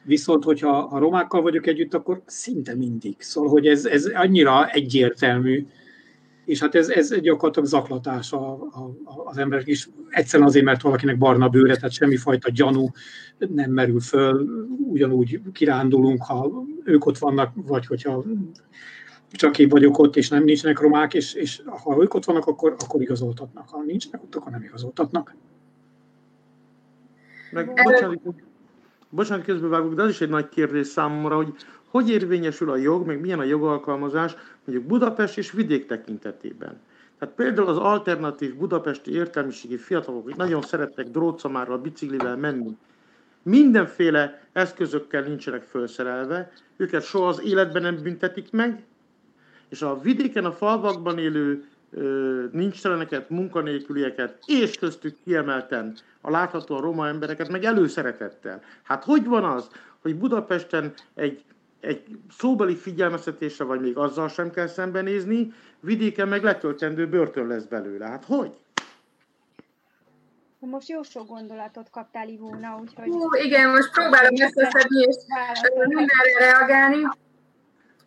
Viszont, 0.05 0.45
hogyha 0.45 0.79
a 0.79 0.99
romákkal 0.99 1.43
vagyok 1.43 1.67
együtt, 1.67 1.95
akkor 1.95 2.23
szinte 2.27 2.75
mindig. 2.75 3.17
Szóval, 3.19 3.51
hogy 3.51 3.67
ez, 3.67 3.85
ez 3.85 4.05
annyira 4.05 4.67
egyértelmű, 4.67 5.67
és 6.45 6.61
hát 6.61 6.75
ez, 6.75 6.89
ez 6.89 7.21
gyakorlatilag 7.21 7.69
zaklatás 7.69 8.33
a, 8.33 8.53
a, 8.53 8.95
az 9.25 9.39
emberek 9.39 9.67
is. 9.67 9.89
Egyszerűen 10.09 10.49
azért, 10.49 10.65
mert 10.65 10.83
valakinek 10.83 11.19
barna 11.19 11.49
bőre, 11.49 11.75
tehát 11.75 11.93
semmifajta 11.93 12.51
gyanú 12.51 12.91
nem 13.39 13.71
merül 13.71 14.01
föl, 14.01 14.47
ugyanúgy 14.91 15.41
kirándulunk, 15.53 16.23
ha 16.23 16.65
ők 16.85 17.07
ott 17.07 17.19
vannak, 17.19 17.53
vagy 17.55 17.87
hogyha 17.87 18.25
csak 19.33 19.59
én 19.59 19.69
vagyok 19.69 19.99
ott, 19.99 20.17
és 20.17 20.29
nem 20.29 20.45
nincsenek 20.45 20.81
romák, 20.81 21.15
és, 21.15 21.35
és 21.35 21.63
ha 21.67 21.97
ők 22.01 22.15
ott 22.15 22.25
vannak, 22.25 22.47
akkor, 22.47 22.77
akkor 22.79 23.03
igazoltatnak. 23.03 23.69
Ha 23.69 23.83
nincsenek 23.83 24.23
ott, 24.23 24.35
akkor 24.35 24.53
nem 24.53 24.63
igazoltatnak. 24.63 25.35
Meg, 27.51 27.73
bocsánat, 27.85 28.21
bocsánat, 29.09 29.45
közbevágok, 29.45 29.95
de 29.95 30.03
az 30.03 30.09
is 30.09 30.21
egy 30.21 30.29
nagy 30.29 30.49
kérdés 30.49 30.87
számomra, 30.87 31.37
hogy 31.37 31.55
hogy 31.97 32.11
érvényesül 32.11 32.71
a 32.71 32.77
jog, 32.77 33.07
meg 33.07 33.21
milyen 33.21 33.39
a 33.39 33.45
jogalkalmazás 33.45 34.37
mondjuk 34.65 34.89
Budapest 34.89 35.39
és 35.39 35.51
vidék 35.51 35.87
tekintetében. 35.87 36.81
Tehát 37.19 37.35
például 37.35 37.69
az 37.69 37.77
alternatív 37.77 38.57
budapesti 38.57 39.13
értelmiségi 39.13 39.77
fiatalok, 39.77 40.25
hogy 40.25 40.37
nagyon 40.37 40.63
szeretnek 40.63 41.07
drótszamára 41.07 41.79
biciklivel 41.79 42.37
menni, 42.37 42.77
mindenféle 43.43 44.41
eszközökkel 44.53 45.23
nincsenek 45.23 45.63
felszerelve, 45.63 46.53
őket 46.77 47.03
soha 47.03 47.29
az 47.29 47.43
életben 47.45 47.83
nem 47.83 48.03
büntetik 48.03 48.53
meg, 48.53 48.85
és 49.69 49.83
a 49.83 50.01
vidéken, 50.01 50.45
a 50.45 50.53
falvakban 50.53 51.19
élő 51.19 51.65
nincsteleneket, 52.53 53.31
munkanélkülieket, 53.31 54.39
és 54.47 54.79
köztük 54.79 55.17
kiemelten 55.25 55.97
a 56.21 56.31
látható 56.31 56.77
a 56.77 56.81
roma 56.81 57.09
embereket, 57.09 57.49
meg 57.49 57.65
előszeretettel. 57.65 58.63
Hát 58.83 59.05
hogy 59.05 59.25
van 59.25 59.45
az, 59.45 59.69
hogy 60.03 60.17
Budapesten 60.17 60.93
egy 61.15 61.45
egy 61.87 62.19
szóbeli 62.39 62.77
figyelmeztetésre, 62.77 63.65
vagy 63.65 63.81
még 63.81 63.97
azzal 63.97 64.29
sem 64.29 64.51
kell 64.51 64.67
szembenézni, 64.67 65.53
vidéken 65.81 66.29
meg 66.29 66.43
letöltendő 66.43 67.09
börtön 67.09 67.47
lesz 67.47 67.65
belőle. 67.65 68.07
Hát 68.07 68.25
hogy? 68.25 68.59
Most 70.59 70.89
jó 70.89 71.03
sok 71.03 71.29
gondolatot 71.29 71.91
kaptál, 71.91 72.29
Ivóna, 72.29 72.79
úgyhogy... 72.81 73.09
Hú, 73.09 73.35
igen, 73.45 73.71
most 73.71 73.91
próbálom 73.91 74.35
összeszedni 74.35 75.01
és 75.01 75.17
mindenre 75.75 76.39
reagálni. 76.39 77.03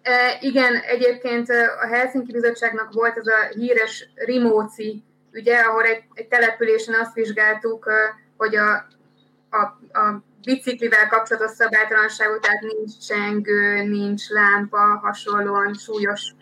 E, 0.10 0.38
igen, 0.42 0.76
egyébként 0.76 1.50
a 1.82 1.88
Helsinki 1.88 2.32
Bizottságnak 2.32 2.94
volt 2.94 3.18
ez 3.18 3.28
a 3.28 3.58
híres 3.58 4.10
Rimóci 4.16 5.04
ugye, 5.34 5.60
ahol 5.60 5.84
egy, 5.84 6.04
egy 6.14 6.28
településen 6.28 7.00
azt 7.00 7.14
vizsgáltuk, 7.14 7.92
hogy 8.38 8.56
a, 8.56 8.88
a, 9.50 9.62
a 10.00 10.24
biciklivel 10.44 11.08
kapcsolatos 11.08 11.52
szabálytalanságok, 11.52 12.40
tehát 12.40 12.62
nincs 12.62 12.92
csengő, 13.08 13.84
nincs 13.84 14.30
lámpa, 14.30 14.78
hasonlóan 14.78 15.74
súlyos 15.74 16.34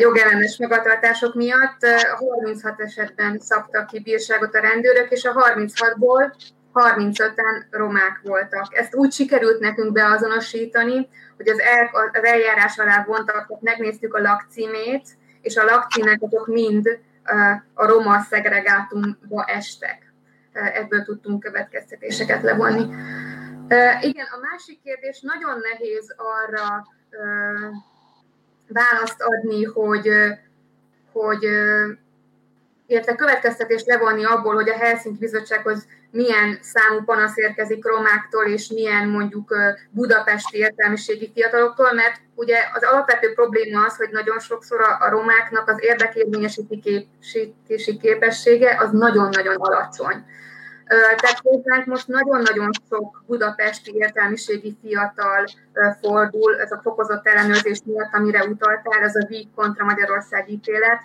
jogellenes 0.00 0.58
magatartások 0.58 1.34
miatt 1.34 1.86
36 2.30 2.80
esetben 2.80 3.38
szabtak 3.38 3.86
ki 3.86 4.00
bírságot 4.00 4.54
a 4.54 4.60
rendőrök, 4.60 5.10
és 5.10 5.24
a 5.24 5.32
36-ból 5.32 6.32
35-en 6.74 7.66
romák 7.70 8.20
voltak. 8.22 8.74
Ezt 8.74 8.94
úgy 8.94 9.12
sikerült 9.12 9.60
nekünk 9.60 9.92
beazonosítani, 9.92 11.08
hogy 11.36 11.48
az, 11.48 11.60
el, 11.60 11.90
az 12.12 12.24
eljárás 12.24 12.78
alá 12.78 13.04
vontak, 13.06 13.60
megnéztük 13.60 14.14
a 14.14 14.20
lakcímét, 14.20 15.08
és 15.42 15.56
a 15.56 15.64
lakcímek 15.64 16.22
azok 16.22 16.46
mind 16.46 16.98
a 17.74 17.86
roma 17.86 18.20
szegregátumba 18.20 19.44
estek 19.44 20.12
ebből 20.52 21.02
tudtunk 21.02 21.40
következtetéseket 21.40 22.42
levonni. 22.42 22.94
Igen, 24.00 24.26
a 24.30 24.38
másik 24.50 24.80
kérdés, 24.82 25.20
nagyon 25.20 25.58
nehéz 25.60 26.14
arra 26.16 26.86
választ 28.68 29.22
adni, 29.22 29.64
hogy, 29.64 30.08
hogy 31.12 31.44
illetve 32.88 33.14
következtetést 33.14 33.86
levonni 33.86 34.24
abból, 34.24 34.54
hogy 34.54 34.68
a 34.68 34.76
Helsinki 34.76 35.18
Bizottsághoz 35.18 35.86
milyen 36.10 36.58
számú 36.60 37.04
panasz 37.04 37.36
érkezik 37.36 37.84
romáktól, 37.84 38.44
és 38.44 38.68
milyen 38.68 39.08
mondjuk 39.08 39.54
budapesti 39.90 40.58
értelmiségi 40.58 41.30
fiataloktól, 41.34 41.92
mert 41.92 42.20
ugye 42.34 42.56
az 42.74 42.82
alapvető 42.82 43.32
probléma 43.32 43.84
az, 43.84 43.96
hogy 43.96 44.08
nagyon 44.10 44.38
sokszor 44.38 44.80
a 44.80 45.08
romáknak 45.10 45.68
az 45.68 45.76
érdekérvényesítési 45.80 47.96
képessége 48.00 48.76
az 48.80 48.90
nagyon-nagyon 48.90 49.56
alacsony. 49.56 50.24
Tehát 50.88 51.40
hozzánk 51.42 51.86
most 51.86 52.06
nagyon-nagyon 52.06 52.70
sok 52.88 53.22
budapesti 53.26 53.94
értelmiségi 53.94 54.76
fiatal 54.82 55.44
fordul, 56.00 56.60
ez 56.60 56.72
a 56.72 56.80
fokozott 56.82 57.26
ellenőrzés 57.26 57.80
miatt, 57.84 58.14
amire 58.14 58.44
utaltál, 58.44 59.02
ez 59.02 59.16
a 59.16 59.26
Víg 59.26 59.48
kontra 59.54 59.84
Magyarország 59.84 60.50
ítélet. 60.50 61.02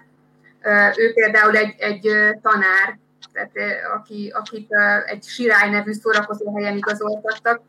Ő 0.97 1.13
például 1.13 1.55
egy, 1.55 1.75
egy 1.77 2.09
tanár, 2.41 2.97
tehát, 3.33 3.51
aki, 3.95 4.31
akit 4.35 4.67
egy 5.05 5.23
Sirály 5.23 5.69
nevű 5.69 5.91
szórakozóhelyen 5.91 6.77
igazoltattak, 6.77 7.61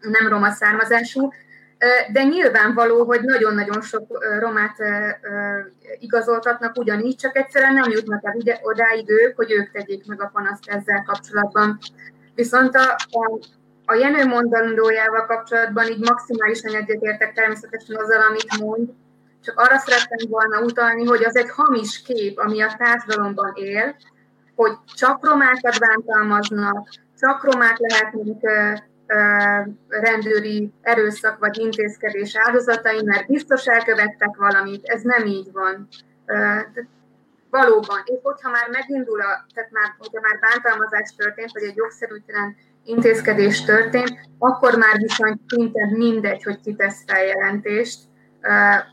nem 0.00 0.28
roma 0.28 0.50
származású, 0.50 1.32
de 2.12 2.22
nyilvánvaló, 2.22 3.04
hogy 3.04 3.20
nagyon-nagyon 3.20 3.80
sok 3.80 4.24
romát 4.38 4.76
igazoltatnak 5.98 6.78
ugyanígy, 6.78 7.16
csak 7.16 7.36
egyszerűen 7.36 7.74
nem 7.74 7.90
jutnak 7.90 8.24
el 8.24 8.34
ide, 8.38 8.58
odáig 8.62 9.10
ők, 9.10 9.36
hogy 9.36 9.50
ők 9.50 9.70
tegyék 9.70 10.06
meg 10.06 10.22
a 10.22 10.30
panaszt 10.32 10.68
ezzel 10.68 11.02
kapcsolatban. 11.06 11.78
Viszont 12.34 12.74
a, 12.76 12.96
a, 13.10 13.38
a 13.84 13.94
Jenő 13.94 14.26
mondandójával 14.26 15.26
kapcsolatban 15.26 15.86
így 15.86 16.08
maximálisan 16.08 16.74
egyetértek 16.74 17.32
természetesen 17.32 17.96
azzal, 17.96 18.22
amit 18.28 18.60
mond, 18.60 18.90
csak 19.42 19.58
arra 19.58 19.78
szerettem 19.78 20.28
volna 20.30 20.60
utalni, 20.60 21.04
hogy 21.04 21.24
az 21.24 21.36
egy 21.36 21.50
hamis 21.50 22.02
kép, 22.02 22.38
ami 22.38 22.62
a 22.62 22.74
társadalomban 22.78 23.52
él, 23.54 23.96
hogy 24.54 24.72
csak 24.94 25.26
romákat 25.26 25.78
bántalmaznak, 25.78 26.88
csak 27.18 27.44
romák 27.44 27.76
lehetnek 27.78 28.40
rendőri 29.88 30.72
erőszak 30.80 31.38
vagy 31.38 31.58
intézkedés 31.58 32.36
áldozatai, 32.36 33.02
mert 33.04 33.26
biztos 33.26 33.66
elkövettek 33.66 34.36
valamit, 34.36 34.84
ez 34.84 35.02
nem 35.02 35.26
így 35.26 35.52
van. 35.52 35.88
Valóban, 37.50 38.00
és 38.04 38.18
hogyha 38.22 38.50
már 38.50 38.68
megindul, 38.70 39.20
a, 39.20 39.46
tehát 39.54 39.70
már, 39.70 39.94
hogyha 39.98 40.20
már 40.20 40.38
bántalmazás 40.40 41.14
történt, 41.16 41.50
vagy 41.52 41.62
egy 41.62 41.76
jogszerűtlen 41.76 42.56
intézkedés 42.84 43.64
történt, 43.64 44.18
akkor 44.38 44.76
már 44.76 44.96
viszont 44.98 45.40
szinte 45.46 45.86
mindegy, 45.90 46.42
hogy 46.42 46.60
ki 46.60 46.74
tesz 46.74 47.02
feljelentést, 47.06 47.98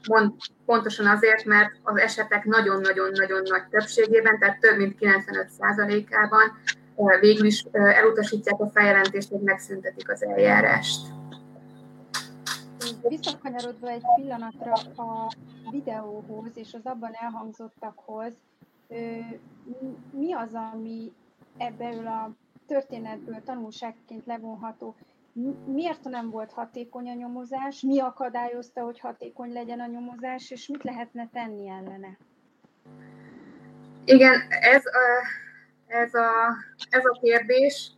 mond, 0.07 0.33
pontosan 0.65 1.07
azért, 1.07 1.45
mert 1.45 1.71
az 1.83 1.97
esetek 1.97 2.45
nagyon-nagyon-nagyon 2.45 3.41
nagy 3.45 3.67
többségében, 3.69 4.39
tehát 4.39 4.59
több 4.59 4.77
mint 4.77 4.97
95%-ában 4.99 6.41
végül 7.19 7.45
is 7.45 7.65
elutasítják 7.71 8.59
a 8.59 8.69
feljelentést, 8.69 9.29
hogy 9.29 9.41
megszüntetik 9.41 10.11
az 10.11 10.23
eljárást. 10.23 11.07
Visszakanyarodva 13.07 13.89
egy 13.89 14.03
pillanatra 14.15 14.73
a 14.95 15.31
videóhoz 15.71 16.51
és 16.53 16.73
az 16.73 16.85
abban 16.85 17.11
elhangzottakhoz, 17.13 18.33
mi 20.11 20.33
az, 20.33 20.53
ami 20.53 21.11
ebből 21.57 22.07
a 22.07 22.31
történetből 22.67 23.41
tanulságként 23.45 24.25
levonható? 24.25 24.95
Miért 25.65 26.03
nem 26.03 26.29
volt 26.29 26.51
hatékony 26.51 27.09
a 27.09 27.13
nyomozás? 27.13 27.81
Mi 27.81 27.99
akadályozta, 27.99 28.81
hogy 28.81 28.99
hatékony 28.99 29.53
legyen 29.53 29.79
a 29.79 29.87
nyomozás, 29.87 30.51
és 30.51 30.67
mit 30.67 30.83
lehetne 30.83 31.29
tenni 31.33 31.69
ellene? 31.69 32.17
Igen, 34.05 34.41
ez 34.49 34.83
ez 35.89 36.13
a, 36.13 36.55
ez 36.89 37.05
a 37.05 37.19
kérdés 37.21 37.91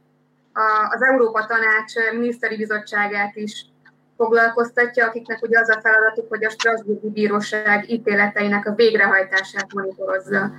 az 0.90 1.02
Európa 1.02 1.46
Tanács 1.46 1.94
miniszteri 2.14 2.56
bizottságát 2.58 3.36
is 3.36 3.66
foglalkoztatja, 4.18 5.06
akiknek 5.06 5.42
ugye 5.42 5.60
az 5.60 5.70
a 5.70 5.80
feladatuk, 5.82 6.30
hogy 6.30 6.44
a 6.44 6.50
Strasbourgi 6.50 7.10
Bíróság 7.10 7.90
ítéleteinek 7.90 8.66
a 8.66 8.76
végrehajtását 8.76 9.74
monitorozza. 9.74 10.52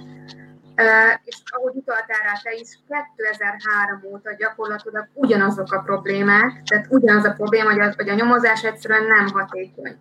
És 1.24 1.36
ahogy 1.44 1.72
utaltál 1.74 2.20
rá 2.22 2.32
te 2.42 2.52
is, 2.52 2.78
2003 3.16 4.12
óta 4.12 4.34
gyakorlatilag 4.38 5.08
ugyanazok 5.14 5.72
a 5.72 5.80
problémák, 5.80 6.62
tehát 6.62 6.86
ugyanaz 6.88 7.24
a 7.24 7.32
probléma, 7.32 7.70
hogy 7.70 7.80
a, 7.80 7.92
hogy 7.96 8.08
a 8.08 8.14
nyomozás 8.14 8.64
egyszerűen 8.64 9.04
nem 9.04 9.26
hatékony. 9.26 9.96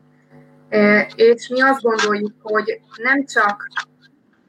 És 1.16 1.48
mi 1.48 1.62
azt 1.62 1.82
gondoljuk, 1.82 2.34
hogy 2.42 2.82
nem 2.98 3.26
csak 3.26 3.68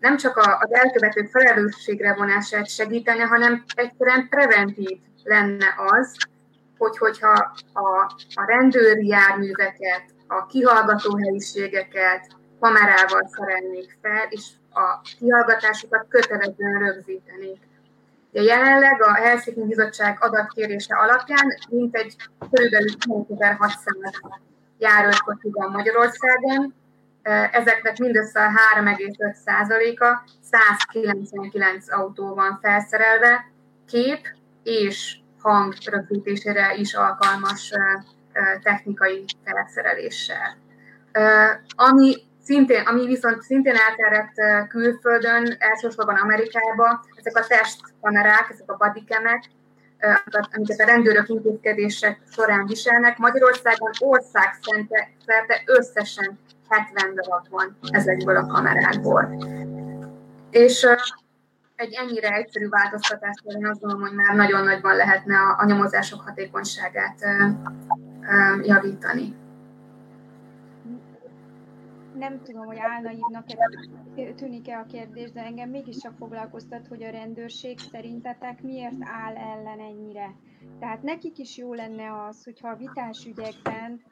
nem 0.01 0.17
csak 0.17 0.37
az 0.37 0.73
elkövetők 0.73 1.31
felelősségre 1.31 2.15
vonását 2.15 2.69
segítene, 2.69 3.23
hanem 3.23 3.65
egyszerűen 3.75 4.29
preventív 4.29 4.99
lenne 5.23 5.75
az, 5.77 6.17
hogy 6.79 6.99
hogyha 6.99 7.55
a, 7.73 7.89
a 8.35 8.45
rendőri 8.47 9.07
járműveket, 9.07 10.05
a 10.27 10.47
kihallgató 10.47 11.17
helyiségeket 11.17 12.27
kamerával 12.61 13.29
szerelnék 13.37 13.99
fel, 14.03 14.27
és 14.29 14.47
a 14.75 15.01
kihallgatásokat 15.19 16.07
kötelezően 16.09 16.79
rögzítenék. 16.79 17.61
De 18.31 18.43
jelenleg 18.43 19.03
a 19.03 19.15
Helsinki 19.15 19.61
Bizottság 19.61 20.17
adatkérése 20.21 20.97
alapján 20.97 21.55
mintegy 21.69 22.17
körülbelül 22.51 22.95
2600 22.99 24.21
járőrkocsi 24.79 25.51
van 25.51 25.71
Magyarországon, 25.71 26.75
ezeknek 27.53 27.99
mindössze 27.99 28.41
a 28.45 28.51
3,5%-a 28.81 30.31
199 30.41 31.93
autó 31.93 32.35
van 32.35 32.59
felszerelve, 32.63 33.51
kép 33.89 34.27
és 34.63 35.17
hang 35.41 35.75
rögzítésére 35.91 36.75
is 36.75 36.95
alkalmas 36.95 37.73
technikai 38.63 39.25
felszereléssel. 39.45 40.57
Ami 41.75 42.17
szintén, 42.43 42.87
ami 42.87 43.07
viszont 43.07 43.43
szintén 43.43 43.75
elterjedt 43.75 44.69
külföldön, 44.69 45.57
elsősorban 45.59 46.17
Amerikában, 46.17 47.01
ezek 47.15 47.37
a 47.37 47.47
testkamerák, 47.47 48.47
ezek 48.51 48.71
a 48.71 48.77
bodycamek, 48.77 49.45
amiket 50.53 50.81
a 50.81 50.85
rendőrök 50.85 51.29
intézkedések 51.29 52.21
során 52.31 52.67
viselnek. 52.67 53.19
Magyarországon 53.19 53.91
országszerte 53.99 55.63
összesen 55.67 56.39
70 56.69 57.15
darab 57.15 57.49
van 57.51 57.79
ezekből 57.91 58.37
a 58.37 58.47
kamerákból. 58.47 59.45
És 60.51 60.87
egy 61.77 61.95
ennyire 61.95 62.29
egyszerű 62.29 62.69
változtatással 62.69 63.53
én 63.53 63.67
azt 63.67 63.81
gondolom, 63.81 64.09
hogy 64.09 64.17
már 64.17 64.35
nagyon 64.35 64.65
nagyban 64.65 64.97
lehetne 64.97 65.39
a 65.57 65.65
nyomozások 65.65 66.21
hatékonyságát 66.21 67.19
javítani. 68.63 69.35
Nem 72.15 72.43
tudom, 72.43 72.67
hogy 72.67 72.79
álnaívnak 72.79 73.47
tűnik-e 74.37 74.79
a 74.79 74.87
kérdés, 74.87 75.33
de 75.33 75.45
engem 75.45 75.71
mégiscsak 75.71 76.17
foglalkoztat, 76.17 76.87
hogy 76.87 77.03
a 77.03 77.11
rendőrség 77.11 77.79
szerintetek 77.79 78.63
miért 78.63 78.95
áll 79.01 79.37
ellen 79.37 79.81
ennyire. 79.81 80.35
Tehát 80.79 81.03
nekik 81.03 81.39
is 81.39 81.57
jó 81.57 81.75
lenne 81.75 82.25
az, 82.25 82.45
hogyha 82.45 82.69
a 82.69 82.77
vitás 82.77 83.27
ügyekben 83.27 84.03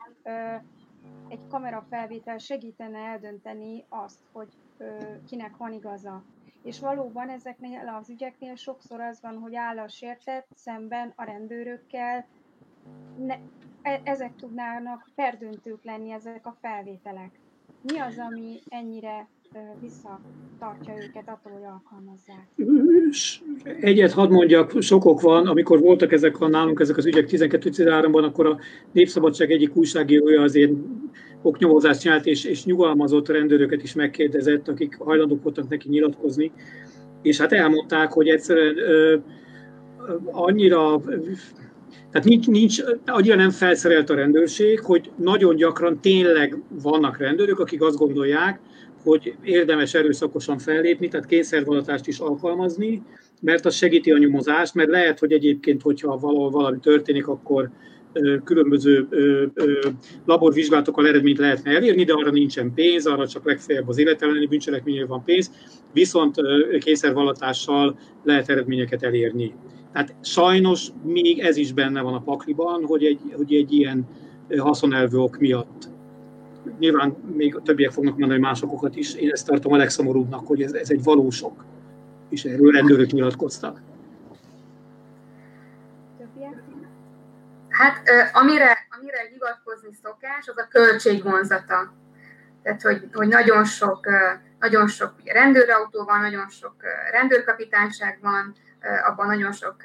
egy 1.29 1.47
kamerafelvétel 1.49 2.39
segítene 2.39 2.99
eldönteni 2.99 3.85
azt, 3.89 4.21
hogy 4.33 4.49
ö, 4.79 4.97
kinek 5.27 5.57
van 5.57 5.73
igaza. 5.73 6.25
És 6.63 6.81
valóban 6.81 7.29
ezeknél 7.29 7.89
az 7.89 8.11
ügyeknél 8.11 8.55
sokszor 8.55 9.01
az 9.01 9.21
van, 9.21 9.39
hogy 9.39 9.55
áll 9.55 9.79
a 9.79 9.89
sértett 9.89 10.49
szemben 10.55 11.13
a 11.17 11.25
rendőrökkel, 11.25 12.27
ne, 13.19 13.37
e, 13.83 14.01
ezek 14.05 14.37
tudnának 14.37 15.09
perdöntők 15.15 15.85
lenni 15.85 16.11
ezek 16.11 16.47
a 16.47 16.57
felvételek. 16.61 17.39
Mi 17.83 17.99
az, 17.99 18.15
ami 18.31 18.61
ennyire 18.69 19.29
visszatartja 19.81 20.95
őket 20.95 21.29
attól, 21.29 21.53
hogy 21.53 21.63
alkalmazzák? 21.63 22.47
Egyet 23.81 24.13
hadd 24.13 24.31
mondjak, 24.31 24.83
sokok 24.83 25.21
van, 25.21 25.47
amikor 25.47 25.81
voltak 25.81 26.13
ezek 26.13 26.41
a 26.41 26.49
nálunk 26.49 26.81
ezek 26.81 26.97
az 26.97 27.07
ügyek 27.07 27.29
12-13-ban, 27.31 28.25
akkor 28.25 28.47
a 28.47 28.59
Népszabadság 28.93 29.51
egyik 29.51 29.77
újságírója 29.77 30.43
azért 30.43 30.73
oknyomozást 31.43 32.01
csinált, 32.01 32.27
és, 32.27 32.45
és 32.45 32.65
nyugalmazott 32.65 33.29
rendőröket 33.29 33.83
is 33.83 33.95
megkérdezett, 33.95 34.69
akik 34.69 34.97
hajlandók 34.99 35.43
voltak 35.43 35.69
neki 35.69 35.89
nyilatkozni, 35.89 36.53
és 37.23 37.39
hát 37.41 37.53
elmondták, 37.53 38.13
hogy 38.13 38.29
egyszerűen 38.29 38.79
ö, 38.79 39.17
annyira 40.31 41.03
tehát 42.13 42.29
nincs, 42.29 42.47
nincs, 42.47 42.83
annyira 43.07 43.35
nem 43.35 43.51
felszerelt 43.51 44.11
a 44.11 44.15
rendőrség, 44.15 44.81
hogy 44.81 45.11
nagyon 45.17 45.57
gyakran 45.57 46.01
tényleg 46.01 46.63
vannak 46.83 47.19
rendőrök, 47.19 47.59
akik 47.59 47.83
azt 47.83 47.97
gondolják, 47.97 48.61
hogy 49.03 49.35
érdemes 49.43 49.95
erőszakosan 49.95 50.59
fellépni, 50.59 51.09
tehát 51.09 51.27
kényszervalatást 51.27 52.07
is 52.07 52.19
alkalmazni, 52.19 53.03
mert 53.41 53.65
az 53.65 53.75
segíti 53.75 54.11
a 54.11 54.19
nyomozást, 54.19 54.75
mert 54.75 54.89
lehet, 54.89 55.19
hogy 55.19 55.33
egyébként, 55.33 55.83
hogyha 55.83 56.19
valahol 56.19 56.51
valami 56.51 56.79
történik, 56.79 57.27
akkor 57.27 57.71
különböző 58.45 59.09
laborvizsgálatokkal 60.27 61.07
eredményt 61.07 61.39
lehetne 61.39 61.75
elérni, 61.75 62.05
de 62.05 62.13
arra 62.13 62.31
nincsen 62.31 62.75
pénz, 62.75 63.07
arra 63.07 63.29
csak 63.29 63.45
legfeljebb 63.45 63.89
az 63.89 63.99
életelleni 63.99 64.47
bűncselekménynél 64.47 65.07
van 65.07 65.25
pénz, 65.25 65.51
viszont 65.93 66.37
kényszervallatással 66.79 67.99
lehet 68.25 68.49
eredményeket 68.49 69.03
elérni. 69.03 69.55
Tehát 69.93 70.15
sajnos 70.21 70.89
még 71.03 71.39
ez 71.39 71.57
is 71.57 71.73
benne 71.73 72.01
van 72.01 72.15
a 72.15 72.21
pakliban, 72.21 72.85
hogy 72.85 73.05
egy, 73.05 73.21
hogy 73.37 73.55
egy 73.55 73.73
ilyen 73.73 74.09
haszonelvő 74.59 75.19
ok 75.19 75.39
miatt 75.39 75.89
nyilván 76.79 77.11
még 77.11 77.57
a 77.57 77.63
többiek 77.63 77.91
fognak 77.91 78.17
mondani 78.17 78.41
másokokat 78.41 78.97
is, 78.97 79.15
én 79.15 79.31
ezt 79.31 79.47
tartom 79.47 79.73
a 79.73 79.77
legszomorúbbnak, 79.77 80.47
hogy 80.47 80.63
ez, 80.63 80.73
ez 80.73 80.91
egy 80.91 81.03
valósok, 81.03 81.65
és 82.29 82.45
erről 82.45 82.73
rendőrök 82.73 83.11
nyilatkoztak. 83.11 83.81
Hát 87.69 88.03
amire, 88.33 88.79
amire 88.99 89.29
hivatkozni 89.33 89.89
szokás, 90.03 90.49
az 90.49 90.59
a 90.59 90.69
költségvonzata. 90.71 91.93
Tehát, 92.63 92.83
hogy, 92.83 93.09
hogy 93.13 93.29
nagyon 93.29 93.65
sok, 93.65 94.09
nagyon 94.59 94.89
sok 94.89 95.15
rendőrautó 95.25 96.05
van, 96.05 96.21
nagyon 96.21 96.49
sok 96.49 96.75
rendőrkapitányság 97.11 98.19
van, 98.23 98.55
abban 99.07 99.27
nagyon 99.27 99.53
sok 99.53 99.77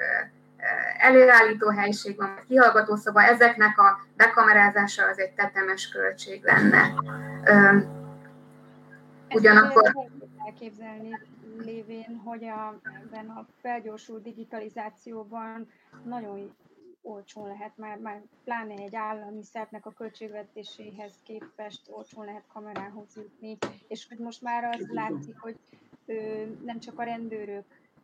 előállító 0.98 1.70
helység 1.70 2.16
van, 2.18 2.40
kihallgató 2.48 2.96
szoba, 2.96 3.24
ezeknek 3.24 3.80
a 3.80 4.00
bekamerázása 4.16 5.08
az 5.08 5.20
egy 5.20 5.34
tetemes 5.34 5.90
költség 5.90 6.44
lenne. 6.44 6.94
Ugyanakkor... 9.30 9.92
elképzelni 10.46 11.20
lévén, 11.58 12.22
hogy 12.24 12.44
a, 12.44 12.80
ebben 13.04 13.30
a 13.30 13.46
felgyorsult 13.62 14.24
digitalizációban 14.24 15.68
nagyon 16.04 16.56
olcsón 17.02 17.48
lehet, 17.48 17.72
már, 17.78 17.98
már 17.98 18.22
pláne 18.44 18.74
egy 18.74 18.96
állami 18.96 19.44
szervnek 19.44 19.86
a 19.86 19.94
költségvetéséhez 19.98 21.14
képest 21.24 21.82
olcsón 21.90 22.26
lehet 22.26 22.44
kamerához 22.54 23.16
jutni, 23.16 23.58
és 23.88 24.08
hogy 24.10 24.18
most 24.18 24.42
már 24.42 24.64
az 24.64 24.88
látszik, 24.90 25.40
hogy 25.40 25.56
ö, 26.06 26.44
nem 26.66 26.80
csak 26.80 27.00
a 27.00 27.04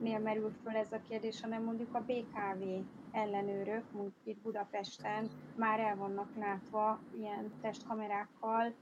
rendőröknél 0.01 0.19
merül 0.19 0.51
föl 0.63 0.75
ez 0.75 0.91
a 0.91 1.01
kérdés, 1.09 1.41
hanem 1.41 1.63
mondjuk 1.63 1.95
a 1.95 2.03
BKV 2.07 2.63
ellenőrök, 3.11 3.83
mondjuk 3.91 4.15
itt 4.23 4.41
Budapesten 4.43 5.29
már 5.55 5.79
el 5.79 5.95
vannak 5.95 6.29
látva 6.39 6.99
ilyen 7.17 7.51
testkamerákkal, 7.61 8.73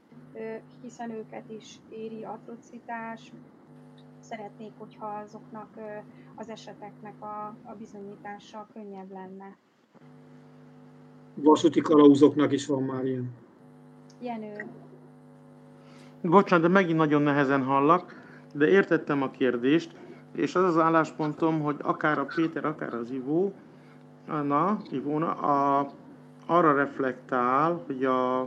hiszen 0.82 1.10
őket 1.10 1.50
is 1.50 1.80
éri 1.88 2.24
atrocitás, 2.24 3.32
szeretnék, 4.20 4.72
hogyha 4.78 5.06
azoknak 5.06 5.68
az 6.34 6.48
eseteknek 6.48 7.22
a, 7.22 7.56
a 7.64 7.74
bizonyítása 7.78 8.68
könnyebb 8.72 9.10
lenne 9.12 9.56
vasúti 11.34 11.80
kalauzoknak 11.80 12.52
is 12.52 12.66
van 12.66 12.82
már 12.82 13.04
ilyen. 13.04 13.30
Jenő. 14.20 14.66
Bocsánat, 16.22 16.66
de 16.66 16.72
megint 16.72 16.98
nagyon 16.98 17.22
nehezen 17.22 17.62
hallak, 17.62 18.14
de 18.54 18.68
értettem 18.68 19.22
a 19.22 19.30
kérdést, 19.30 19.99
és 20.32 20.54
az 20.54 20.64
az 20.64 20.78
álláspontom, 20.78 21.60
hogy 21.60 21.76
akár 21.82 22.18
a 22.18 22.26
Péter, 22.34 22.64
akár 22.64 22.94
az 22.94 23.10
Ivó, 23.10 23.52
na, 24.26 24.78
Ivóna, 24.90 25.32
a, 25.32 25.90
arra 26.46 26.74
reflektál, 26.74 27.82
hogy 27.86 28.04
a, 28.04 28.40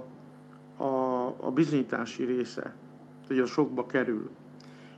a, 0.78 1.26
a 1.40 1.52
bizonyítási 1.54 2.24
része, 2.24 2.74
hogy 3.28 3.40
a 3.40 3.46
sokba 3.46 3.86
kerül. 3.86 4.30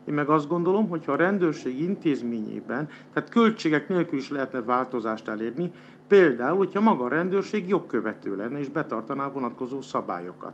Én 0.06 0.14
meg 0.14 0.30
azt 0.30 0.48
gondolom, 0.48 0.90
hogy 0.90 1.06
ha 1.06 1.12
a 1.12 1.16
rendőrség 1.16 1.82
intézményében, 1.82 2.90
tehát 3.14 3.30
költségek 3.30 3.88
nélkül 3.88 4.18
is 4.18 4.30
lehetne 4.30 4.62
változást 4.62 5.28
elérni, 5.28 5.72
Például, 6.08 6.58
hogyha 6.58 6.82
maga 6.82 7.04
a 7.04 7.08
rendőrség 7.08 7.68
jogkövető 7.68 8.36
lenne 8.36 8.60
és 8.60 8.70
betartaná 8.70 9.28
vonatkozó 9.28 9.82
szabályokat. 9.82 10.54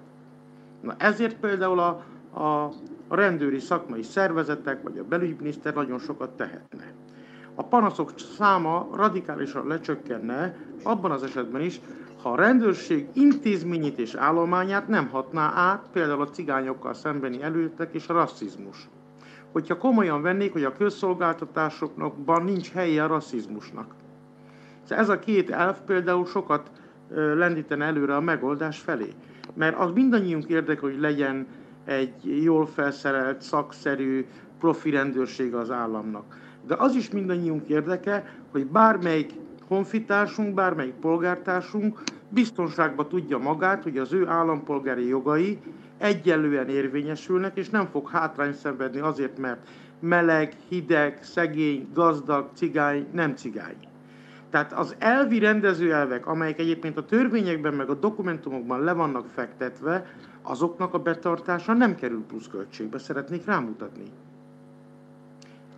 Na 0.82 0.96
ezért 0.98 1.40
például 1.40 1.80
a, 1.80 2.04
a, 2.42 2.72
a 3.12 3.16
rendőri 3.16 3.60
szakmai 3.60 4.04
szervezetek 4.04 4.84
vagy 4.84 4.98
a 4.98 5.04
belügyminiszter 5.04 5.74
nagyon 5.74 6.00
sokat 6.00 6.30
tehetne. 6.30 6.94
A 7.56 7.64
panaszok 7.64 8.12
száma 8.38 8.90
radikálisan 8.94 9.68
lecsökkenne 9.68 10.56
abban 10.84 11.12
az 11.12 11.24
esetben 11.24 11.62
is, 11.62 11.82
ha 12.22 12.32
a 12.32 12.36
rendőrség 12.36 13.08
intézményét 13.14 14.00
és 14.00 14.14
állományát 14.16 14.88
nem 14.88 15.08
hatná 15.08 15.52
át 15.56 15.86
például 15.94 16.22
a 16.22 16.30
cigányokkal 16.30 16.94
szembeni 16.94 17.42
előttek 17.42 17.94
és 17.94 18.08
a 18.08 18.14
rasszizmus. 18.14 18.90
Hogyha 19.52 19.78
komolyan 19.78 20.22
vennék, 20.22 20.52
hogy 20.52 20.64
a 20.64 20.74
közszolgáltatásokban 20.78 22.44
nincs 22.44 22.72
helye 22.72 23.04
a 23.04 23.08
rasszizmusnak. 23.08 23.96
Ez 24.88 25.10
a 25.10 25.20
két 25.20 25.50
elf 25.50 25.80
például 25.86 26.26
sokat 26.26 26.72
lendítene 27.14 27.86
előre 27.86 28.16
a 28.16 28.22
megoldás 28.22 28.80
felé. 28.80 29.10
Mert 29.54 29.78
az 29.78 29.92
mindannyiunk 29.94 30.46
érdeke, 30.46 30.82
hogy 30.82 31.00
legyen 31.00 31.48
egy 31.86 32.44
jól 32.44 32.66
felszerelt, 32.66 33.42
szakszerű, 33.42 34.26
profi 34.60 34.90
rendőrség 34.90 35.54
az 35.54 35.72
államnak. 35.72 36.38
De 36.68 36.76
az 36.76 36.96
is 36.96 37.10
mindannyiunk 37.10 37.68
érdeke, 37.68 38.34
hogy 38.52 38.66
bármelyik 38.66 39.32
honfitársunk, 39.68 40.54
bármelyik 40.54 40.94
polgártársunk 40.94 42.00
biztonságba 42.30 43.08
tudja 43.08 43.38
magát, 43.38 43.84
hogy 43.84 43.98
az 43.98 44.14
ő 44.14 44.28
állampolgári 44.28 45.08
jogai 45.08 45.60
egyenlően 45.98 46.70
érvényesülnek, 46.70 47.58
és 47.58 47.70
nem 47.70 47.86
fog 47.86 48.10
hátrány 48.10 48.54
szenvedni 48.54 49.00
azért, 49.00 49.38
mert 49.38 49.70
meleg, 50.00 50.54
hideg, 50.70 51.20
szegény, 51.24 51.88
gazdag, 51.94 52.50
cigány, 52.54 53.08
nem 53.12 53.36
cigány. 53.36 53.76
Tehát 54.50 54.74
az 54.74 54.96
elvi 55.00 55.40
rendezőelvek, 55.40 56.28
amelyek 56.28 56.60
egyébként 56.60 56.98
a 56.98 57.06
törvényekben 57.06 57.74
meg 57.74 57.90
a 57.90 57.96
dokumentumokban 57.96 58.84
le 58.84 58.94
vannak 58.94 59.26
fektetve, 59.34 60.06
azoknak 60.42 60.94
a 60.94 61.00
betartása 61.00 61.74
nem 61.74 61.96
kerül 61.96 62.24
pluszköltségbe, 62.28 62.98
szeretnék 62.98 63.46
rámutatni. 63.46 64.12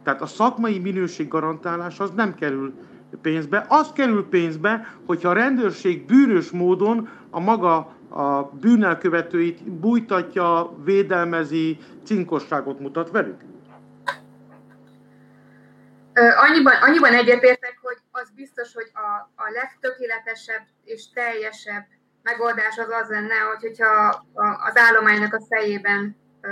Tehát 0.04 0.22
a 0.22 0.26
szakmai 0.26 0.80
minőség 0.80 1.28
garantálás 1.28 2.00
az 2.00 2.12
nem 2.12 2.36
kerül 2.36 2.74
pénzbe. 3.22 3.66
Az 3.70 3.92
kerül 3.92 4.30
pénzbe, 4.30 4.96
hogyha 5.06 5.30
a 5.30 5.34
rendőrség 5.34 6.06
bűnös 6.06 6.52
módon 6.52 7.10
a 7.30 7.40
maga 7.40 7.96
a 8.10 8.44
bűnelkövetőit 8.44 9.64
bújtatja, 9.64 10.76
védelmezi, 10.84 11.80
cinkosságot 12.06 12.80
mutat 12.80 13.12
velük. 13.12 13.42
Annyiban, 16.14 16.74
annyiban 16.82 17.14
egyetértek, 17.14 17.80
hogy 17.82 17.98
az 18.12 18.30
biztos, 18.36 18.74
hogy 18.74 18.92
a, 18.94 19.30
a 19.36 19.52
legtökéletesebb 19.54 20.62
és 20.84 21.10
teljesebb 21.10 21.86
megoldás 22.24 22.78
az 22.78 22.90
az 23.02 23.10
lenne, 23.10 23.36
hogy, 23.36 23.62
hogyha 23.62 24.26
az 24.68 24.78
állománynak 24.78 25.34
a 25.34 25.46
fejében 25.50 26.16
ö, 26.42 26.50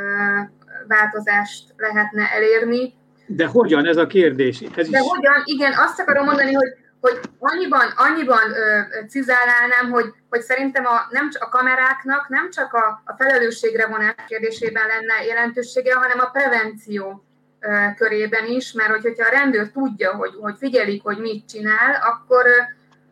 változást 0.88 1.74
lehetne 1.78 2.30
elérni. 2.32 2.94
De 3.26 3.46
hogyan 3.46 3.86
ez 3.86 3.98
a 3.98 4.08
kérdés? 4.08 4.60
Ez 4.76 4.90
De 4.90 5.00
is... 5.00 5.08
hogyan? 5.08 5.42
Igen, 5.44 5.74
azt 5.78 6.00
akarom 6.00 6.26
mondani, 6.26 6.54
hogy, 6.54 6.70
hogy 7.02 7.20
annyiban, 7.40 7.94
annyiban 7.96 8.52
ö, 8.52 8.80
cizálálnám, 9.08 9.90
hogy, 9.92 10.06
hogy 10.30 10.42
szerintem 10.42 10.86
a, 10.86 11.08
nem 11.10 11.30
a 11.40 11.50
kameráknak 11.50 12.30
nem 12.30 12.50
csak 12.50 12.74
a, 12.74 13.02
a 13.06 13.14
felelősségre 13.18 13.88
vonás 13.88 14.16
kérdésében 14.28 14.88
lenne 14.88 15.26
jelentősége, 15.26 15.96
hanem 15.96 16.20
a 16.20 16.30
prevenció 16.30 17.24
körében 17.96 18.46
is, 18.46 18.72
mert 18.72 19.02
hogyha 19.02 19.28
a 19.28 19.30
rendőr 19.30 19.72
tudja, 19.72 20.16
hogy, 20.16 20.32
hogy 20.40 20.56
figyelik, 20.58 21.04
hogy 21.04 21.18
mit 21.18 21.50
csinál, 21.50 22.02
akkor 22.02 22.46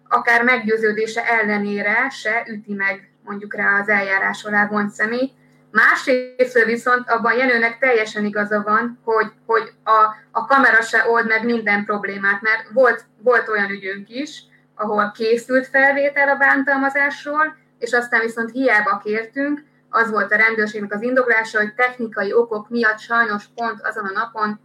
akár 0.10 0.44
meggyőződése 0.44 1.26
ellenére 1.26 2.10
se 2.10 2.46
üti 2.48 2.74
meg 2.74 3.12
mondjuk 3.24 3.56
rá 3.56 3.80
az 3.80 3.90
eljárás 3.90 4.44
alá 4.44 4.68
vont 4.68 4.92
személy. 4.92 5.32
Másrészt 5.72 6.64
viszont 6.64 7.10
abban 7.10 7.38
Jenőnek 7.38 7.78
teljesen 7.78 8.26
igaza 8.26 8.62
van, 8.62 9.00
hogy, 9.04 9.32
hogy 9.46 9.72
a, 9.84 10.16
a 10.32 10.46
kamera 10.46 10.82
se 10.82 11.10
old 11.10 11.28
meg 11.28 11.46
minden 11.46 11.86
problémát, 11.86 12.42
mert 12.42 12.70
volt, 12.74 13.06
volt 13.24 13.48
olyan 13.50 13.70
ügyünk 13.70 14.10
is, 14.10 14.44
ahol 14.76 15.12
készült 15.12 15.68
felvétel 15.68 16.30
a 16.30 16.36
bántalmazásról, 16.36 17.58
és 17.80 17.92
aztán 17.92 18.22
viszont 18.22 18.52
hiába 18.52 19.02
kértünk, 19.04 19.64
az 19.90 20.10
volt 20.10 20.32
a 20.32 20.38
rendőrségnek 20.38 20.94
az 20.94 21.02
indoklása, 21.02 21.58
hogy 21.58 21.74
technikai 21.74 22.34
okok 22.34 22.70
miatt 22.70 23.00
sajnos 23.00 23.46
pont 23.56 23.82
azon 23.82 24.06
a 24.06 24.12
napon 24.12 24.60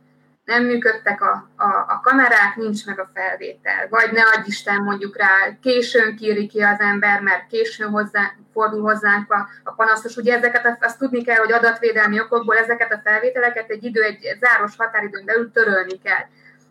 nem 0.44 0.64
működtek 0.64 1.22
a, 1.22 1.48
a, 1.56 1.66
a 1.66 2.00
kamerák, 2.02 2.56
nincs 2.56 2.86
meg 2.86 2.98
a 2.98 3.10
felvétel. 3.14 3.86
Vagy 3.88 4.12
ne 4.12 4.22
adj 4.22 4.46
Isten 4.46 4.82
mondjuk 4.82 5.16
rá, 5.16 5.58
későn 5.62 6.16
kéri 6.16 6.46
ki 6.46 6.60
az 6.60 6.80
ember, 6.80 7.20
mert 7.20 7.46
későn 7.46 7.88
hozzá, 7.88 8.32
fordul 8.52 8.82
hozzánk 8.82 9.32
a, 9.32 9.48
a 9.64 9.72
panaszos. 9.72 10.16
Ugye 10.16 10.36
ezeket, 10.36 10.78
azt 10.80 10.98
tudni 10.98 11.24
kell, 11.24 11.36
hogy 11.36 11.52
adatvédelmi 11.52 12.20
okokból 12.20 12.56
ezeket 12.56 12.92
a 12.92 13.00
felvételeket 13.04 13.70
egy 13.70 13.84
idő, 13.84 14.02
egy, 14.02 14.36
záros 14.40 14.76
határidőn 14.76 15.24
belül 15.24 15.50
törölni 15.50 15.98
kell. 15.98 16.24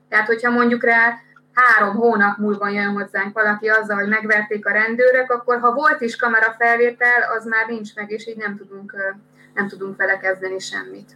Tehát, 0.10 0.28
hogyha 0.28 0.52
mondjuk 0.52 0.84
rá 0.84 1.18
három 1.54 1.96
hónap 1.96 2.38
múlva 2.38 2.70
jön 2.70 2.94
hozzánk 2.94 3.34
valaki 3.34 3.68
azzal, 3.68 3.98
hogy 3.98 4.08
megverték 4.08 4.66
a 4.66 4.72
rendőrök, 4.72 5.32
akkor 5.32 5.60
ha 5.60 5.74
volt 5.74 6.02
is 6.02 6.16
kamerafelvétel, 6.16 7.22
az 7.38 7.46
már 7.46 7.68
nincs 7.68 7.96
meg, 7.96 8.12
és 8.12 8.28
így 8.28 8.38
nem 8.38 8.56
tudunk, 8.58 8.96
nem 9.54 9.68
tudunk 9.68 9.98
vele 9.98 10.18
kezdeni 10.18 10.60
semmit. 10.60 11.12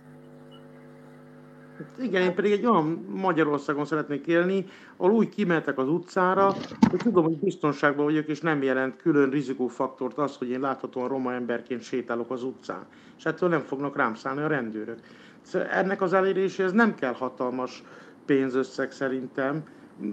Igen, 1.99 2.21
én 2.21 2.35
pedig 2.35 2.51
egy 2.51 2.65
olyan 2.65 3.05
Magyarországon 3.09 3.85
szeretnék 3.85 4.27
élni, 4.27 4.65
ahol 4.97 5.13
úgy 5.13 5.29
kimentek 5.29 5.77
az 5.77 5.87
utcára, 5.87 6.53
hogy 6.89 6.99
tudom, 6.99 7.23
hogy 7.23 7.39
biztonságban 7.39 8.05
vagyok, 8.05 8.27
és 8.27 8.41
nem 8.41 8.63
jelent 8.63 9.01
külön 9.01 9.29
rizikófaktort 9.29 10.17
az, 10.17 10.35
hogy 10.35 10.49
én 10.49 10.59
láthatóan 10.59 11.07
roma 11.07 11.33
emberként 11.33 11.81
sétálok 11.81 12.31
az 12.31 12.43
utcán. 12.43 12.85
És 13.17 13.25
ettől 13.25 13.49
nem 13.49 13.61
fognak 13.61 13.95
rám 13.95 14.15
szállni 14.15 14.41
a 14.41 14.47
rendőrök. 14.47 14.99
Szóval 15.41 15.67
ennek 15.67 16.01
az 16.01 16.13
eléréséhez 16.13 16.71
nem 16.71 16.95
kell 16.95 17.13
hatalmas 17.13 17.83
pénzösszeg 18.25 18.91
szerintem, 18.91 19.63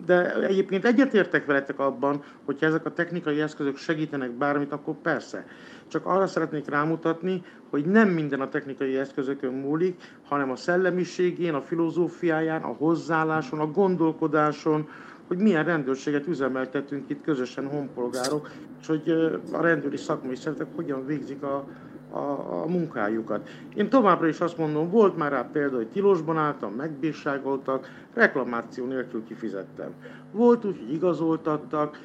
de 0.06 0.34
egyébként 0.34 0.84
egyetértek 0.84 1.46
veletek 1.46 1.78
abban, 1.78 2.22
hogyha 2.44 2.66
ezek 2.66 2.86
a 2.86 2.92
technikai 2.92 3.40
eszközök 3.40 3.76
segítenek 3.76 4.30
bármit, 4.30 4.72
akkor 4.72 4.94
persze. 4.94 5.46
Csak 5.88 6.06
arra 6.06 6.26
szeretnék 6.26 6.68
rámutatni, 6.68 7.42
hogy 7.70 7.84
nem 7.84 8.08
minden 8.08 8.40
a 8.40 8.48
technikai 8.48 8.96
eszközökön 8.96 9.52
múlik, 9.52 10.00
hanem 10.24 10.50
a 10.50 10.56
szellemiségén, 10.56 11.54
a 11.54 11.60
filozófiáján, 11.62 12.62
a 12.62 12.74
hozzáálláson, 12.78 13.60
a 13.60 13.70
gondolkodáson, 13.70 14.88
hogy 15.26 15.38
milyen 15.38 15.64
rendőrséget 15.64 16.26
üzemeltetünk 16.26 17.10
itt 17.10 17.22
közösen 17.22 17.68
honpolgárok, 17.68 18.50
és 18.80 18.86
hogy 18.86 19.10
a 19.52 19.60
rendőri 19.60 19.96
szakmai 19.96 20.36
szervezetek 20.36 20.74
hogyan 20.74 21.06
végzik 21.06 21.42
a, 21.42 21.64
a, 22.10 22.18
a 22.62 22.66
munkájukat. 22.66 23.48
Én 23.74 23.88
továbbra 23.88 24.26
is 24.26 24.40
azt 24.40 24.58
mondom, 24.58 24.90
volt 24.90 25.16
már 25.16 25.30
rá 25.30 25.48
példa, 25.52 25.76
hogy 25.76 25.88
tilosban 25.88 26.36
álltam, 26.36 26.72
megbírságoltak, 26.72 27.90
reklamáció 28.14 28.86
nélkül 28.86 29.24
kifizettem. 29.24 29.90
Volt 30.32 30.64
úgy, 30.64 30.78
hogy 30.78 30.94
igazoltattak, 30.94 32.00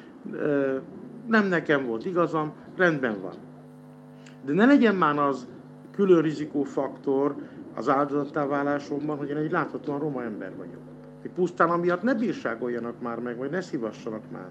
nem 1.26 1.46
nekem 1.48 1.86
volt 1.86 2.04
igazam, 2.04 2.52
rendben 2.76 3.20
van. 3.20 3.34
De 4.44 4.52
ne 4.52 4.64
legyen 4.64 4.94
már 4.94 5.18
az 5.18 5.46
külön 5.90 6.22
rizikófaktor 6.22 7.34
az 7.74 7.88
áldozattá 7.88 8.46
válásomban, 8.46 9.16
hogy 9.16 9.28
én 9.28 9.36
egy 9.36 9.50
láthatóan 9.50 9.98
roma 9.98 10.22
ember 10.22 10.56
vagyok. 10.56 10.80
Hogy 11.20 11.30
pusztán 11.30 11.70
amiatt 11.70 12.02
ne 12.02 12.14
bírságoljanak 12.14 13.00
már 13.00 13.18
meg, 13.18 13.36
vagy 13.36 13.50
ne 13.50 13.60
szívassanak 13.60 14.30
már. 14.30 14.48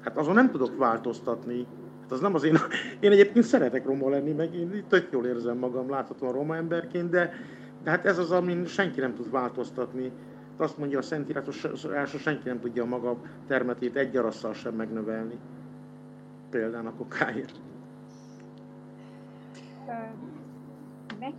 Hát 0.00 0.16
azon 0.16 0.34
nem 0.34 0.50
tudok 0.50 0.78
változtatni. 0.78 1.66
Hát 2.00 2.12
az 2.12 2.20
nem 2.20 2.34
az 2.34 2.44
én... 2.44 2.56
Én 3.00 3.12
egyébként 3.12 3.44
szeretek 3.44 3.86
roma 3.86 4.08
lenni, 4.08 4.32
meg 4.32 4.54
én 4.54 4.84
tök 4.88 5.08
jól 5.10 5.26
érzem 5.26 5.56
magam 5.56 5.90
láthatóan 5.90 6.32
roma 6.32 6.56
emberként, 6.56 7.10
de, 7.10 7.32
de 7.82 7.90
hát 7.90 8.06
ez 8.06 8.18
az, 8.18 8.30
amin 8.30 8.66
senki 8.66 9.00
nem 9.00 9.14
tud 9.14 9.30
változtatni. 9.30 10.12
Azt 10.56 10.78
mondja 10.78 10.98
a 10.98 11.02
Szentírás, 11.02 11.64
első 11.94 12.18
senki 12.18 12.48
nem 12.48 12.60
tudja 12.60 12.82
a 12.82 12.86
maga 12.86 13.16
termetét 13.46 13.96
egy 13.96 14.16
arasszal 14.16 14.52
sem 14.52 14.74
megnövelni. 14.74 15.38
Például 16.50 16.86
a 16.86 16.92
kokáért. 16.96 17.60
嗯 19.86 20.39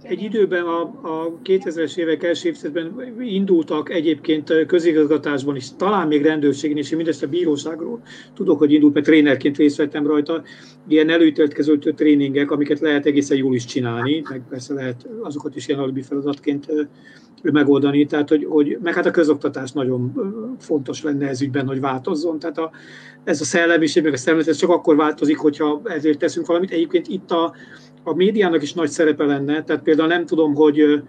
Egy 0.01 0.21
időben 0.21 0.63
a, 0.63 0.82
a 0.82 1.39
2000-es 1.43 1.97
évek 1.97 2.23
első 2.23 2.47
évtizedben 2.47 3.13
indultak 3.19 3.89
egyébként 3.89 4.65
közigazgatásban 4.65 5.55
is, 5.55 5.75
talán 5.75 6.07
még 6.07 6.21
rendőrségen 6.21 6.77
is, 6.77 6.91
én 6.91 6.97
mindezt 6.97 7.23
a 7.23 7.27
bíróságról 7.27 8.01
tudok, 8.34 8.57
hogy 8.57 8.71
indult, 8.73 8.93
mert 8.93 9.05
trénerként 9.05 9.57
részt 9.57 9.77
vettem 9.77 10.07
rajta, 10.07 10.43
ilyen 10.88 11.09
előítéletkező 11.09 11.77
tréningek, 11.77 12.51
amiket 12.51 12.79
lehet 12.79 13.05
egészen 13.05 13.38
jól 13.38 13.55
is 13.55 13.65
csinálni, 13.65 14.23
meg 14.29 14.41
persze 14.49 14.73
lehet 14.73 15.07
azokat 15.21 15.55
is 15.55 15.67
ilyen 15.67 15.79
alibi 15.79 16.01
feladatként 16.01 16.67
megoldani, 17.41 18.05
tehát 18.05 18.29
hogy, 18.29 18.45
hogy 18.49 18.77
meg 18.84 18.93
hát 18.93 19.05
a 19.05 19.11
közoktatás 19.11 19.71
nagyon 19.71 20.13
fontos 20.59 21.03
lenne 21.03 21.27
ez 21.27 21.41
ügyben, 21.41 21.67
hogy 21.67 21.79
változzon, 21.79 22.39
tehát 22.39 22.57
a, 22.57 22.71
ez 23.23 23.41
a 23.41 23.43
szellemiség, 23.43 24.03
meg 24.03 24.13
a 24.13 24.17
szemlet, 24.17 24.47
ez 24.47 24.57
csak 24.57 24.69
akkor 24.69 24.95
változik, 24.95 25.38
hogyha 25.38 25.82
ezért 25.84 26.19
teszünk 26.19 26.47
valamit. 26.47 26.71
Egyébként 26.71 27.07
itt 27.07 27.32
a, 27.32 27.53
a 28.03 28.13
médiának 28.13 28.61
is 28.61 28.73
nagy 28.73 28.89
szerepe 28.89 29.25
lenne, 29.25 29.63
tehát 29.72 29.86
például 29.86 30.07
nem 30.07 30.26
tudom, 30.26 30.55
hogy 30.55 31.03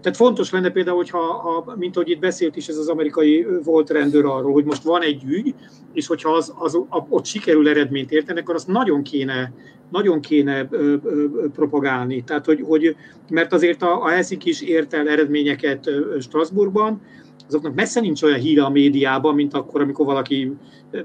tehát 0.00 0.16
fontos 0.16 0.50
lenne 0.50 0.70
például, 0.70 0.96
hogyha, 0.96 1.18
ha, 1.18 1.74
mint 1.76 1.96
ahogy 1.96 2.10
itt 2.10 2.18
beszélt 2.18 2.56
is 2.56 2.68
ez 2.68 2.76
az 2.76 2.88
amerikai 2.88 3.46
volt 3.62 3.90
rendőr 3.90 4.24
arról, 4.24 4.52
hogy 4.52 4.64
most 4.64 4.82
van 4.82 5.02
egy 5.02 5.24
ügy, 5.24 5.54
és 5.92 6.06
hogyha 6.06 6.30
az, 6.30 6.54
az, 6.58 6.78
ott 7.08 7.24
sikerül 7.24 7.68
eredményt 7.68 8.12
érteni, 8.12 8.40
akkor 8.40 8.54
azt 8.54 8.66
nagyon 8.68 9.02
kéne, 9.02 9.52
nagyon 9.90 10.20
kéne 10.20 10.66
ö, 10.70 10.94
ö, 11.04 11.26
propagálni. 11.54 12.24
Tehát, 12.24 12.44
hogy, 12.44 12.64
hogy, 12.66 12.96
mert 13.30 13.52
azért 13.52 13.82
a, 13.82 14.02
a 14.02 14.08
Helsinki 14.08 14.48
is 14.48 14.62
ért 14.62 14.94
el 14.94 15.08
eredményeket 15.08 15.90
Strasbourgban, 16.20 17.00
azoknak 17.46 17.74
messze 17.74 18.00
nincs 18.00 18.22
olyan 18.22 18.38
híre 18.38 18.64
a 18.64 18.70
médiában, 18.70 19.34
mint 19.34 19.54
akkor, 19.54 19.80
amikor 19.80 20.06
valaki 20.06 20.52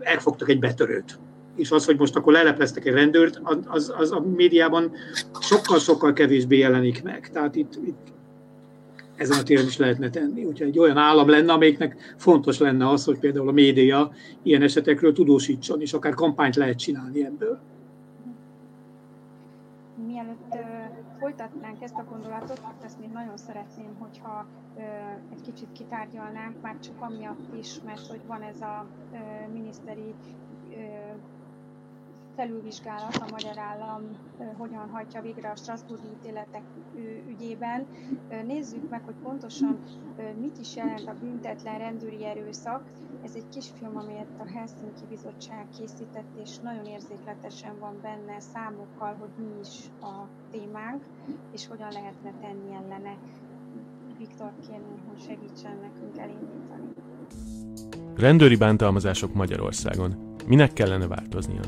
elfogtak 0.02 0.50
egy 0.50 0.60
betörőt 0.60 1.20
és 1.56 1.72
az, 1.72 1.86
hogy 1.86 1.98
most 1.98 2.16
akkor 2.16 2.34
lelepleztek 2.34 2.86
egy 2.86 2.94
rendőrt, 2.94 3.42
az, 3.66 3.94
az 3.98 4.12
a 4.12 4.20
médiában 4.20 4.92
sokkal-sokkal 5.40 6.14
kevésbé 6.14 6.58
jelenik 6.58 7.04
meg. 7.04 7.30
Tehát 7.30 7.56
itt, 7.56 7.76
itt 7.86 8.12
ezen 9.16 9.40
a 9.40 9.44
téren 9.44 9.66
is 9.66 9.78
lehetne 9.78 10.10
tenni. 10.10 10.46
Úgyhogy 10.46 10.68
egy 10.68 10.80
olyan 10.80 10.98
állam 10.98 11.30
lenne, 11.30 11.54
amelyiknek 11.54 12.16
fontos 12.18 12.60
lenne 12.60 12.90
az, 12.90 13.06
hogy 13.06 13.20
például 13.20 13.48
a 13.48 13.52
média 13.52 14.12
ilyen 14.42 14.62
esetekről 14.62 15.14
tudósítson, 15.14 15.82
és 15.82 15.94
akár 15.94 16.14
kampányt 16.14 16.56
lehet 16.56 16.78
csinálni 16.78 17.26
ebből. 17.26 17.60
Mielőtt 20.08 20.56
folytatnánk 21.20 21.82
ezt 21.82 21.98
a 21.98 22.06
gondolatot, 22.10 22.62
ezt 22.86 23.00
még 23.00 23.10
nagyon 23.10 23.38
szeretném, 23.38 23.96
hogyha 24.00 24.46
ö, 24.78 24.82
egy 25.32 25.42
kicsit 25.42 25.68
kitárgyalnánk, 25.72 26.62
már 26.62 26.76
csak 26.80 26.96
amiatt 27.00 27.58
is, 27.60 27.76
mert 27.86 28.08
hogy 28.08 28.20
van 28.28 28.42
ez 28.42 28.62
a 28.62 28.86
ö, 29.14 29.18
miniszteri 29.54 30.14
felülvizsgálat 32.36 33.16
a 33.16 33.32
magyar 33.32 33.58
állam 33.58 34.02
hogyan 34.58 34.90
hajtja 34.90 35.22
végre 35.22 35.50
a 35.50 35.56
Strasbourgi 35.56 36.08
ítéletek 36.08 36.64
ügyében. 37.28 37.86
Nézzük 38.46 38.90
meg, 38.90 39.02
hogy 39.06 39.16
pontosan 39.24 39.80
mit 40.40 40.58
is 40.60 40.76
jelent 40.76 41.08
a 41.08 41.16
büntetlen 41.20 41.78
rendőri 41.78 42.26
erőszak. 42.26 42.84
Ez 43.24 43.36
egy 43.36 43.50
kisfilm, 43.50 43.98
amelyet 43.98 44.28
a 44.38 44.48
Helsinki 44.54 45.04
Bizottság 45.10 45.66
készített, 45.78 46.40
és 46.44 46.58
nagyon 46.58 46.86
érzékletesen 46.86 47.80
van 47.80 48.00
benne 48.02 48.40
számokkal, 48.40 49.16
hogy 49.20 49.46
mi 49.46 49.60
is 49.62 49.80
a 50.02 50.28
témánk, 50.52 51.04
és 51.52 51.68
hogyan 51.68 51.92
lehetne 51.92 52.34
tenni 52.42 52.74
ellene. 52.74 53.18
Viktor 54.18 54.52
kérném, 54.62 55.02
hogy 55.08 55.22
segítsen 55.22 55.78
nekünk 55.82 56.18
elindítani. 56.18 56.94
Rendőri 58.16 58.56
bántalmazások 58.56 59.34
Magyarországon. 59.34 60.36
Minek 60.48 60.74
kellene 60.74 61.08
változnia? 61.08 61.62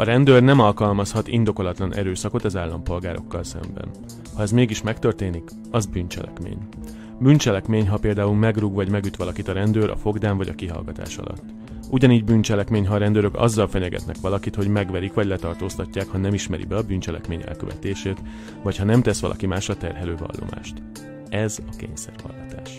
A 0.00 0.04
rendőr 0.04 0.42
nem 0.42 0.60
alkalmazhat 0.60 1.28
indokolatlan 1.28 1.94
erőszakot 1.94 2.44
az 2.44 2.56
állampolgárokkal 2.56 3.44
szemben. 3.44 3.88
Ha 4.34 4.42
ez 4.42 4.50
mégis 4.50 4.82
megtörténik, 4.82 5.50
az 5.70 5.86
bűncselekmény. 5.86 6.58
Bűncselekmény, 7.20 7.88
ha 7.88 7.96
például 7.96 8.34
megrúg 8.34 8.74
vagy 8.74 8.90
megüt 8.90 9.16
valakit 9.16 9.48
a 9.48 9.52
rendőr 9.52 9.90
a 9.90 9.96
fogdán 9.96 10.36
vagy 10.36 10.48
a 10.48 10.54
kihallgatás 10.54 11.16
alatt. 11.16 11.42
Ugyanígy 11.90 12.24
bűncselekmény, 12.24 12.86
ha 12.86 12.94
a 12.94 12.98
rendőrök 12.98 13.34
azzal 13.36 13.68
fenyegetnek 13.68 14.16
valakit, 14.20 14.54
hogy 14.54 14.68
megverik 14.68 15.14
vagy 15.14 15.26
letartóztatják, 15.26 16.08
ha 16.08 16.18
nem 16.18 16.34
ismeri 16.34 16.64
be 16.64 16.76
a 16.76 16.82
bűncselekmény 16.82 17.42
elkövetését, 17.46 18.22
vagy 18.62 18.76
ha 18.76 18.84
nem 18.84 19.02
tesz 19.02 19.20
valaki 19.20 19.46
másra 19.46 19.76
terhelő 19.76 20.16
vallomást. 20.16 20.82
Ez 21.28 21.58
a 21.70 21.76
kényszervallatás. 21.76 22.78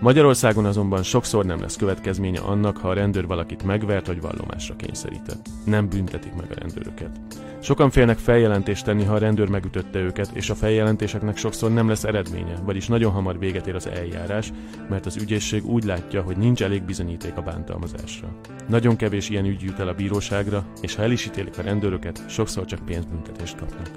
Magyarországon 0.00 0.64
azonban 0.64 1.02
sokszor 1.02 1.44
nem 1.44 1.60
lesz 1.60 1.76
következménye 1.76 2.40
annak, 2.40 2.76
ha 2.76 2.88
a 2.88 2.92
rendőr 2.92 3.26
valakit 3.26 3.62
megvert 3.62 4.06
vagy 4.06 4.20
vallomásra 4.20 4.76
kényszerített. 4.76 5.48
Nem 5.64 5.88
büntetik 5.88 6.34
meg 6.34 6.46
a 6.50 6.60
rendőröket. 6.60 7.20
Sokan 7.60 7.90
félnek 7.90 8.18
feljelentést 8.18 8.84
tenni, 8.84 9.04
ha 9.04 9.14
a 9.14 9.18
rendőr 9.18 9.48
megütötte 9.48 9.98
őket, 9.98 10.30
és 10.32 10.50
a 10.50 10.54
feljelentéseknek 10.54 11.36
sokszor 11.36 11.72
nem 11.72 11.88
lesz 11.88 12.04
eredménye, 12.04 12.54
vagyis 12.64 12.86
nagyon 12.86 13.12
hamar 13.12 13.38
véget 13.38 13.66
ér 13.66 13.74
az 13.74 13.86
eljárás, 13.86 14.52
mert 14.88 15.06
az 15.06 15.16
ügyészség 15.16 15.66
úgy 15.66 15.84
látja, 15.84 16.22
hogy 16.22 16.36
nincs 16.36 16.62
elég 16.62 16.82
bizonyíték 16.82 17.36
a 17.36 17.42
bántalmazásra. 17.42 18.28
Nagyon 18.68 18.96
kevés 18.96 19.28
ilyen 19.28 19.44
ügy 19.44 19.62
jut 19.62 19.78
el 19.78 19.88
a 19.88 19.94
bíróságra, 19.94 20.64
és 20.80 20.94
ha 20.94 21.02
el 21.02 21.10
is 21.10 21.26
ítélik 21.26 21.58
a 21.58 21.62
rendőröket, 21.62 22.24
sokszor 22.28 22.64
csak 22.64 22.84
pénzbüntetést 22.84 23.56
kapnak. 23.56 23.90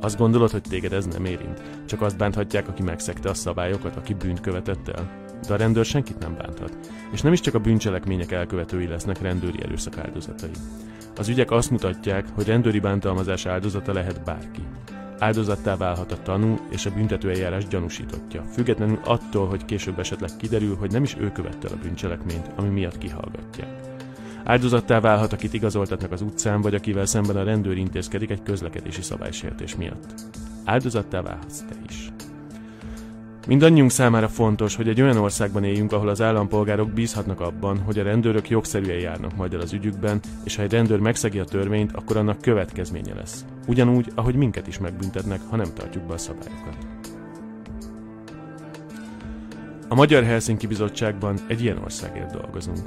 Azt 0.00 0.18
gondolod, 0.18 0.50
hogy 0.50 0.62
téged 0.62 0.92
ez 0.92 1.06
nem 1.06 1.24
érint? 1.24 1.62
Csak 1.86 2.02
azt 2.02 2.16
bánthatják, 2.16 2.68
aki 2.68 2.82
megszegte 2.82 3.28
a 3.28 3.34
szabályokat, 3.34 3.96
aki 3.96 4.14
bűnt 4.14 4.40
követett 4.40 4.88
el? 4.88 5.23
De 5.46 5.54
a 5.54 5.56
rendőr 5.56 5.84
senkit 5.84 6.18
nem 6.18 6.36
bánthat. 6.36 6.76
És 7.12 7.20
nem 7.20 7.32
is 7.32 7.40
csak 7.40 7.54
a 7.54 7.58
bűncselekmények 7.58 8.32
elkövetői 8.32 8.86
lesznek 8.86 9.20
rendőri 9.20 9.62
erőszak 9.62 9.98
áldozatai. 9.98 10.50
Az 11.16 11.28
ügyek 11.28 11.50
azt 11.50 11.70
mutatják, 11.70 12.26
hogy 12.34 12.46
rendőri 12.46 12.80
bántalmazás 12.80 13.46
áldozata 13.46 13.92
lehet 13.92 14.24
bárki. 14.24 14.62
Áldozattá 15.18 15.76
válhat 15.76 16.12
a 16.12 16.22
tanú 16.22 16.58
és 16.70 16.86
a 16.86 16.90
büntetőeljárás 16.90 17.66
gyanúsítottja, 17.66 18.42
függetlenül 18.52 18.98
attól, 19.04 19.48
hogy 19.48 19.64
később 19.64 19.98
esetleg 19.98 20.30
kiderül, 20.36 20.76
hogy 20.76 20.90
nem 20.90 21.02
is 21.02 21.16
ő 21.18 21.32
követte 21.32 21.68
a 21.68 21.76
bűncselekményt, 21.82 22.50
ami 22.56 22.68
miatt 22.68 22.98
kihallgatják. 22.98 23.68
Áldozattá 24.44 25.00
válhat, 25.00 25.32
akit 25.32 25.52
igazoltatnak 25.52 26.12
az 26.12 26.22
utcán, 26.22 26.60
vagy 26.60 26.74
akivel 26.74 27.06
szemben 27.06 27.36
a 27.36 27.44
rendőr 27.44 27.76
intézkedik 27.76 28.30
egy 28.30 28.42
közlekedési 28.42 29.02
szabálysértés 29.02 29.76
miatt. 29.76 30.14
Áldozattá 30.64 31.22
válhatsz 31.22 31.58
te 31.58 31.74
is. 31.88 32.12
Mindannyiunk 33.46 33.90
számára 33.90 34.28
fontos, 34.28 34.76
hogy 34.76 34.88
egy 34.88 35.00
olyan 35.00 35.16
országban 35.16 35.64
éljünk, 35.64 35.92
ahol 35.92 36.08
az 36.08 36.20
állampolgárok 36.20 36.90
bízhatnak 36.90 37.40
abban, 37.40 37.78
hogy 37.78 37.98
a 37.98 38.02
rendőrök 38.02 38.48
jogszerűen 38.48 38.98
járnak 38.98 39.36
majd 39.36 39.54
el 39.54 39.60
az 39.60 39.72
ügyükben, 39.72 40.20
és 40.44 40.56
ha 40.56 40.62
egy 40.62 40.72
rendőr 40.72 40.98
megszegi 40.98 41.38
a 41.38 41.44
törvényt, 41.44 41.92
akkor 41.92 42.16
annak 42.16 42.40
következménye 42.40 43.14
lesz. 43.14 43.44
Ugyanúgy, 43.66 44.12
ahogy 44.14 44.34
minket 44.34 44.66
is 44.66 44.78
megbüntetnek, 44.78 45.40
ha 45.50 45.56
nem 45.56 45.74
tartjuk 45.74 46.04
be 46.04 46.12
a 46.12 46.18
szabályokat. 46.18 46.76
A 49.88 49.94
Magyar 49.94 50.22
Helsinki 50.22 50.66
Bizottságban 50.66 51.38
egy 51.46 51.62
ilyen 51.62 51.78
országért 51.78 52.32
dolgozunk. 52.32 52.78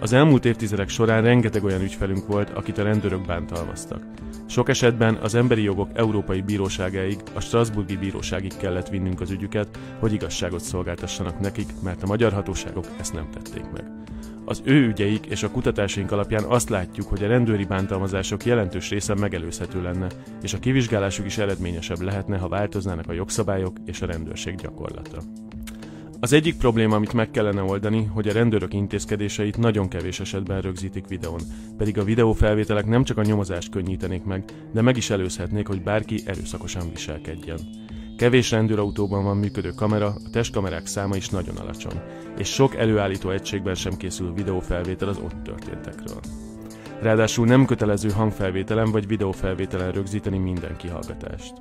Az 0.00 0.12
elmúlt 0.12 0.44
évtizedek 0.44 0.88
során 0.88 1.22
rengeteg 1.22 1.64
olyan 1.64 1.82
ügyfelünk 1.82 2.26
volt, 2.26 2.50
akit 2.50 2.78
a 2.78 2.82
rendőrök 2.82 3.26
bántalmaztak. 3.26 4.02
Sok 4.48 4.68
esetben 4.68 5.14
az 5.14 5.34
Emberi 5.34 5.62
Jogok 5.62 5.90
Európai 5.94 6.40
Bíróságáig, 6.40 7.18
a 7.34 7.40
Strasburgi 7.40 7.96
Bíróságig 7.96 8.56
kellett 8.56 8.88
vinnünk 8.88 9.20
az 9.20 9.30
ügyüket, 9.30 9.78
hogy 9.98 10.12
igazságot 10.12 10.60
szolgáltassanak 10.60 11.40
nekik, 11.40 11.68
mert 11.82 12.02
a 12.02 12.06
magyar 12.06 12.32
hatóságok 12.32 12.86
ezt 13.00 13.12
nem 13.12 13.28
tették 13.30 13.70
meg. 13.72 13.84
Az 14.44 14.62
ő 14.64 14.86
ügyeik 14.86 15.26
és 15.26 15.42
a 15.42 15.50
kutatásaink 15.50 16.12
alapján 16.12 16.44
azt 16.44 16.68
látjuk, 16.68 17.08
hogy 17.08 17.24
a 17.24 17.28
rendőri 17.28 17.64
bántalmazások 17.64 18.44
jelentős 18.44 18.90
része 18.90 19.14
megelőzhető 19.14 19.82
lenne, 19.82 20.06
és 20.42 20.54
a 20.54 20.58
kivizsgálásuk 20.58 21.26
is 21.26 21.38
eredményesebb 21.38 22.00
lehetne, 22.00 22.38
ha 22.38 22.48
változnának 22.48 23.08
a 23.08 23.12
jogszabályok 23.12 23.76
és 23.84 24.02
a 24.02 24.06
rendőrség 24.06 24.54
gyakorlata. 24.54 25.18
Az 26.20 26.32
egyik 26.32 26.56
probléma, 26.56 26.96
amit 26.96 27.12
meg 27.12 27.30
kellene 27.30 27.62
oldani, 27.62 28.04
hogy 28.04 28.28
a 28.28 28.32
rendőrök 28.32 28.74
intézkedéseit 28.74 29.56
nagyon 29.56 29.88
kevés 29.88 30.20
esetben 30.20 30.60
rögzítik 30.60 31.06
videón, 31.08 31.40
pedig 31.76 31.98
a 31.98 32.04
videófelvételek 32.04 32.86
nem 32.86 33.04
csak 33.04 33.18
a 33.18 33.22
nyomozást 33.22 33.70
könnyítenék 33.70 34.24
meg, 34.24 34.44
de 34.72 34.82
meg 34.82 34.96
is 34.96 35.10
előzhetnék, 35.10 35.66
hogy 35.66 35.82
bárki 35.82 36.20
erőszakosan 36.26 36.90
viselkedjen. 36.90 37.58
Kevés 38.16 38.50
rendőrautóban 38.50 39.24
van 39.24 39.36
működő 39.36 39.70
kamera, 39.70 40.06
a 40.06 40.30
testkamerák 40.32 40.86
száma 40.86 41.16
is 41.16 41.28
nagyon 41.28 41.56
alacsony, 41.56 42.00
és 42.38 42.48
sok 42.48 42.74
előállító 42.74 43.30
egységben 43.30 43.74
sem 43.74 43.96
készül 43.96 44.32
videófelvétel 44.32 45.08
az 45.08 45.18
ott 45.18 45.42
történtekről. 45.44 46.20
Ráadásul 47.00 47.46
nem 47.46 47.64
kötelező 47.64 48.10
hangfelvételen 48.10 48.90
vagy 48.90 49.06
videófelvételen 49.06 49.92
rögzíteni 49.92 50.38
minden 50.38 50.76
kihallgatást. 50.76 51.52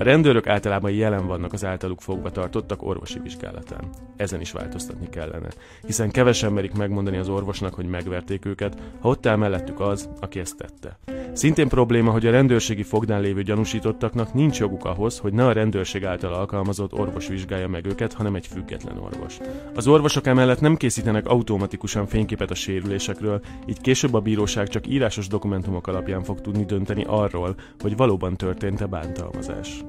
A 0.00 0.02
rendőrök 0.02 0.46
általában 0.46 0.90
jelen 0.90 1.26
vannak 1.26 1.52
az 1.52 1.64
általuk 1.64 2.00
fogva 2.00 2.30
tartottak 2.30 2.82
orvosi 2.82 3.18
vizsgálatán. 3.18 3.90
Ezen 4.16 4.40
is 4.40 4.52
változtatni 4.52 5.08
kellene, 5.08 5.48
hiszen 5.86 6.10
kevesen 6.10 6.52
merik 6.52 6.72
megmondani 6.72 7.16
az 7.16 7.28
orvosnak, 7.28 7.74
hogy 7.74 7.86
megverték 7.86 8.44
őket, 8.44 8.76
ha 9.00 9.08
ott 9.08 9.26
áll 9.26 9.36
mellettük 9.36 9.80
az, 9.80 10.08
aki 10.20 10.38
ezt 10.38 10.56
tette. 10.56 10.98
Szintén 11.32 11.68
probléma, 11.68 12.10
hogy 12.10 12.26
a 12.26 12.30
rendőrségi 12.30 12.82
fogdán 12.82 13.20
lévő 13.20 13.42
gyanúsítottaknak 13.42 14.34
nincs 14.34 14.58
joguk 14.58 14.84
ahhoz, 14.84 15.18
hogy 15.18 15.32
ne 15.32 15.46
a 15.46 15.52
rendőrség 15.52 16.04
által 16.04 16.32
alkalmazott 16.32 16.92
orvos 16.92 17.28
vizsgálja 17.28 17.68
meg 17.68 17.86
őket, 17.86 18.12
hanem 18.12 18.34
egy 18.34 18.46
független 18.46 18.98
orvos. 18.98 19.36
Az 19.74 19.86
orvosok 19.86 20.26
emellett 20.26 20.60
nem 20.60 20.76
készítenek 20.76 21.26
automatikusan 21.26 22.06
fényképet 22.06 22.50
a 22.50 22.54
sérülésekről, 22.54 23.40
így 23.66 23.80
később 23.80 24.14
a 24.14 24.20
bíróság 24.20 24.68
csak 24.68 24.86
írásos 24.86 25.26
dokumentumok 25.26 25.86
alapján 25.86 26.22
fog 26.22 26.40
tudni 26.40 26.64
dönteni 26.64 27.04
arról, 27.06 27.54
hogy 27.78 27.96
valóban 27.96 28.36
történt-e 28.36 28.86
bántalmazás. 28.86 29.82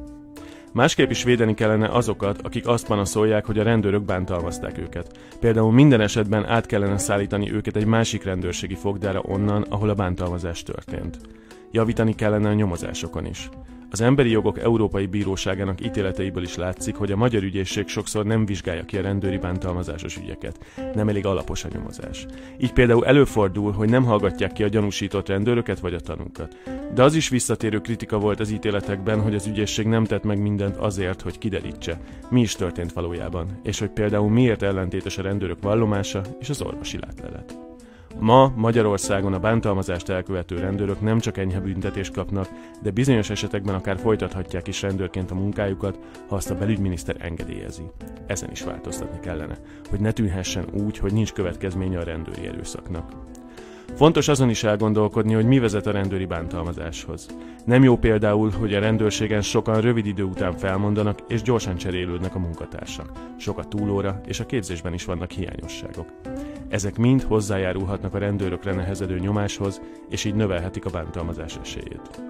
Másképp 0.73 1.09
is 1.09 1.23
védeni 1.23 1.53
kellene 1.53 1.87
azokat, 1.87 2.41
akik 2.41 2.67
azt 2.67 2.87
panaszolják, 2.87 3.45
hogy 3.45 3.59
a 3.59 3.63
rendőrök 3.63 4.03
bántalmazták 4.03 4.77
őket. 4.77 5.17
Például 5.39 5.71
minden 5.71 6.01
esetben 6.01 6.45
át 6.45 6.65
kellene 6.65 6.97
szállítani 6.97 7.53
őket 7.53 7.75
egy 7.75 7.85
másik 7.85 8.23
rendőrségi 8.23 8.75
fogdára 8.75 9.21
onnan, 9.21 9.65
ahol 9.69 9.89
a 9.89 9.93
bántalmazás 9.93 10.63
történt. 10.63 11.19
Javítani 11.71 12.15
kellene 12.15 12.49
a 12.49 12.53
nyomozásokon 12.53 13.25
is. 13.25 13.49
Az 13.93 14.01
Emberi 14.01 14.29
Jogok 14.29 14.59
Európai 14.59 15.05
Bíróságának 15.05 15.85
ítéleteiből 15.85 16.43
is 16.43 16.55
látszik, 16.55 16.95
hogy 16.95 17.11
a 17.11 17.15
magyar 17.15 17.43
ügyészség 17.43 17.87
sokszor 17.87 18.25
nem 18.25 18.45
vizsgálja 18.45 18.85
ki 18.85 18.97
a 18.97 19.01
rendőri 19.01 19.37
bántalmazásos 19.37 20.17
ügyeket. 20.17 20.59
Nem 20.93 21.09
elég 21.09 21.25
alapos 21.25 21.63
a 21.63 21.67
nyomozás. 21.73 22.25
Így 22.59 22.73
például 22.73 23.05
előfordul, 23.05 23.71
hogy 23.71 23.89
nem 23.89 24.03
hallgatják 24.03 24.51
ki 24.53 24.63
a 24.63 24.67
gyanúsított 24.67 25.27
rendőröket 25.27 25.79
vagy 25.79 25.93
a 25.93 25.99
tanúkat. 25.99 26.57
De 26.93 27.03
az 27.03 27.15
is 27.15 27.29
visszatérő 27.29 27.79
kritika 27.79 28.17
volt 28.17 28.39
az 28.39 28.51
ítéletekben, 28.51 29.21
hogy 29.21 29.35
az 29.35 29.47
ügyészség 29.47 29.85
nem 29.85 30.03
tett 30.03 30.23
meg 30.23 30.41
mindent 30.41 30.77
azért, 30.77 31.21
hogy 31.21 31.37
kiderítse, 31.37 31.99
mi 32.29 32.41
is 32.41 32.55
történt 32.55 32.93
valójában, 32.93 33.59
és 33.63 33.79
hogy 33.79 33.89
például 33.89 34.29
miért 34.29 34.61
ellentétes 34.61 35.17
a 35.17 35.21
rendőrök 35.21 35.61
vallomása 35.61 36.21
és 36.39 36.49
az 36.49 36.61
orvosi 36.61 36.97
látlelet. 36.99 37.70
Ma 38.19 38.53
Magyarországon 38.55 39.33
a 39.33 39.39
bántalmazást 39.39 40.09
elkövető 40.09 40.59
rendőrök 40.59 41.01
nem 41.01 41.19
csak 41.19 41.37
enyhe 41.37 41.59
büntetést 41.59 42.13
kapnak, 42.13 42.49
de 42.81 42.91
bizonyos 42.91 43.29
esetekben 43.29 43.75
akár 43.75 43.99
folytathatják 43.99 44.67
is 44.67 44.81
rendőrként 44.81 45.31
a 45.31 45.35
munkájukat, 45.35 45.99
ha 46.27 46.35
azt 46.35 46.51
a 46.51 46.55
belügyminiszter 46.55 47.15
engedélyezi. 47.19 47.83
Ezen 48.25 48.51
is 48.51 48.63
változtatni 48.63 49.19
kellene, 49.19 49.57
hogy 49.89 49.99
ne 49.99 50.11
tűnhessen 50.11 50.65
úgy, 50.73 50.97
hogy 50.97 51.13
nincs 51.13 51.33
következménye 51.33 51.99
a 51.99 52.03
rendőri 52.03 52.47
erőszaknak. 52.47 53.30
Fontos 53.95 54.27
azon 54.27 54.49
is 54.49 54.63
elgondolkodni, 54.63 55.33
hogy 55.33 55.45
mi 55.45 55.59
vezet 55.59 55.87
a 55.87 55.91
rendőri 55.91 56.25
bántalmazáshoz. 56.25 57.27
Nem 57.65 57.83
jó 57.83 57.97
például, 57.97 58.51
hogy 58.59 58.73
a 58.73 58.79
rendőrségen 58.79 59.41
sokan 59.41 59.81
rövid 59.81 60.05
idő 60.05 60.23
után 60.23 60.57
felmondanak 60.57 61.19
és 61.27 61.41
gyorsan 61.41 61.75
cserélődnek 61.75 62.35
a 62.35 62.39
munkatársak. 62.39 63.11
Sok 63.37 63.57
a 63.57 63.63
túlóra, 63.63 64.21
és 64.25 64.39
a 64.39 64.45
képzésben 64.45 64.93
is 64.93 65.05
vannak 65.05 65.31
hiányosságok. 65.31 66.07
Ezek 66.69 66.97
mind 66.97 67.21
hozzájárulhatnak 67.21 68.13
a 68.13 68.17
rendőrökre 68.17 68.73
nehezedő 68.73 69.19
nyomáshoz, 69.19 69.81
és 70.09 70.25
így 70.25 70.35
növelhetik 70.35 70.85
a 70.85 70.89
bántalmazás 70.89 71.57
esélyét. 71.61 72.21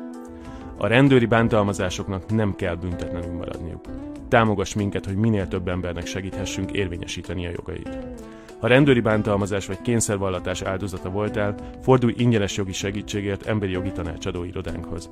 A 0.78 0.88
rendőri 0.88 1.26
bántalmazásoknak 1.26 2.32
nem 2.36 2.56
kell 2.56 2.76
büntetlenül 2.76 3.32
maradniuk. 3.32 3.86
Támogass 4.28 4.74
minket, 4.74 5.06
hogy 5.06 5.16
minél 5.16 5.48
több 5.48 5.68
embernek 5.68 6.06
segíthessünk 6.06 6.72
érvényesíteni 6.72 7.48
a 7.48 7.52
jogait. 7.56 7.98
Ha 8.62 8.68
rendőri 8.68 9.00
bántalmazás 9.00 9.68
vagy 9.68 9.82
kényszervallatás 9.82 10.62
áldozata 10.62 11.10
voltál, 11.10 11.56
fordulj 11.82 12.14
ingyenes 12.18 12.58
jogi 12.58 12.72
segítségért 12.72 13.46
emberi 13.46 13.72
jogi 13.72 13.92
tanácsadó 13.92 14.44
irodánkhoz. 14.44 15.10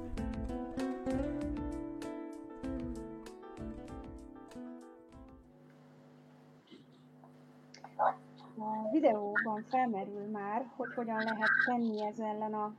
Videóban 8.91 9.65
felmerül 9.69 10.29
már, 10.31 10.65
hogy 10.75 10.93
hogyan 10.95 11.17
lehet 11.23 11.51
tenni 11.65 12.05
ez 12.05 12.19
ellen 12.19 12.53
a 12.53 12.73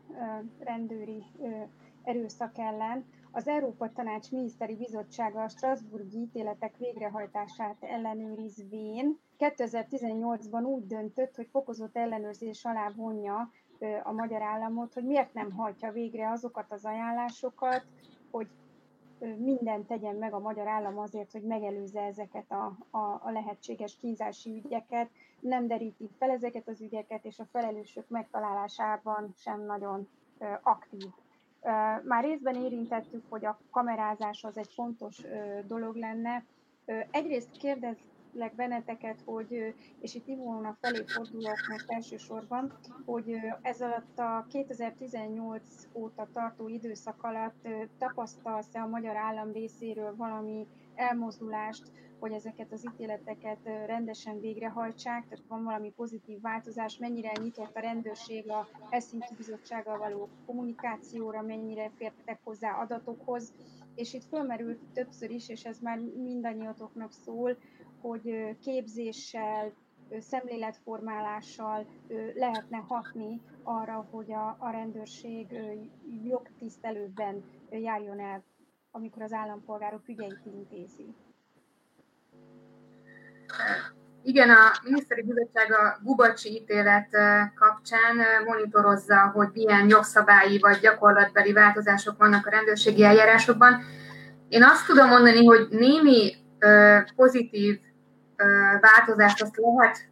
rendőri 0.59 1.25
erőszak 2.05 2.59
ellen. 2.59 3.05
Az 3.33 3.49
Európa 3.49 3.93
Tanács 3.93 4.31
Miniszteri 4.31 4.77
Bizottsága 4.77 5.43
a 5.43 5.49
Strasburgi 5.49 6.19
ítéletek 6.19 6.77
végrehajtását 6.77 7.77
ellenőrizvén 7.81 9.19
2018-ban 9.39 10.65
úgy 10.65 10.87
döntött, 10.87 11.37
hogy 11.37 11.49
fokozott 11.51 11.97
ellenőrzés 11.97 12.65
alá 12.65 12.91
vonja 12.97 13.51
a 14.03 14.13
magyar 14.13 14.43
államot, 14.43 14.95
hogy 14.95 15.05
miért 15.05 15.35
nem 15.35 15.53
hajtja 15.53 15.93
végre 15.93 16.31
azokat 16.31 16.73
az 16.73 16.85
ajánlásokat, 16.85 17.87
hogy 18.31 18.49
mindent 19.39 19.87
tegyen 19.87 20.17
meg 20.17 20.33
a 20.35 20.39
magyar 20.39 20.67
állam 20.69 20.99
azért, 20.99 21.33
hogy 21.33 21.43
megelőzze 21.43 22.01
ezeket 22.01 22.51
a, 22.51 22.77
a, 22.91 22.99
a 22.99 23.31
lehetséges 23.31 23.97
kínzási 23.97 24.63
ügyeket, 24.65 25.11
nem 25.41 25.67
deríti 25.67 26.11
fel 26.19 26.31
ezeket 26.31 26.69
az 26.69 26.81
ügyeket, 26.81 27.25
és 27.25 27.39
a 27.39 27.49
felelősök 27.53 28.09
megtalálásában 28.09 29.35
sem 29.37 29.65
nagyon 29.65 30.09
aktív. 30.63 31.11
Már 32.05 32.25
részben 32.25 32.55
érintettük, 32.55 33.25
hogy 33.29 33.45
a 33.45 33.59
kamerázás 33.71 34.45
az 34.45 34.57
egy 34.59 34.73
fontos 34.75 35.23
dolog 35.67 35.97
lenne. 35.97 36.45
Egyrészt 37.11 37.57
kérdez, 37.59 37.97
kérlek 38.33 38.55
benneteket, 38.55 39.21
hogy, 39.25 39.75
és 40.01 40.15
itt 40.15 40.29
Ivónak 40.29 40.77
felé 40.81 41.05
fordulok 41.07 41.57
most 41.69 41.91
elsősorban, 41.91 42.73
hogy 43.05 43.35
ez 43.63 43.81
alatt 43.81 44.19
a 44.19 44.47
2018 44.49 45.63
óta 45.93 46.29
tartó 46.33 46.69
időszak 46.69 47.23
alatt 47.23 47.69
tapasztalsz-e 47.99 48.81
a 48.81 48.87
magyar 48.87 49.17
állam 49.17 49.53
részéről 49.53 50.17
valami 50.17 50.67
elmozdulást, 50.95 51.93
hogy 52.21 52.33
ezeket 52.33 52.73
az 52.73 52.85
ítéleteket 52.93 53.59
rendesen 53.65 54.41
végrehajtsák, 54.41 55.29
tehát 55.29 55.45
van 55.49 55.65
valami 55.65 55.91
pozitív 55.97 56.41
változás, 56.41 56.99
mennyire 56.99 57.33
nyitott 57.43 57.75
a 57.77 57.81
rendőrség 57.81 58.51
a 58.51 58.69
Helsinki 58.91 59.35
Bizottsággal 59.37 59.99
való 59.99 60.29
kommunikációra, 60.47 61.43
mennyire 61.43 61.91
fértek 61.97 62.41
hozzá 62.45 62.81
adatokhoz, 62.81 63.53
és 63.95 64.15
itt 64.15 64.25
fölmerült 64.25 64.79
többször 64.93 65.31
is, 65.31 65.49
és 65.49 65.65
ez 65.65 65.79
már 65.79 65.99
mindannyiatoknak 65.99 67.13
szól, 67.13 67.57
hogy 68.01 68.57
képzéssel, 68.61 69.73
szemléletformálással 70.19 71.87
lehetne 72.35 72.77
hatni 72.77 73.41
arra, 73.63 74.07
hogy 74.11 74.33
a, 74.33 74.57
a 74.59 74.71
rendőrség 74.71 75.47
jogtisztelőbben 76.25 77.45
járjon 77.71 78.21
el, 78.21 78.45
amikor 78.91 79.23
az 79.23 79.33
állampolgárok 79.33 80.09
ügyeit 80.09 80.47
intézi. 80.47 81.15
Igen, 84.23 84.51
a 84.51 84.73
miniszteri 84.85 85.23
bizottság 85.23 85.73
a 85.73 85.99
Gubacsi 86.03 86.49
ítélet 86.49 87.09
kapcsán 87.55 88.17
monitorozza, 88.45 89.31
hogy 89.35 89.49
milyen 89.53 89.89
jogszabályi 89.89 90.59
vagy 90.59 90.79
gyakorlatbeli 90.81 91.53
változások 91.53 92.19
vannak 92.19 92.47
a 92.47 92.51
rendőrségi 92.51 93.05
eljárásokban. 93.05 93.83
Én 94.49 94.63
azt 94.65 94.87
tudom 94.87 95.09
mondani, 95.09 95.45
hogy 95.45 95.67
némi 95.71 96.35
pozitív 97.17 97.79
változást 98.81 99.43
azt 99.43 99.57
lehet 99.57 100.09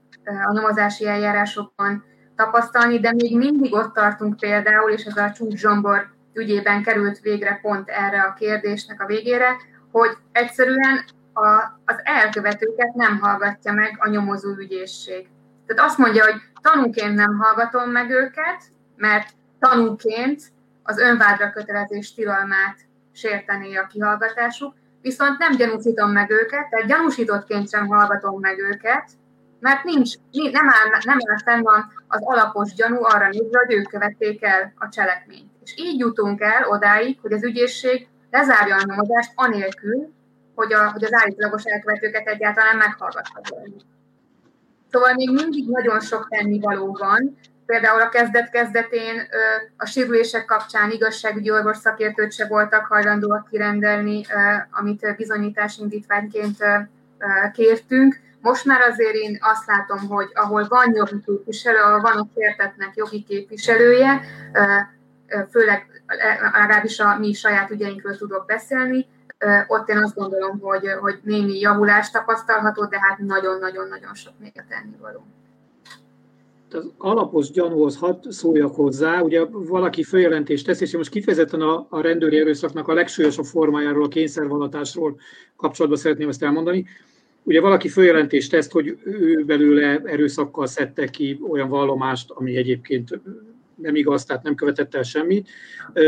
a 0.49 0.53
nyomozási 0.53 1.07
eljárásokban 1.07 2.05
tapasztalni, 2.37 3.01
de 3.01 3.13
még 3.13 3.37
mindig 3.37 3.75
ott 3.75 3.95
tartunk 3.95 4.37
például, 4.37 4.91
és 4.91 5.05
ez 5.05 5.17
a 5.17 5.31
Csúcs 5.31 5.59
Zsombor 5.59 6.11
ügyében 6.33 6.83
került 6.83 7.21
végre 7.21 7.59
pont 7.63 7.89
erre 7.89 8.21
a 8.21 8.35
kérdésnek 8.35 9.03
a 9.03 9.07
végére, 9.07 9.57
hogy 9.93 10.11
egyszerűen 10.33 11.05
a, 11.43 11.81
az 11.85 12.01
elkövetőket 12.03 12.95
nem 12.95 13.19
hallgatja 13.19 13.73
meg 13.73 13.97
a 13.99 14.09
nyomozó 14.09 14.49
ügyészség. 14.57 15.29
Tehát 15.67 15.91
azt 15.91 15.99
mondja, 15.99 16.25
hogy 16.25 16.41
tanúként 16.61 17.15
nem 17.15 17.39
hallgatom 17.39 17.91
meg 17.91 18.11
őket, 18.11 18.63
mert 18.97 19.29
tanúként 19.59 20.43
az 20.83 20.99
önvádra 20.99 21.51
kötelezés 21.51 22.15
tilalmát 22.15 22.77
sértené 23.13 23.77
a 23.77 23.87
kihallgatásuk, 23.87 24.75
viszont 25.03 25.39
nem 25.39 25.57
gyanúsítom 25.57 26.11
meg 26.11 26.31
őket, 26.31 26.69
tehát 26.69 26.87
gyanúsítottként 26.87 27.69
sem 27.69 27.87
hallgatom 27.87 28.41
meg 28.41 28.59
őket, 28.59 29.11
mert 29.61 29.85
nincs, 29.85 30.15
nem 30.33 30.69
áll, 30.69 31.01
nem 31.05 31.19
áll 31.29 31.39
fenn 31.45 31.67
az 32.09 32.21
alapos 32.25 32.75
gyanú 32.75 33.05
arra 33.05 33.29
nézve, 33.29 33.59
hogy 33.67 33.75
ők 33.75 33.89
követték 33.89 34.45
el 34.45 34.73
a 34.77 34.89
cselekményt. 34.89 35.51
És 35.65 35.75
így 35.77 35.99
jutunk 35.99 36.41
el 36.41 36.69
odáig, 36.69 37.19
hogy 37.21 37.33
az 37.33 37.45
ügyészség 37.45 38.09
lezárja 38.31 38.77
a 38.77 38.83
nyomozást 38.85 39.33
anélkül, 39.35 40.13
hogy, 40.59 40.73
a, 40.73 40.91
hogy 40.91 41.05
az 41.05 41.15
állítólagos 41.15 41.65
elkövetőket 41.65 42.27
egyáltalán 42.27 42.77
meghallgathat. 42.77 43.49
Szóval 44.91 45.15
még 45.15 45.31
mindig 45.33 45.69
nagyon 45.69 46.01
sok 46.01 46.29
tennivaló 46.29 46.97
van. 46.99 47.39
Például 47.67 48.01
a 48.01 48.09
kezdet-kezdetén 48.09 49.29
a 49.77 49.87
sérülések 49.87 50.45
kapcsán 50.45 50.91
igazságügyi 50.91 51.51
orvos 51.51 51.77
szakértőt 51.77 52.33
se 52.33 52.47
voltak 52.47 52.87
hajlandóak 52.87 53.49
kirendelni, 53.51 54.25
amit 54.71 55.17
bizonyításindítványként 55.17 56.57
kértünk. 57.53 58.21
Most 58.41 58.65
már 58.65 58.81
azért 58.81 59.15
én 59.15 59.39
azt 59.41 59.67
látom, 59.67 60.09
hogy 60.09 60.31
ahol 60.35 60.67
van 60.69 60.95
jogi 60.95 61.21
képviselő, 61.27 61.79
ahol 61.79 62.01
van 62.01 62.17
a 62.17 62.29
kértetnek 62.35 62.91
jogi 62.95 63.23
képviselője, 63.23 64.21
főleg 65.51 66.03
legalábbis 66.53 66.99
a 66.99 67.19
mi 67.19 67.33
saját 67.33 67.71
ügyeinkről 67.71 68.17
tudok 68.17 68.47
beszélni, 68.47 69.07
ott 69.67 69.89
én 69.89 69.97
azt 69.97 70.15
gondolom, 70.15 70.59
hogy, 70.61 70.83
hogy 71.01 71.19
némi 71.23 71.59
javulás 71.59 72.11
tapasztalható, 72.11 72.85
de 72.85 72.99
hát 73.01 73.19
nagyon-nagyon-nagyon 73.19 74.15
sok 74.15 74.33
még 74.39 74.53
a 74.55 74.65
tennivaló. 74.69 75.27
Az 76.71 76.91
alapos 76.97 77.51
gyanúhoz 77.51 77.97
hadd 77.97 78.31
szóljak 78.31 78.75
hozzá, 78.75 79.21
ugye 79.21 79.45
valaki 79.51 80.03
följelentést 80.03 80.67
tesz, 80.67 80.81
és 80.81 80.97
most 80.97 81.11
kifejezetten 81.11 81.61
a, 81.61 81.87
a 81.89 82.01
rendőri 82.01 82.39
erőszaknak 82.39 82.89
a 82.89 82.93
legsúlyosabb 82.93 83.45
formájáról, 83.45 84.05
a 84.05 84.09
kényszervallatásról 84.09 85.21
kapcsolatban 85.57 86.01
szeretném 86.01 86.29
ezt 86.29 86.43
elmondani. 86.43 86.87
Ugye 87.43 87.61
valaki 87.61 87.89
följelentést 87.89 88.51
tesz, 88.51 88.71
hogy 88.71 88.99
ő 89.05 89.45
belőle 89.45 90.01
erőszakkal 90.05 90.67
szedte 90.67 91.07
ki 91.07 91.41
olyan 91.49 91.69
vallomást, 91.69 92.31
ami 92.31 92.57
egyébként 92.57 93.21
nem 93.83 93.95
igaz, 93.95 94.25
tehát 94.25 94.43
nem 94.43 94.55
követett 94.55 94.95
el 94.95 95.03
semmit, 95.03 95.49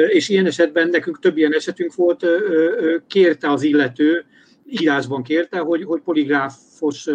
és 0.08 0.28
ilyen 0.28 0.46
esetben 0.46 0.88
nekünk 0.88 1.18
több 1.18 1.36
ilyen 1.36 1.54
esetünk 1.54 1.94
volt, 1.94 2.26
kérte 3.06 3.50
az 3.50 3.62
illető, 3.62 4.24
írásban 4.66 5.22
kérte, 5.22 5.58
hogy, 5.58 5.84
hogy 5.84 6.00
poligráfos 6.00 7.08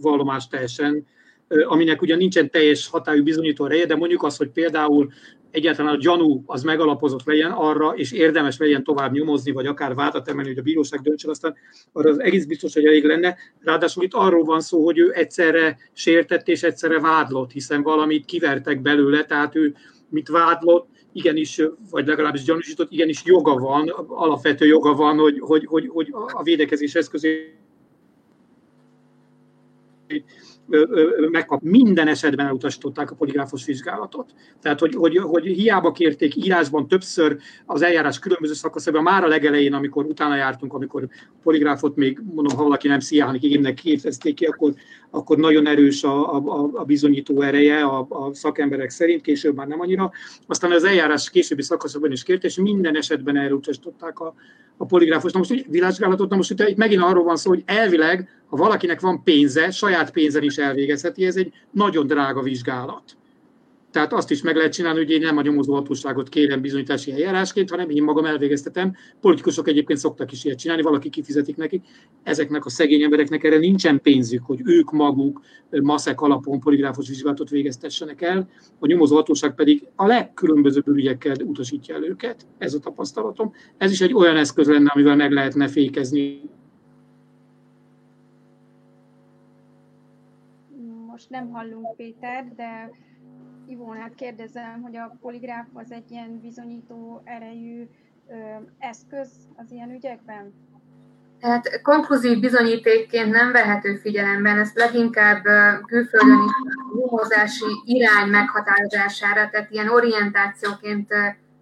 vallomást 0.00 0.50
teljesen, 0.50 1.06
aminek 1.48 2.02
ugyan 2.02 2.18
nincsen 2.18 2.50
teljes 2.50 2.88
hatályú 2.88 3.22
bizonyító 3.22 3.64
ereje, 3.64 3.86
de 3.86 3.96
mondjuk 3.96 4.22
az, 4.22 4.36
hogy 4.36 4.48
például 4.48 5.12
egyáltalán 5.54 5.94
a 5.94 5.98
gyanú 5.98 6.42
az 6.46 6.62
megalapozott 6.62 7.24
legyen 7.24 7.50
arra, 7.50 7.94
és 7.96 8.12
érdemes 8.12 8.58
legyen 8.58 8.84
tovább 8.84 9.12
nyomozni, 9.12 9.52
vagy 9.52 9.66
akár 9.66 9.94
vádat 9.94 10.28
emelni, 10.28 10.48
hogy 10.48 10.58
a 10.58 10.62
bíróság 10.62 11.00
döntsön, 11.00 11.30
aztán 11.30 11.54
arra 11.92 12.10
az 12.10 12.20
egész 12.20 12.44
biztos, 12.44 12.74
hogy 12.74 12.84
elég 12.84 13.04
lenne. 13.04 13.36
Ráadásul 13.60 14.04
itt 14.04 14.14
arról 14.14 14.44
van 14.44 14.60
szó, 14.60 14.84
hogy 14.84 14.98
ő 14.98 15.12
egyszerre 15.14 15.78
sértett 15.92 16.48
és 16.48 16.62
egyszerre 16.62 17.00
vádlott, 17.00 17.52
hiszen 17.52 17.82
valamit 17.82 18.24
kivertek 18.24 18.80
belőle, 18.80 19.24
tehát 19.24 19.56
ő 19.56 19.74
mit 20.08 20.28
vádlott, 20.28 20.88
igenis, 21.12 21.60
vagy 21.90 22.06
legalábbis 22.06 22.42
gyanúsított, 22.42 22.92
igenis 22.92 23.22
joga 23.24 23.54
van, 23.54 23.88
alapvető 24.08 24.66
joga 24.66 24.94
van, 24.94 25.18
hogy, 25.18 25.38
hogy, 25.40 25.66
hogy, 25.66 25.88
hogy 25.88 26.08
a 26.32 26.42
védekezés 26.42 26.94
eszközé 26.94 27.54
megkap. 31.30 31.60
Minden 31.62 32.08
esetben 32.08 32.46
elutasították 32.46 33.10
a 33.10 33.14
poligráfos 33.14 33.64
vizsgálatot. 33.64 34.34
Tehát, 34.60 34.80
hogy, 34.80 34.94
hogy, 34.94 35.16
hogy 35.16 35.46
hiába 35.46 35.92
kérték 35.92 36.36
írásban 36.36 36.88
többször 36.88 37.36
az 37.66 37.82
eljárás 37.82 38.18
különböző 38.18 38.52
szakaszában, 38.52 39.02
már 39.02 39.24
a 39.24 39.28
legelején, 39.28 39.72
amikor 39.72 40.04
utána 40.04 40.36
jártunk, 40.36 40.72
amikor 40.72 41.08
poligráfot 41.42 41.96
még, 41.96 42.20
mondom, 42.34 42.56
ha 42.56 42.62
valaki 42.62 42.88
nem 42.88 43.00
sziánik, 43.00 43.42
igénynek 43.42 43.74
képezték 43.74 44.34
ki, 44.34 44.44
akkor, 44.44 44.72
akkor 45.10 45.36
nagyon 45.36 45.66
erős 45.66 46.04
a, 46.04 46.34
a, 46.34 46.70
a 46.72 46.84
bizonyító 46.84 47.40
ereje 47.40 47.82
a, 47.82 48.06
a 48.08 48.34
szakemberek 48.34 48.90
szerint, 48.90 49.22
később 49.22 49.54
már 49.54 49.66
nem 49.66 49.80
annyira. 49.80 50.10
Aztán 50.46 50.72
az 50.72 50.84
eljárás 50.84 51.30
későbbi 51.30 51.62
szakaszokban 51.62 52.12
is 52.12 52.22
kért, 52.22 52.44
és 52.44 52.56
minden 52.56 52.96
esetben 52.96 53.36
elutasították 53.36 54.18
a, 54.20 54.34
a 54.76 54.84
poligráfos. 54.84 55.32
Na 55.32 55.38
most 55.38 55.50
úgy 55.50 55.66
vizsgálatot, 55.68 56.30
na 56.30 56.36
most 56.36 56.50
itt 56.50 56.76
megint 56.76 57.02
arról 57.02 57.24
van 57.24 57.36
szó, 57.36 57.50
hogy 57.50 57.62
elvileg, 57.66 58.28
ha 58.56 58.62
valakinek 58.62 59.00
van 59.00 59.22
pénze, 59.22 59.70
saját 59.70 60.10
pénzen 60.10 60.42
is 60.42 60.56
elvégezheti, 60.56 61.26
ez 61.26 61.36
egy 61.36 61.52
nagyon 61.70 62.06
drága 62.06 62.42
vizsgálat. 62.42 63.16
Tehát 63.90 64.12
azt 64.12 64.30
is 64.30 64.42
meg 64.42 64.56
lehet 64.56 64.72
csinálni, 64.72 64.98
hogy 64.98 65.10
én 65.10 65.20
nem 65.20 65.36
a 65.36 65.42
nyomozóhatóságot 65.42 66.28
kérem 66.28 66.60
bizonyítási 66.60 67.12
eljárásként, 67.12 67.70
hanem 67.70 67.90
én 67.90 68.02
magam 68.02 68.24
elvégeztetem. 68.24 68.94
Politikusok 69.20 69.68
egyébként 69.68 69.98
szoktak 69.98 70.32
is 70.32 70.44
ilyet 70.44 70.58
csinálni, 70.58 70.82
valaki 70.82 71.10
kifizetik 71.10 71.56
nekik. 71.56 71.84
Ezeknek 72.22 72.64
a 72.64 72.70
szegény 72.70 73.02
embereknek 73.02 73.44
erre 73.44 73.58
nincsen 73.58 74.00
pénzük, 74.00 74.42
hogy 74.44 74.60
ők 74.64 74.90
maguk 74.90 75.40
maszek 75.70 76.20
alapon 76.20 76.60
poligráfos 76.60 77.08
vizsgálatot 77.08 77.50
végeztessenek 77.50 78.22
el. 78.22 78.48
A 78.78 78.86
nyomozóhatóság 78.86 79.54
pedig 79.54 79.86
a 79.96 80.06
legkülönbözőbb 80.06 80.88
ügyekkel 80.88 81.36
utasítja 81.44 81.94
el 81.94 82.04
őket. 82.04 82.46
Ez 82.58 82.74
a 82.74 82.78
tapasztalatom. 82.78 83.52
Ez 83.76 83.90
is 83.90 84.00
egy 84.00 84.14
olyan 84.14 84.36
eszköz 84.36 84.68
lenne, 84.68 84.90
amivel 84.94 85.16
meg 85.16 85.32
lehetne 85.32 85.68
fékezni 85.68 86.40
most 91.14 91.30
nem 91.30 91.50
hallunk 91.50 91.96
Péter, 91.96 92.44
de 92.56 92.90
Ivónát 93.66 94.14
kérdezem, 94.14 94.82
hogy 94.82 94.96
a 94.96 95.16
poligráf 95.20 95.66
az 95.72 95.92
egy 95.92 96.10
ilyen 96.10 96.40
bizonyító 96.40 97.22
erejű 97.24 97.88
ö, 98.28 98.34
eszköz 98.78 99.28
az 99.56 99.70
ilyen 99.70 99.90
ügyekben? 99.90 100.52
Tehát 101.40 101.80
konkluzív 101.82 102.40
bizonyítékként 102.40 103.30
nem 103.30 103.52
vehető 103.52 103.96
figyelemben, 103.96 104.58
ezt 104.58 104.76
leginkább 104.76 105.42
külföldön 105.86 106.42
is 106.44 106.52
nyomozási 106.98 107.82
irány 107.84 108.28
meghatározására, 108.28 109.48
tehát 109.50 109.70
ilyen 109.70 109.88
orientációként 109.88 111.14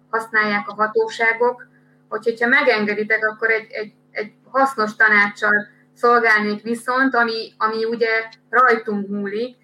használják 0.09 0.67
a 0.67 0.73
hatóságok, 0.73 1.67
hogy, 2.09 2.23
hogyha 2.23 2.47
megengeditek, 2.47 3.25
akkor 3.25 3.49
egy, 3.49 3.71
egy, 3.71 3.93
egy 4.11 4.33
hasznos 4.51 4.95
tanácssal 4.95 5.67
szolgálnék 5.95 6.61
viszont, 6.61 7.15
ami, 7.15 7.53
ami 7.57 7.85
ugye 7.85 8.29
rajtunk 8.49 9.07
múlik, 9.07 9.57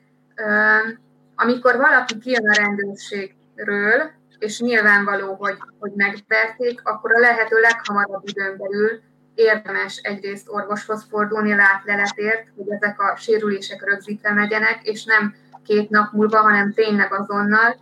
amikor 1.36 1.78
valaki 1.78 2.18
kijön 2.18 2.50
a 2.50 2.54
rendőrségről, 2.54 4.12
és 4.40 4.60
nyilvánvaló, 4.60 5.34
hogy, 5.34 5.58
hogy 5.80 5.92
megverték, 5.96 6.82
akkor 6.84 7.16
a 7.16 7.20
lehető 7.20 7.60
leghamarabb 7.60 8.28
időn 8.28 8.58
belül 8.58 9.02
érdemes 9.36 9.98
egyrészt 9.98 10.50
orvoshoz 10.50 11.06
fordulni 11.10 11.56
látleletért, 11.56 12.48
hogy 12.56 12.70
ezek 12.70 13.02
a 13.02 13.16
sérülések 13.16 13.84
rögzítve 13.84 14.34
megyenek, 14.34 14.80
és 14.84 15.04
nem 15.04 15.36
két 15.64 15.90
nap 15.90 16.12
múlva, 16.12 16.38
hanem 16.38 16.74
tényleg 16.74 17.14
azonnal. 17.14 17.76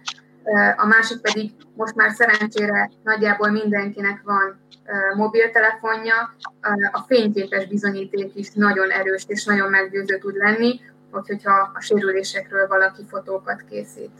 A 0.75 0.85
másik 0.85 1.21
pedig 1.21 1.51
most 1.75 1.95
már 1.95 2.11
szerencsére 2.11 2.91
nagyjából 3.03 3.49
mindenkinek 3.49 4.21
van 4.23 4.59
mobiltelefonja, 5.15 6.35
a 6.91 6.99
fényképes 7.07 7.67
bizonyíték 7.67 8.35
is 8.35 8.51
nagyon 8.53 8.89
erős 8.89 9.23
és 9.27 9.45
nagyon 9.45 9.69
meggyőző 9.69 10.17
tud 10.17 10.35
lenni, 10.35 10.79
hogy, 11.11 11.27
hogyha 11.27 11.71
a 11.73 11.81
sérülésekről 11.81 12.67
valaki 12.67 13.05
fotókat 13.09 13.63
készít 13.69 14.11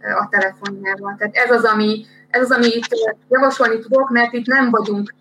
a 0.00 0.28
telefonjával. 0.30 1.14
Tehát 1.18 1.36
ez 1.36 1.50
az, 1.50 1.64
ami, 1.64 2.04
ez 2.30 2.42
az, 2.42 2.50
amit 2.50 2.86
javasolni 3.28 3.78
tudok, 3.78 4.10
mert 4.10 4.32
itt 4.32 4.46
nem 4.46 4.70
vagyunk, 4.70 5.14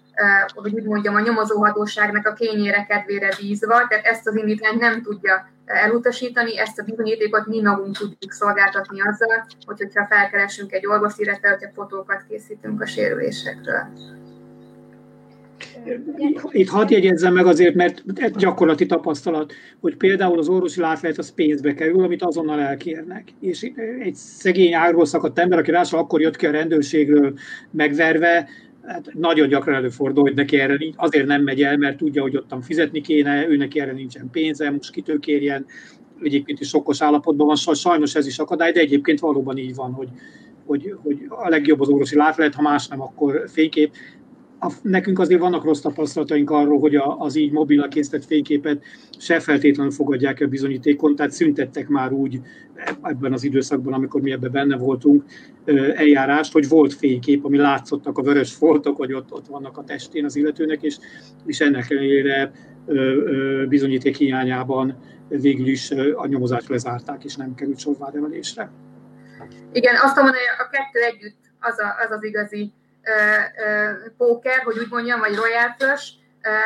hogy 0.53 0.73
úgy 0.73 0.83
mondjam, 0.83 1.15
a 1.15 1.19
nyomozóhatóságnak 1.19 2.27
a 2.27 2.33
kényére, 2.33 2.85
kedvére 2.85 3.29
bízva, 3.39 3.87
tehát 3.87 4.05
ezt 4.05 4.27
az 4.27 4.35
indítványt 4.35 4.79
nem 4.79 5.01
tudja 5.01 5.47
elutasítani, 5.65 6.59
ezt 6.59 6.79
a 6.79 6.83
bizonyítékot 6.83 7.47
mi 7.47 7.61
magunk 7.61 7.97
tudjuk 7.97 8.31
szolgáltatni 8.31 9.01
azzal, 9.01 9.45
hogy, 9.65 9.79
hogyha 9.79 10.07
felkeresünk 10.09 10.71
egy 10.71 10.85
orvos, 10.85 11.13
illetve 11.17 11.49
hogyha 11.49 11.69
fotókat 11.73 12.25
készítünk 12.29 12.81
a 12.81 12.85
sérülésekről. 12.85 13.87
Itt 16.49 16.69
hadd 16.69 16.91
jegyezzem 16.91 17.33
meg 17.33 17.45
azért, 17.45 17.75
mert 17.75 18.37
gyakorlati 18.37 18.85
tapasztalat, 18.85 19.53
hogy 19.79 19.97
például 19.97 20.39
az 20.39 20.47
orvosi 20.47 20.79
látlet 20.79 21.17
az 21.17 21.33
pénzbe 21.33 21.73
kerül, 21.73 22.03
amit 22.03 22.23
azonnal 22.23 22.59
elkérnek. 22.59 23.23
És 23.39 23.71
egy 23.99 24.15
szegény 24.15 24.73
ágról 24.73 25.05
szakadt 25.05 25.39
ember, 25.39 25.59
aki 25.59 25.71
ráadásul 25.71 25.99
akkor 25.99 26.21
jött 26.21 26.35
ki 26.35 26.45
a 26.45 26.51
rendőrségről 26.51 27.33
megverve, 27.71 28.49
hát 28.85 29.13
nagyon 29.13 29.47
gyakran 29.47 29.75
előfordul, 29.75 30.23
hogy 30.23 30.35
neki 30.35 30.57
erre 30.57 30.75
nincs, 30.75 30.95
azért 30.97 31.27
nem 31.27 31.43
megy 31.43 31.61
el, 31.61 31.77
mert 31.77 31.97
tudja, 31.97 32.21
hogy 32.21 32.35
ottan 32.35 32.61
fizetni 32.61 33.01
kéne, 33.01 33.47
ő 33.47 33.55
neki 33.55 33.79
erre 33.79 33.91
nincsen 33.91 34.29
pénze, 34.31 34.69
most 34.69 34.91
kitőkérjen, 34.91 35.65
egyébként 36.21 36.59
is 36.59 36.67
sokkos 36.67 37.01
állapotban 37.01 37.47
van, 37.47 37.75
sajnos 37.75 38.15
ez 38.15 38.27
is 38.27 38.39
akadály, 38.39 38.71
de 38.71 38.79
egyébként 38.79 39.19
valóban 39.19 39.57
így 39.57 39.75
van, 39.75 39.91
hogy, 39.91 40.09
hogy, 40.65 40.95
hogy 41.03 41.17
a 41.29 41.49
legjobb 41.49 41.79
az 41.79 41.89
orvosi 41.89 42.15
látlet, 42.15 42.55
ha 42.55 42.61
más 42.61 42.87
nem, 42.87 43.01
akkor 43.01 43.43
fénykép 43.47 43.93
a, 44.63 44.71
nekünk 44.81 45.19
azért 45.19 45.39
vannak 45.39 45.63
rossz 45.63 45.79
tapasztalataink 45.79 46.49
arról, 46.49 46.79
hogy 46.79 46.95
a, 46.95 47.19
az 47.19 47.35
így 47.35 47.51
mobilra 47.51 47.87
készített 47.87 48.25
fényképet 48.25 48.83
se 49.17 49.39
feltétlenül 49.39 49.91
fogadják 49.91 50.39
el 50.39 50.47
bizonyítékon, 50.47 51.15
tehát 51.15 51.31
szüntettek 51.31 51.87
már 51.87 52.11
úgy 52.11 52.39
ebben 53.01 53.33
az 53.33 53.43
időszakban, 53.43 53.93
amikor 53.93 54.21
mi 54.21 54.31
ebben 54.31 54.51
benne 54.51 54.77
voltunk, 54.77 55.23
eljárást, 55.95 56.53
hogy 56.53 56.67
volt 56.67 56.93
fénykép, 56.93 57.45
ami 57.45 57.57
látszottak 57.57 58.17
a 58.17 58.21
vörös 58.21 58.53
foltok, 58.53 58.97
hogy 58.97 59.13
ott, 59.13 59.31
ott 59.31 59.47
vannak 59.47 59.77
a 59.77 59.83
testén 59.83 60.25
az 60.25 60.35
illetőnek, 60.35 60.81
és, 60.81 60.97
és 61.45 61.59
ennek 61.59 61.89
ellenére 61.89 62.51
bizonyíték 63.69 64.17
hiányában 64.17 64.97
végül 65.27 65.67
is 65.67 65.91
a 66.15 66.27
nyomozást 66.27 66.69
lezárták, 66.69 67.23
és 67.23 67.35
nem 67.35 67.55
került 67.55 67.79
sor. 67.79 67.95
Igen, 69.71 69.95
azt 70.03 70.15
mondom, 70.15 70.33
hogy 70.33 70.65
a 70.65 70.69
kettő 70.69 70.99
együtt 70.99 71.37
az, 71.59 71.79
a, 71.79 72.05
az 72.05 72.11
az 72.17 72.23
igazi 72.23 72.71
póker, 74.17 74.61
hogy 74.63 74.77
úgy 74.77 74.89
mondjam, 74.89 75.19
vagy 75.19 75.35
royal 75.35 75.75
flush, 75.77 76.03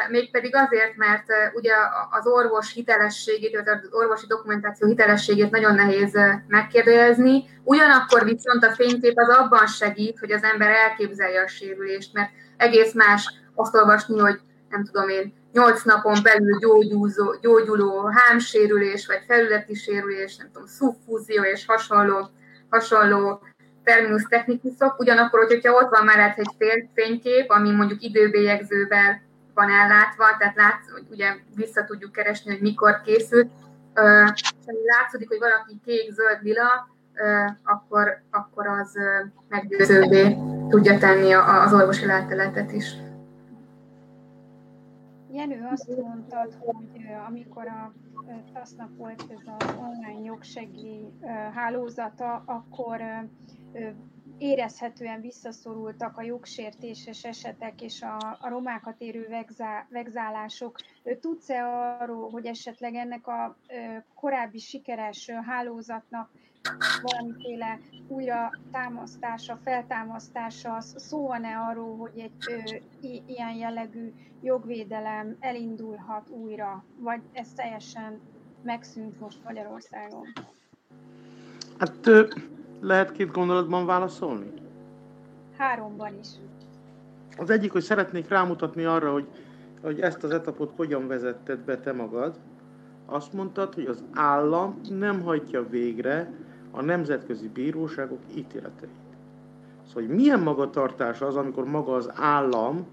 mégpedig 0.10 0.56
azért, 0.56 0.96
mert 0.96 1.26
ugye 1.54 1.74
az 2.12 2.28
orvos 2.28 2.74
hitelességét, 2.74 3.56
vagy 3.56 3.68
az 3.68 3.88
orvosi 3.92 4.28
dokumentáció 4.28 4.88
hitelességét 4.88 5.52
nagyon 5.52 5.76
nehéz 5.76 6.18
megkérdezni, 6.48 7.44
ugyanakkor 7.64 8.24
viszont 8.24 8.64
a 8.64 8.72
fénykép 8.72 9.18
az 9.18 9.30
abban 9.30 9.68
segít, 9.68 10.20
hogy 10.20 10.32
az 10.32 10.44
ember 10.44 10.70
elképzelje 10.70 11.42
a 11.42 11.48
sérülést, 11.48 12.14
mert 12.14 12.30
egész 12.58 12.94
más 12.94 13.34
azt 13.56 13.76
olvasni, 13.76 14.20
hogy 14.20 14.40
nem 14.70 14.86
tudom 14.86 15.10
én, 15.10 15.34
8 15.52 15.84
napon 15.84 16.16
belül 16.24 16.60
gyógyuló, 16.60 17.36
gyógyuló 17.42 18.06
hámsérülés, 18.06 19.08
vagy 19.08 19.24
felületi 19.28 19.74
sérülés, 19.74 20.36
nem 20.36 20.50
tudom, 20.54 20.68
szubfúzió 20.68 21.44
és 21.44 21.66
hasonló, 21.66 22.30
hasonló 22.70 23.42
terminus 23.88 24.24
technikusok, 24.24 25.00
ugyanakkor, 25.00 25.46
hogyha 25.46 25.74
ott 25.74 25.90
van 25.90 26.06
mellett 26.06 26.38
egy 26.38 26.88
fénykép, 26.94 27.50
ami 27.50 27.72
mondjuk 27.72 28.04
időbélyegzővel 28.04 29.22
van 29.54 29.70
ellátva, 29.70 30.26
tehát 30.40 30.56
látsz, 30.56 30.92
hogy 30.92 31.06
ugye 31.10 31.36
vissza 31.56 31.84
tudjuk 31.86 32.12
keresni, 32.12 32.52
hogy 32.52 32.62
mikor 32.62 33.02
készült, 33.02 33.50
látszódik, 34.86 35.28
hogy 35.28 35.40
valaki 35.40 35.80
kék, 35.86 36.12
zöld, 36.12 36.40
lila, 36.42 36.88
akkor, 37.64 38.22
akkor 38.32 38.68
az 38.68 38.98
meggyőzővé 39.50 40.38
tudja 40.70 40.98
tenni 40.98 41.32
az 41.34 41.74
orvosi 41.74 42.06
láteletet 42.06 42.72
is. 42.72 42.94
Jenő, 45.32 45.68
azt 45.72 45.88
mondtad, 45.88 46.54
hogy 46.60 47.06
amikor 47.28 47.68
a 47.68 47.94
TASZ-nak 48.54 48.90
volt 48.98 49.24
ez 49.30 49.52
az 49.60 49.76
online 49.78 50.26
jogsegély 50.26 51.12
hálózata, 51.54 52.44
akkor 52.46 53.02
érezhetően 54.38 55.22
visszaszorultak 55.22 56.18
a 56.18 56.22
jogsértéses 56.22 57.24
esetek 57.24 57.82
és 57.82 58.02
a, 58.02 58.38
a 58.42 58.50
romákat 58.50 58.96
érő 58.98 59.28
vegzá, 59.30 59.88
vegzálások. 59.90 60.78
Tudsz-e 61.20 61.64
arról, 62.00 62.30
hogy 62.30 62.46
esetleg 62.46 62.96
ennek 62.96 63.28
a 63.28 63.58
korábbi 64.16 64.60
sikeres 64.60 65.30
hálózatnak 65.46 66.30
valamiféle 67.02 67.80
újra 68.08 68.52
támasztása, 68.72 69.60
feltámasztása, 69.64 70.82
szó 70.82 71.28
van-e 71.28 71.58
arról, 71.58 71.98
hogy 71.98 72.20
egy 72.20 72.32
ö, 72.50 72.76
ilyen 73.28 73.54
jellegű 73.54 74.14
jogvédelem 74.42 75.38
elindulhat 75.40 76.30
újra, 76.30 76.84
vagy 77.00 77.22
ez 77.32 77.48
teljesen 77.56 78.20
megszűnt 78.64 79.20
most 79.20 79.44
Magyarországon? 79.44 80.28
Hát 81.80 82.08
lehet 82.82 83.12
két 83.12 83.32
gondolatban 83.32 83.86
válaszolni? 83.86 84.52
Háromban 85.58 86.14
is. 86.20 86.28
Az 87.38 87.50
egyik, 87.50 87.72
hogy 87.72 87.82
szeretnék 87.82 88.28
rámutatni 88.28 88.84
arra, 88.84 89.12
hogy, 89.12 89.28
hogy 89.82 90.00
ezt 90.00 90.24
az 90.24 90.32
etapot 90.32 90.74
hogyan 90.76 91.08
vezetted 91.08 91.60
be 91.60 91.78
te 91.78 91.94
magad. 91.94 92.40
Azt 93.06 93.34
mondtad, 93.34 93.74
hogy 93.74 93.86
az 93.86 94.04
állam 94.14 94.80
nem 94.90 95.22
hagyja 95.22 95.70
végre 95.70 96.32
a 96.72 96.82
nemzetközi 96.82 97.48
bíróságok 97.48 98.20
ítéleteit. 98.36 98.92
Szóval, 99.88 100.04
hogy 100.04 100.16
milyen 100.16 100.40
magatartás 100.40 101.22
az, 101.22 101.36
amikor 101.36 101.66
maga 101.66 101.94
az 101.94 102.12
állam 102.16 102.86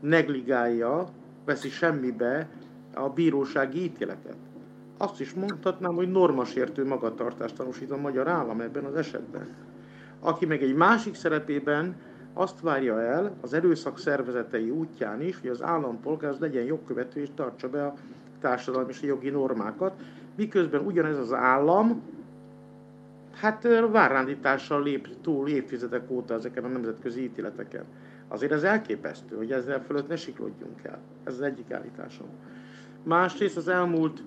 negligálja, 0.00 1.08
veszi 1.44 1.68
semmibe 1.68 2.48
a 2.94 3.08
bírósági 3.08 3.82
ítéletet. 3.82 4.36
Azt 5.02 5.20
is 5.20 5.34
mondhatnám, 5.34 5.94
hogy 5.94 6.10
normasértő 6.10 6.86
magatartást 6.86 7.54
tanúsít 7.54 7.90
a 7.90 7.96
magyar 7.96 8.28
állam 8.28 8.60
ebben 8.60 8.84
az 8.84 8.94
esetben. 8.94 9.48
Aki 10.20 10.46
meg 10.46 10.62
egy 10.62 10.74
másik 10.74 11.14
szerepében 11.14 11.96
azt 12.32 12.60
várja 12.60 13.02
el 13.02 13.36
az 13.40 13.52
erőszak 13.52 13.98
szervezetei 13.98 14.70
útján 14.70 15.22
is, 15.22 15.40
hogy 15.40 15.50
az 15.50 15.62
állampolgár 15.62 16.34
legyen 16.38 16.64
jogkövető 16.64 17.20
és 17.20 17.28
tartsa 17.34 17.68
be 17.68 17.86
a 17.86 17.94
társadalmi 18.40 18.90
és 18.90 19.02
a 19.02 19.06
jogi 19.06 19.30
normákat, 19.30 20.00
miközben 20.36 20.80
ugyanez 20.80 21.18
az 21.18 21.32
állam 21.32 22.02
hát 23.34 23.68
várrándítással 23.90 24.82
lép 24.82 25.08
túl 25.20 25.48
évtizedek 25.48 26.10
óta 26.10 26.34
ezeken 26.34 26.64
a 26.64 26.68
nemzetközi 26.68 27.22
ítéleteken. 27.22 27.84
Azért 28.28 28.52
ez 28.52 28.62
elképesztő, 28.62 29.36
hogy 29.36 29.52
ezzel 29.52 29.82
fölött 29.82 30.08
ne 30.08 30.16
siklódjunk 30.16 30.82
el. 30.82 30.98
Ez 31.24 31.32
az 31.32 31.40
egyik 31.40 31.70
állításom. 31.70 32.28
Másrészt 33.02 33.56
az 33.56 33.68
elmúlt 33.68 34.22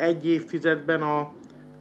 egy 0.00 0.26
évtizedben 0.26 1.02
a, 1.02 1.32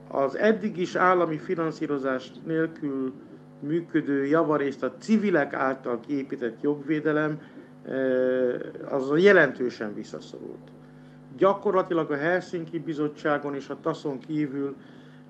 az 0.08 0.38
eddig 0.38 0.78
is 0.78 0.96
állami 0.96 1.38
finanszírozás 1.38 2.32
nélkül 2.46 3.14
működő 3.60 4.26
javarészt 4.26 4.84
a 4.84 4.94
civilek 5.00 5.54
által 5.54 6.00
kiépített 6.00 6.62
jogvédelem 6.62 7.42
az 8.90 9.12
jelentősen 9.18 9.94
visszaszorult. 9.94 10.72
Gyakorlatilag 11.38 12.12
a 12.12 12.16
Helsinki 12.16 12.80
Bizottságon 12.80 13.56
és 13.56 13.70
a 13.70 13.80
TASZon 13.82 14.20
kívül 14.20 14.76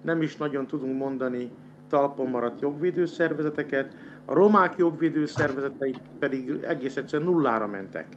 nem 0.02 0.22
is 0.22 0.38
nagyon 0.38 0.68
tudunk 0.68 0.98
mondani 0.98 1.52
talpon 1.90 2.30
maradt 2.30 2.62
jogvédőszervezeteket, 2.62 3.96
a 4.26 4.34
romák 4.34 4.78
jogvédőszervezetei 4.78 5.96
pedig 6.20 6.50
egész 6.50 6.96
egyszerűen 6.96 7.30
nullára 7.30 7.68
mentek. 7.68 8.08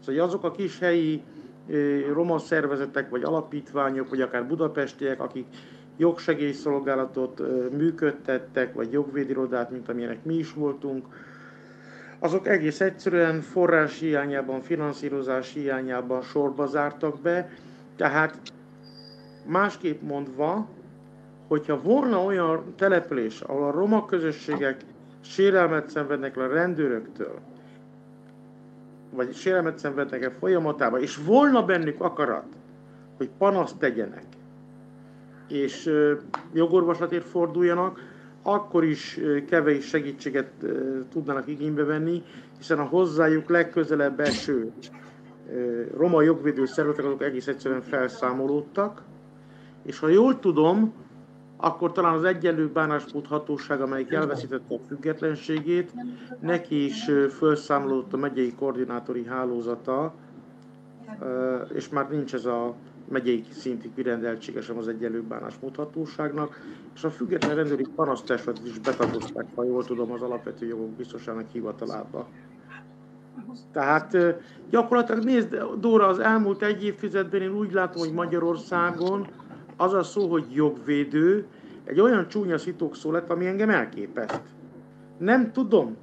Szóval 0.00 0.22
azok 0.22 0.44
a 0.44 0.50
kis 0.50 0.78
helyi 0.78 1.22
roma 2.12 2.38
szervezetek, 2.38 3.10
vagy 3.10 3.22
alapítványok, 3.22 4.08
vagy 4.08 4.20
akár 4.20 4.46
budapestiek, 4.46 5.20
akik 5.20 5.46
jogsegélyszolgálatot 5.96 7.42
működtettek, 7.76 8.74
vagy 8.74 8.92
jogvédirodát, 8.92 9.70
mint 9.70 9.88
amilyenek 9.88 10.24
mi 10.24 10.34
is 10.34 10.52
voltunk, 10.52 11.06
azok 12.18 12.46
egész 12.46 12.80
egyszerűen 12.80 13.40
forrás 13.40 13.98
hiányában, 13.98 14.60
finanszírozás 14.60 15.52
hiányában 15.52 16.22
sorba 16.22 16.66
zártak 16.66 17.20
be, 17.20 17.50
tehát 17.96 18.38
másképp 19.46 20.02
mondva, 20.02 20.68
hogyha 21.48 21.82
volna 21.82 22.24
olyan 22.24 22.74
település, 22.76 23.40
ahol 23.40 23.64
a 23.64 23.70
roma 23.70 24.04
közösségek 24.04 24.80
sérelmet 25.20 25.90
szenvednek 25.90 26.36
a 26.36 26.46
rendőröktől, 26.46 27.38
vagy 29.16 29.34
sérelmet 29.34 29.78
szenvednek 29.78 30.22
e 30.22 30.30
folyamatában, 30.30 31.00
és 31.00 31.16
volna 31.16 31.64
bennük 31.64 32.00
akarat, 32.00 32.46
hogy 33.16 33.30
panaszt 33.38 33.78
tegyenek, 33.78 34.24
és 35.48 35.90
jogorvoslatért 36.52 37.24
forduljanak, 37.24 38.00
akkor 38.42 38.84
is 38.84 39.20
kevés 39.48 39.86
segítséget 39.86 40.50
tudnának 41.12 41.48
igénybe 41.48 41.84
venni, 41.84 42.22
hiszen 42.58 42.78
a 42.78 42.84
hozzájuk 42.84 43.48
legközelebb 43.48 44.20
eső 44.20 44.72
roma 45.96 46.22
jogvédő 46.22 46.66
szervezetek 46.66 47.04
azok 47.04 47.22
egész 47.22 47.46
egyszerűen 47.46 47.82
felszámolódtak, 47.82 49.02
és 49.82 49.98
ha 49.98 50.08
jól 50.08 50.38
tudom, 50.38 50.92
akkor 51.56 51.92
talán 51.92 52.14
az 52.14 52.24
egyenlő 52.24 52.68
bánásmód 52.68 53.26
hatóság, 53.26 53.80
amelyik 53.80 54.12
elveszítette 54.12 54.74
a 54.74 54.78
függetlenségét, 54.86 55.92
neki 56.40 56.84
is 56.84 57.10
felszámolódott 57.28 58.12
a 58.12 58.16
megyei 58.16 58.54
koordinátori 58.54 59.24
hálózata, 59.24 60.14
és 61.74 61.88
már 61.88 62.10
nincs 62.10 62.34
ez 62.34 62.44
a 62.44 62.74
megyei 63.08 63.44
szintig 63.50 63.94
kirendeltsége 63.94 64.60
sem 64.60 64.78
az 64.78 64.88
egyenlő 64.88 65.22
bánásmód 65.22 65.76
hatóságnak, 65.76 66.60
és 66.94 67.04
a 67.04 67.10
független 67.10 67.54
rendőri 67.54 67.86
panasztestet 67.94 68.60
is 68.64 68.78
betagozták, 68.78 69.46
ha 69.54 69.64
jól 69.64 69.84
tudom, 69.84 70.12
az 70.12 70.22
alapvető 70.22 70.66
jogok 70.66 70.90
biztosának 70.90 71.50
hivatalába. 71.52 72.28
Tehát 73.72 74.16
gyakorlatilag 74.70 75.24
nézd, 75.24 75.62
Dóra, 75.80 76.06
az 76.06 76.18
elmúlt 76.18 76.62
egy 76.62 76.84
évtizedben 76.84 77.42
én 77.42 77.56
úgy 77.56 77.72
látom, 77.72 78.02
hogy 78.02 78.12
Magyarországon 78.12 79.26
az 79.76 79.92
a 79.92 80.02
szó, 80.02 80.28
hogy 80.28 80.44
jogvédő, 80.52 81.46
egy 81.84 82.00
olyan 82.00 82.28
csúnya 82.28 82.58
szó 82.92 83.10
lett, 83.10 83.30
ami 83.30 83.46
engem 83.46 83.70
elképeszt. 83.70 84.42
Nem 85.18 85.52
tudom, 85.52 85.96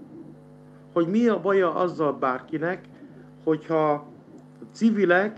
hogy 0.93 1.07
mi 1.07 1.27
a 1.27 1.41
baja 1.41 1.73
azzal 1.75 2.13
bárkinek, 2.13 2.89
hogyha 3.43 4.07
civilek 4.71 5.37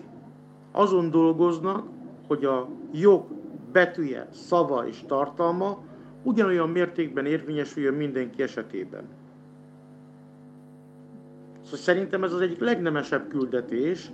azon 0.72 1.12
dolgoznak, 1.12 1.88
hogy 2.28 2.46
a 2.46 2.68
jog 2.92 3.26
betűje, 3.72 4.28
szava 4.32 4.88
és 4.88 5.04
tartalma 5.08 5.84
ugyanolyan 6.24 6.70
mértékben 6.70 7.26
érvényesüljön 7.26 7.94
mindenki 7.94 8.42
esetében. 8.42 9.04
Szóval 11.64 11.80
szerintem 11.80 12.24
ez 12.24 12.34
az 12.34 12.42
egyik 12.42 12.60
legnemesebb 12.60 13.28
küldetés, 13.28 14.12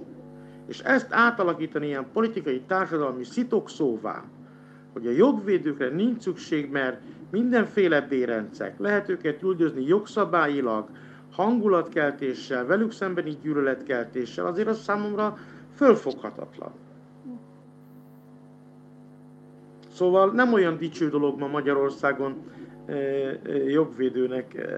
és 0.71 0.79
ezt 0.79 1.07
átalakítani 1.09 1.87
ilyen 1.87 2.05
politikai, 2.13 2.61
társadalmi 2.67 3.23
szitokszóvá, 3.23 4.23
hogy 4.93 5.07
a 5.07 5.11
jogvédőkre 5.11 5.89
nincs 5.89 6.21
szükség, 6.21 6.71
mert 6.71 7.01
mindenféle 7.31 8.01
bérencek, 8.01 8.79
lehet 8.79 9.09
őket 9.09 9.41
üldözni 9.43 9.83
jogszabályilag, 9.83 10.89
hangulatkeltéssel, 11.31 12.65
velük 12.65 12.91
szembeni 12.91 13.37
gyűlöletkeltéssel, 13.41 14.45
azért 14.45 14.67
az 14.67 14.81
számomra 14.81 15.37
fölfoghatatlan. 15.75 16.71
Szóval 19.93 20.31
nem 20.31 20.53
olyan 20.53 20.77
dicső 20.77 21.09
dolog 21.09 21.39
ma 21.39 21.47
Magyarországon 21.47 22.35
jogvédőnek 23.67 24.69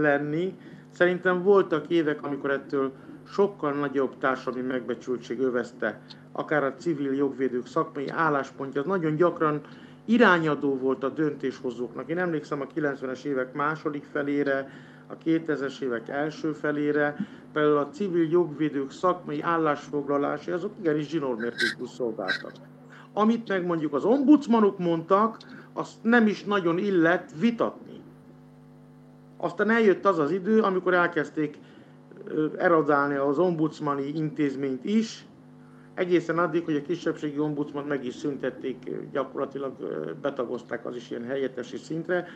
lenni. 0.00 0.56
Szerintem 0.90 1.42
voltak 1.42 1.88
évek, 1.88 2.22
amikor 2.22 2.50
ettől 2.50 2.92
sokkal 3.28 3.72
nagyobb 3.72 4.18
társadalmi 4.18 4.66
megbecsültség 4.66 5.40
övezte, 5.40 6.00
akár 6.32 6.64
a 6.64 6.74
civil 6.74 7.14
jogvédők 7.14 7.66
szakmai 7.66 8.08
álláspontja, 8.08 8.80
az 8.80 8.86
nagyon 8.86 9.16
gyakran 9.16 9.60
irányadó 10.04 10.76
volt 10.76 11.04
a 11.04 11.08
döntéshozóknak. 11.08 12.08
Én 12.08 12.18
emlékszem 12.18 12.60
a 12.60 12.66
90-es 12.66 13.24
évek 13.24 13.52
második 13.52 14.04
felére, 14.12 14.70
a 15.06 15.16
2000-es 15.24 15.80
évek 15.80 16.08
első 16.08 16.52
felére, 16.52 17.16
például 17.52 17.76
a 17.76 17.88
civil 17.88 18.30
jogvédők 18.30 18.90
szakmai 18.90 19.42
állásfoglalásai, 19.42 20.54
azok 20.54 20.72
igenis 20.80 21.08
zsinórmértékű 21.08 21.84
szolgáltak. 21.96 22.52
Amit 23.12 23.48
meg 23.48 23.66
mondjuk 23.66 23.94
az 23.94 24.04
ombudsmanok 24.04 24.78
mondtak, 24.78 25.36
azt 25.72 25.94
nem 26.02 26.26
is 26.26 26.44
nagyon 26.44 26.78
illett 26.78 27.30
vitatni. 27.40 28.00
Aztán 29.36 29.70
eljött 29.70 30.04
az 30.04 30.18
az 30.18 30.30
idő, 30.30 30.60
amikor 30.60 30.94
elkezdték 30.94 31.58
eradálni 32.58 33.14
az 33.14 33.38
ombudsmani 33.38 34.12
intézményt 34.14 34.84
is, 34.84 35.26
egészen 35.94 36.38
addig, 36.38 36.64
hogy 36.64 36.76
a 36.76 36.82
kisebbségi 36.82 37.38
ombudsman 37.38 37.84
meg 37.84 38.04
is 38.04 38.14
szüntették, 38.14 38.76
gyakorlatilag 39.12 39.72
betagozták 40.22 40.86
az 40.86 40.96
is 40.96 41.10
ilyen 41.10 41.24
helyettesi 41.24 41.76
szintre, 41.76 42.26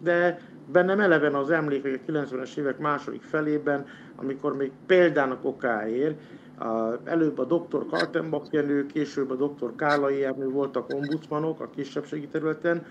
de 0.00 0.40
bennem 0.72 1.00
eleven 1.00 1.34
az 1.34 1.50
emlék, 1.50 1.82
hogy 1.82 2.00
a 2.06 2.12
90-es 2.12 2.56
évek 2.56 2.78
második 2.78 3.22
felében, 3.22 3.86
amikor 4.16 4.56
még 4.56 4.70
példának 4.86 5.44
okáért, 5.44 6.20
előbb 7.04 7.38
a 7.38 7.44
dr. 7.44 7.86
Kaltenbach 7.90 8.52
Jenő, 8.52 8.86
később 8.86 9.30
a 9.30 9.46
dr. 9.46 9.74
Kálai 9.76 10.24
Ernő 10.24 10.48
voltak 10.48 10.94
ombudsmanok 10.94 11.60
a 11.60 11.70
kisebbségi 11.76 12.26
területen, 12.26 12.86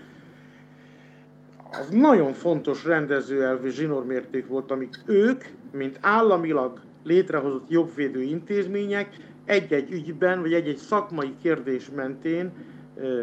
az 1.70 1.88
nagyon 1.90 2.32
fontos 2.32 2.84
rendezőelvű 2.84 3.68
zsinórmérték 3.68 4.46
volt, 4.46 4.70
amik 4.70 5.02
ők, 5.06 5.44
mint 5.72 5.98
államilag 6.00 6.80
létrehozott 7.04 7.70
jogvédő 7.70 8.22
intézmények 8.22 9.08
egy-egy 9.44 9.90
ügyben, 9.90 10.40
vagy 10.40 10.52
egy-egy 10.52 10.76
szakmai 10.76 11.34
kérdés 11.42 11.90
mentén 11.94 12.52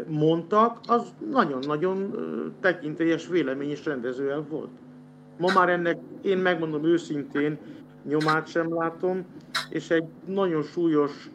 mondtak, 0.06 0.78
az 0.86 1.14
nagyon-nagyon 1.30 2.14
tekintélyes 2.60 3.28
vélemény 3.28 3.70
és 3.70 3.84
rendezőelv 3.84 4.48
volt. 4.48 4.70
Ma 5.38 5.52
már 5.54 5.68
ennek, 5.68 5.98
én 6.22 6.38
megmondom 6.38 6.84
őszintén, 6.84 7.58
nyomát 8.08 8.48
sem 8.48 8.74
látom, 8.74 9.24
és 9.70 9.90
egy 9.90 10.04
nagyon 10.26 10.62
súlyos 10.62 11.30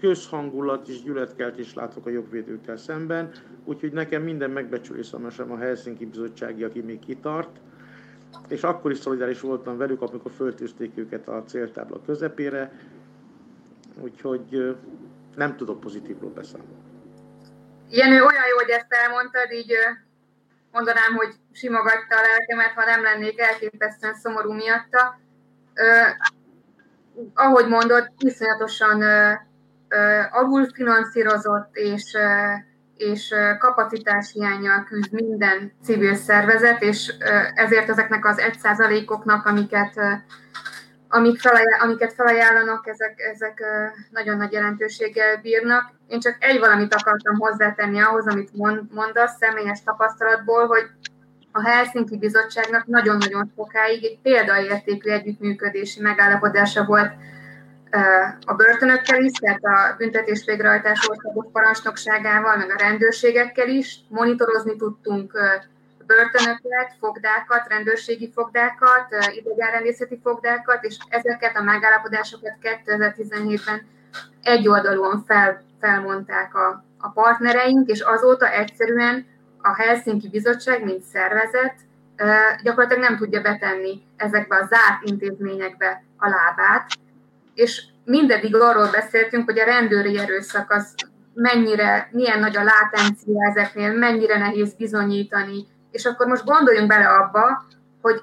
közhangulat 0.00 0.88
és 0.88 1.02
gyületkeltés 1.02 1.74
látok 1.74 2.06
a 2.06 2.10
jogvédőkkel 2.10 2.76
szemben, 2.76 3.30
úgyhogy 3.64 3.92
nekem 3.92 4.22
minden 4.22 4.50
megbecsülésem 4.50 5.30
sem 5.30 5.52
a 5.52 5.58
Helsinki 5.58 6.06
Bizottsági, 6.06 6.64
aki 6.64 6.80
még 6.80 6.98
kitart, 6.98 7.60
és 8.48 8.62
akkor 8.62 8.90
is 8.90 8.98
szolidáris 8.98 9.40
voltam 9.40 9.76
velük, 9.76 10.02
amikor 10.02 10.32
föltűzték 10.32 10.92
őket 10.94 11.28
a 11.28 11.42
céltábla 11.46 12.00
közepére, 12.06 12.72
úgyhogy 14.00 14.76
nem 15.36 15.56
tudok 15.56 15.80
pozitívról 15.80 16.30
beszámolni. 16.30 16.88
Jenő, 17.90 18.16
olyan 18.16 18.46
jó, 18.50 18.56
hogy 18.56 18.70
ezt 18.70 18.92
elmondtad, 18.92 19.50
így 19.52 19.72
mondanám, 20.72 21.14
hogy 21.16 21.34
simogatta 21.52 22.16
a 22.16 22.22
lelkemet, 22.22 22.72
ha 22.74 22.84
nem 22.84 23.02
lennék 23.02 23.40
elképesztően 23.40 24.14
szomorú 24.14 24.52
miatta. 24.52 25.20
ahogy 27.34 27.68
mondod, 27.68 28.12
iszonyatosan 28.18 29.02
alulfinanszírozott 30.30 31.70
és, 31.72 32.16
és 32.96 33.34
kapacitás 33.58 34.30
hiányjal 34.32 34.84
küzd 34.84 35.12
minden 35.12 35.72
civil 35.84 36.14
szervezet, 36.14 36.82
és 36.82 37.12
ezért 37.54 37.88
ezeknek 37.88 38.24
az 38.24 38.42
1%-oknak, 38.62 39.46
amiket, 39.46 40.00
amik 41.08 41.40
felajánl, 41.40 41.80
amiket 41.80 42.12
felajánlanak, 42.12 42.86
ezek, 42.88 43.20
ezek 43.34 43.62
nagyon 44.10 44.36
nagy 44.36 44.52
jelentőséggel 44.52 45.36
bírnak. 45.36 45.92
Én 46.08 46.20
csak 46.20 46.36
egy 46.38 46.58
valamit 46.58 46.94
akartam 46.94 47.38
hozzátenni 47.38 48.00
ahhoz, 48.00 48.26
amit 48.26 48.50
mondasz 48.90 49.36
személyes 49.36 49.82
tapasztalatból, 49.82 50.66
hogy 50.66 50.90
a 51.52 51.68
Helsinki 51.68 52.18
Bizottságnak 52.18 52.86
nagyon-nagyon 52.86 53.52
sokáig 53.56 54.04
egy 54.04 54.18
példaértékű 54.22 55.10
együttműködési 55.10 56.00
megállapodása 56.00 56.84
volt 56.84 57.12
a 58.44 58.54
börtönökkel 58.54 59.24
is, 59.24 59.32
tehát 59.32 59.64
a 59.64 59.94
büntetés 59.96 60.44
végrehajtás 60.44 61.08
országos 61.08 61.46
parancsnokságával, 61.52 62.56
meg 62.56 62.70
a 62.70 62.78
rendőrségekkel 62.78 63.68
is. 63.68 63.98
Monitorozni 64.08 64.76
tudtunk 64.76 65.32
börtönöket, 66.06 66.92
fogdákat, 66.98 67.68
rendőrségi 67.68 68.30
fogdákat, 68.34 69.06
idegenrendészeti 69.34 70.20
fogdákat, 70.22 70.84
és 70.84 70.96
ezeket 71.08 71.56
a 71.56 71.62
megállapodásokat 71.62 72.52
2017-ben 72.62 73.86
egyoldalúan 74.42 75.24
fel, 75.26 75.62
felmondták 75.80 76.54
a, 76.54 76.84
a 76.98 77.08
partnereink, 77.08 77.88
és 77.88 78.00
azóta 78.00 78.50
egyszerűen 78.50 79.26
a 79.62 79.74
Helsinki 79.82 80.28
Bizottság, 80.28 80.84
mint 80.84 81.02
szervezet, 81.02 81.74
gyakorlatilag 82.62 83.02
nem 83.02 83.16
tudja 83.16 83.40
betenni 83.40 84.02
ezekbe 84.16 84.56
a 84.56 84.66
zárt 84.66 85.02
intézményekbe 85.04 86.02
a 86.16 86.28
lábát, 86.28 86.86
és 87.60 87.82
mindeddig 88.04 88.56
arról 88.56 88.90
beszéltünk, 88.90 89.44
hogy 89.44 89.58
a 89.58 89.64
rendőri 89.64 90.18
erőszak 90.18 90.70
az 90.70 90.94
mennyire, 91.34 92.08
milyen 92.12 92.38
nagy 92.38 92.56
a 92.56 92.62
látencia 92.62 93.48
ezeknél, 93.50 93.92
mennyire 93.92 94.38
nehéz 94.38 94.74
bizonyítani, 94.74 95.66
és 95.90 96.04
akkor 96.04 96.26
most 96.26 96.44
gondoljunk 96.44 96.88
bele 96.88 97.06
abba, 97.06 97.64
hogy 98.02 98.22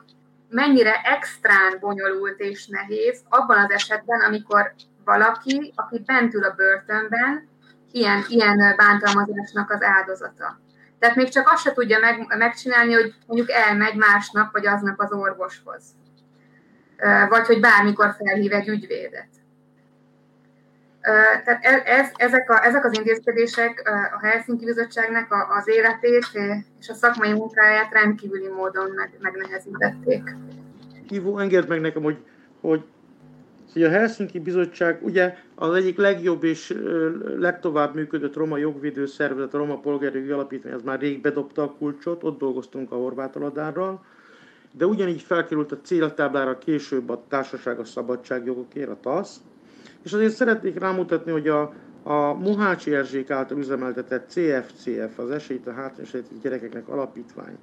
mennyire 0.49 1.01
extrán 1.03 1.77
bonyolult 1.79 2.39
és 2.39 2.67
nehéz 2.67 3.21
abban 3.29 3.57
az 3.57 3.71
esetben, 3.71 4.21
amikor 4.21 4.73
valaki, 5.05 5.73
aki 5.75 6.03
bent 6.05 6.33
ül 6.33 6.43
a 6.43 6.53
börtönben, 6.55 7.47
ilyen, 7.91 8.25
ilyen 8.27 8.75
bántalmazásnak 8.77 9.71
az 9.71 9.81
áldozata. 9.81 10.59
Tehát 10.99 11.15
még 11.15 11.29
csak 11.29 11.49
azt 11.51 11.61
se 11.61 11.73
tudja 11.73 11.99
meg, 11.99 12.35
megcsinálni, 12.37 12.93
hogy 12.93 13.13
mondjuk 13.27 13.51
elmegy 13.51 13.95
másnap 13.95 14.51
vagy 14.51 14.65
aznap 14.65 14.99
az 14.99 15.11
orvoshoz 15.11 15.83
vagy 17.29 17.45
hogy 17.45 17.59
bármikor 17.59 18.15
felhív 18.17 18.53
egy 18.53 18.67
ügyvédet. 18.67 19.27
Tehát 21.43 21.65
e, 21.65 21.81
ez, 21.85 22.09
ezek, 22.15 22.49
a, 22.49 22.65
ezek 22.65 22.85
az 22.85 22.97
intézkedések 22.97 23.91
a 24.21 24.25
Helsinki 24.25 24.65
Bizottságnak 24.65 25.35
az 25.59 25.67
életét 25.67 26.27
és 26.79 26.89
a 26.89 26.93
szakmai 26.93 27.33
munkáját 27.33 27.91
rendkívüli 27.91 28.47
módon 28.47 28.91
meg, 28.95 29.09
megnehezítették. 29.19 30.35
Ivo, 31.09 31.37
engedd 31.37 31.67
meg 31.67 31.81
nekem, 31.81 32.03
hogy, 32.03 32.17
hogy, 32.61 32.83
hogy 33.73 33.83
a 33.83 33.89
Helsinki 33.89 34.39
Bizottság 34.39 34.97
ugye 35.01 35.35
az 35.55 35.73
egyik 35.73 35.97
legjobb 35.97 36.43
és 36.43 36.77
legtovább 37.37 37.95
működött 37.95 38.35
roma 38.35 38.57
jogvédő 38.57 39.05
szervezet, 39.05 39.53
a 39.53 39.57
Roma 39.57 39.79
Polgári 39.79 40.29
Alapítvány, 40.29 40.73
az 40.73 40.81
már 40.81 40.99
rég 40.99 41.21
bedobta 41.21 41.63
a 41.63 41.75
kulcsot, 41.77 42.23
ott 42.23 42.39
dolgoztunk 42.39 42.91
a 42.91 42.95
Horváth 42.95 43.37
Aladárral, 43.37 44.03
de 44.71 44.85
ugyanígy 44.85 45.21
felkerült 45.21 45.71
a 45.71 45.81
céltáblára 45.81 46.57
később 46.57 47.09
a 47.09 47.23
Társaság 47.27 47.79
a 47.79 47.83
Szabadságjogokért, 47.83 48.89
a 48.89 48.97
TASZ, 49.01 49.41
és 50.03 50.13
azért 50.13 50.35
szeretnék 50.35 50.79
rámutatni, 50.79 51.31
hogy 51.31 51.47
a, 51.47 51.73
a 52.03 52.33
Mohácsi 52.33 52.95
Erzsék 52.95 53.29
által 53.29 53.57
üzemeltetett 53.57 54.29
CFCF, 54.29 55.17
az 55.17 55.29
Esélyt 55.29 55.67
a 55.67 55.73
hátrányos 55.73 56.11
gyerekeknek 56.41 56.87
alapítvány, 56.87 57.57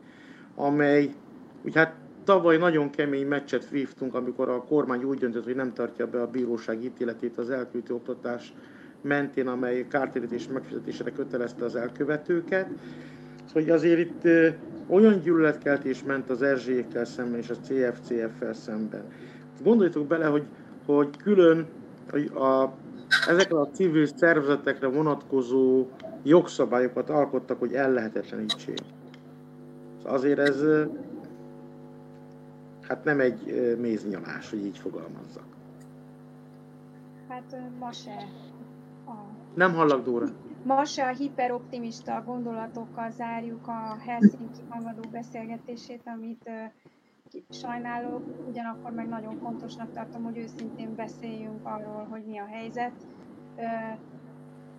amely, 0.54 1.14
úgy 1.62 1.74
hát 1.74 1.94
tavaly 2.24 2.56
nagyon 2.56 2.90
kemény 2.90 3.26
meccset 3.26 3.70
vívtunk, 3.70 4.14
amikor 4.14 4.48
a 4.48 4.62
kormány 4.62 5.02
úgy 5.04 5.18
döntött, 5.18 5.44
hogy 5.44 5.54
nem 5.54 5.72
tartja 5.72 6.06
be 6.06 6.22
a 6.22 6.30
bíróság 6.30 6.84
ítéletét 6.84 7.38
az 7.38 7.50
elküldi 7.50 7.92
oktatás 7.92 8.52
mentén, 9.00 9.46
amely 9.46 9.86
kártérítés 9.88 10.48
megfizetésére 10.48 11.10
kötelezte 11.10 11.64
az 11.64 11.76
elkövetőket. 11.76 12.68
Hogy 13.54 13.70
azért 13.70 13.98
itt 13.98 14.28
olyan 14.86 15.20
gyűlöletkeltés 15.20 16.02
ment 16.02 16.30
az 16.30 16.42
Erzsékkel 16.42 17.04
szemben 17.04 17.40
és 17.40 17.50
a 17.50 17.54
CFCF-fel 17.54 18.52
szemben. 18.52 19.04
Gondoljatok 19.62 20.06
bele, 20.06 20.26
hogy, 20.26 20.44
hogy 20.86 21.16
külön 21.16 21.66
a, 22.10 22.44
a, 22.44 22.74
ezekre 23.28 23.60
a 23.60 23.68
civil 23.72 24.06
szervezetekre 24.06 24.86
vonatkozó 24.86 25.86
jogszabályokat 26.22 27.10
alkottak, 27.10 27.58
hogy 27.58 27.72
ellehetetlenítsék. 27.72 28.78
Azért 30.02 30.38
ez 30.38 30.64
hát 32.80 33.04
nem 33.04 33.20
egy 33.20 33.74
méznyalás, 33.80 34.50
hogy 34.50 34.64
így 34.64 34.78
fogalmazzak. 34.78 35.46
Hát 37.28 37.56
ma 37.78 37.92
se. 37.92 38.28
A... 39.06 39.12
Nem 39.54 39.74
hallak, 39.74 40.04
Dóra. 40.04 40.26
Ma 40.64 40.84
se 40.84 41.02
a 41.04 41.12
hiperoptimista 41.14 42.22
gondolatokkal 42.26 43.10
zárjuk 43.10 43.66
a 43.66 43.96
Helsinki 44.06 44.60
hangadó 44.68 45.02
beszélgetését, 45.10 46.02
amit 46.04 46.50
sajnálok, 47.50 48.22
ugyanakkor 48.48 48.90
meg 48.90 49.08
nagyon 49.08 49.36
fontosnak 49.38 49.92
tartom, 49.92 50.22
hogy 50.24 50.36
őszintén 50.38 50.94
beszéljünk 50.94 51.66
arról, 51.66 52.06
hogy 52.10 52.24
mi 52.24 52.38
a 52.38 52.46
helyzet. 52.46 53.06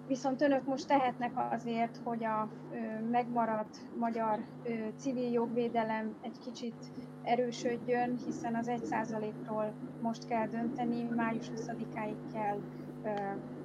Viszont 0.07 0.41
önök 0.41 0.65
most 0.65 0.87
tehetnek 0.87 1.31
azért, 1.51 1.99
hogy 2.03 2.23
a 2.23 2.49
megmaradt 3.11 3.77
magyar 3.99 4.39
civil 4.97 5.31
jogvédelem 5.31 6.15
egy 6.21 6.37
kicsit 6.45 6.91
erősödjön, 7.23 8.17
hiszen 8.25 8.55
az 8.55 8.67
1%-ról 8.69 9.73
most 10.01 10.27
kell 10.27 10.47
dönteni, 10.47 11.03
május 11.15 11.49
20-áig 11.55 12.15
kell 12.33 12.57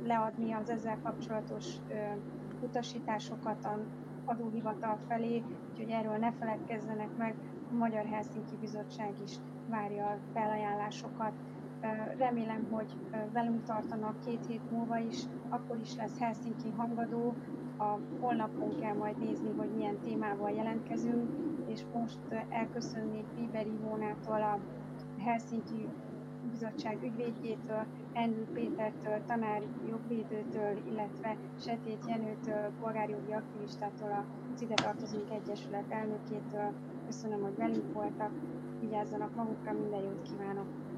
leadni 0.04 0.52
az 0.52 0.70
ezzel 0.70 0.98
kapcsolatos 1.02 1.66
utasításokat 2.62 3.64
a 3.64 3.78
adóhivatal 4.24 4.98
felé, 5.08 5.42
úgyhogy 5.70 5.90
erről 5.90 6.16
ne 6.16 6.32
feledkezzenek 6.32 7.16
meg, 7.16 7.34
a 7.70 7.74
Magyar 7.74 8.04
Helsinki 8.04 8.56
Bizottság 8.60 9.12
is 9.24 9.32
várja 9.68 10.06
a 10.06 10.18
felajánlásokat. 10.32 11.32
Remélem, 12.16 12.66
hogy 12.70 12.96
velünk 13.32 13.64
tartanak 13.64 14.20
két 14.24 14.46
hét 14.46 14.70
múlva 14.70 14.98
is, 14.98 15.22
akkor 15.48 15.78
is 15.80 15.96
lesz 15.96 16.18
Helsinki 16.18 16.72
hangadó, 16.76 17.34
a 17.78 17.98
holnapon 18.20 18.80
kell 18.80 18.94
majd 18.94 19.18
nézni, 19.18 19.52
hogy 19.56 19.70
milyen 19.76 19.98
témával 19.98 20.50
jelentkezünk, 20.50 21.30
és 21.66 21.82
most 21.94 22.18
elköszönnék 22.48 23.24
Bieber 23.36 23.66
Ivónától, 23.66 24.42
a 24.42 24.58
Helsinki 25.18 25.88
Bizottság 26.50 27.02
ügyvédjétől, 27.02 27.84
Endül 28.12 28.46
Pétertől, 28.54 29.24
tanári 29.26 29.66
jogvédőtől, 29.88 30.76
illetve 30.90 31.36
Setét 31.60 32.04
Jenőtől, 32.08 32.70
polgárjogi 32.80 33.32
aktivistától, 33.32 34.24
az 34.54 34.62
Ide 34.62 34.74
Tartozunk 34.74 35.30
Egyesület 35.30 35.90
elnökétől. 35.90 36.72
Köszönöm, 37.06 37.40
hogy 37.42 37.56
velünk 37.56 37.92
voltak, 37.92 38.30
vigyázzanak 38.80 39.34
magukra, 39.34 39.72
minden 39.72 40.00
jót 40.02 40.22
kívánok! 40.22 40.88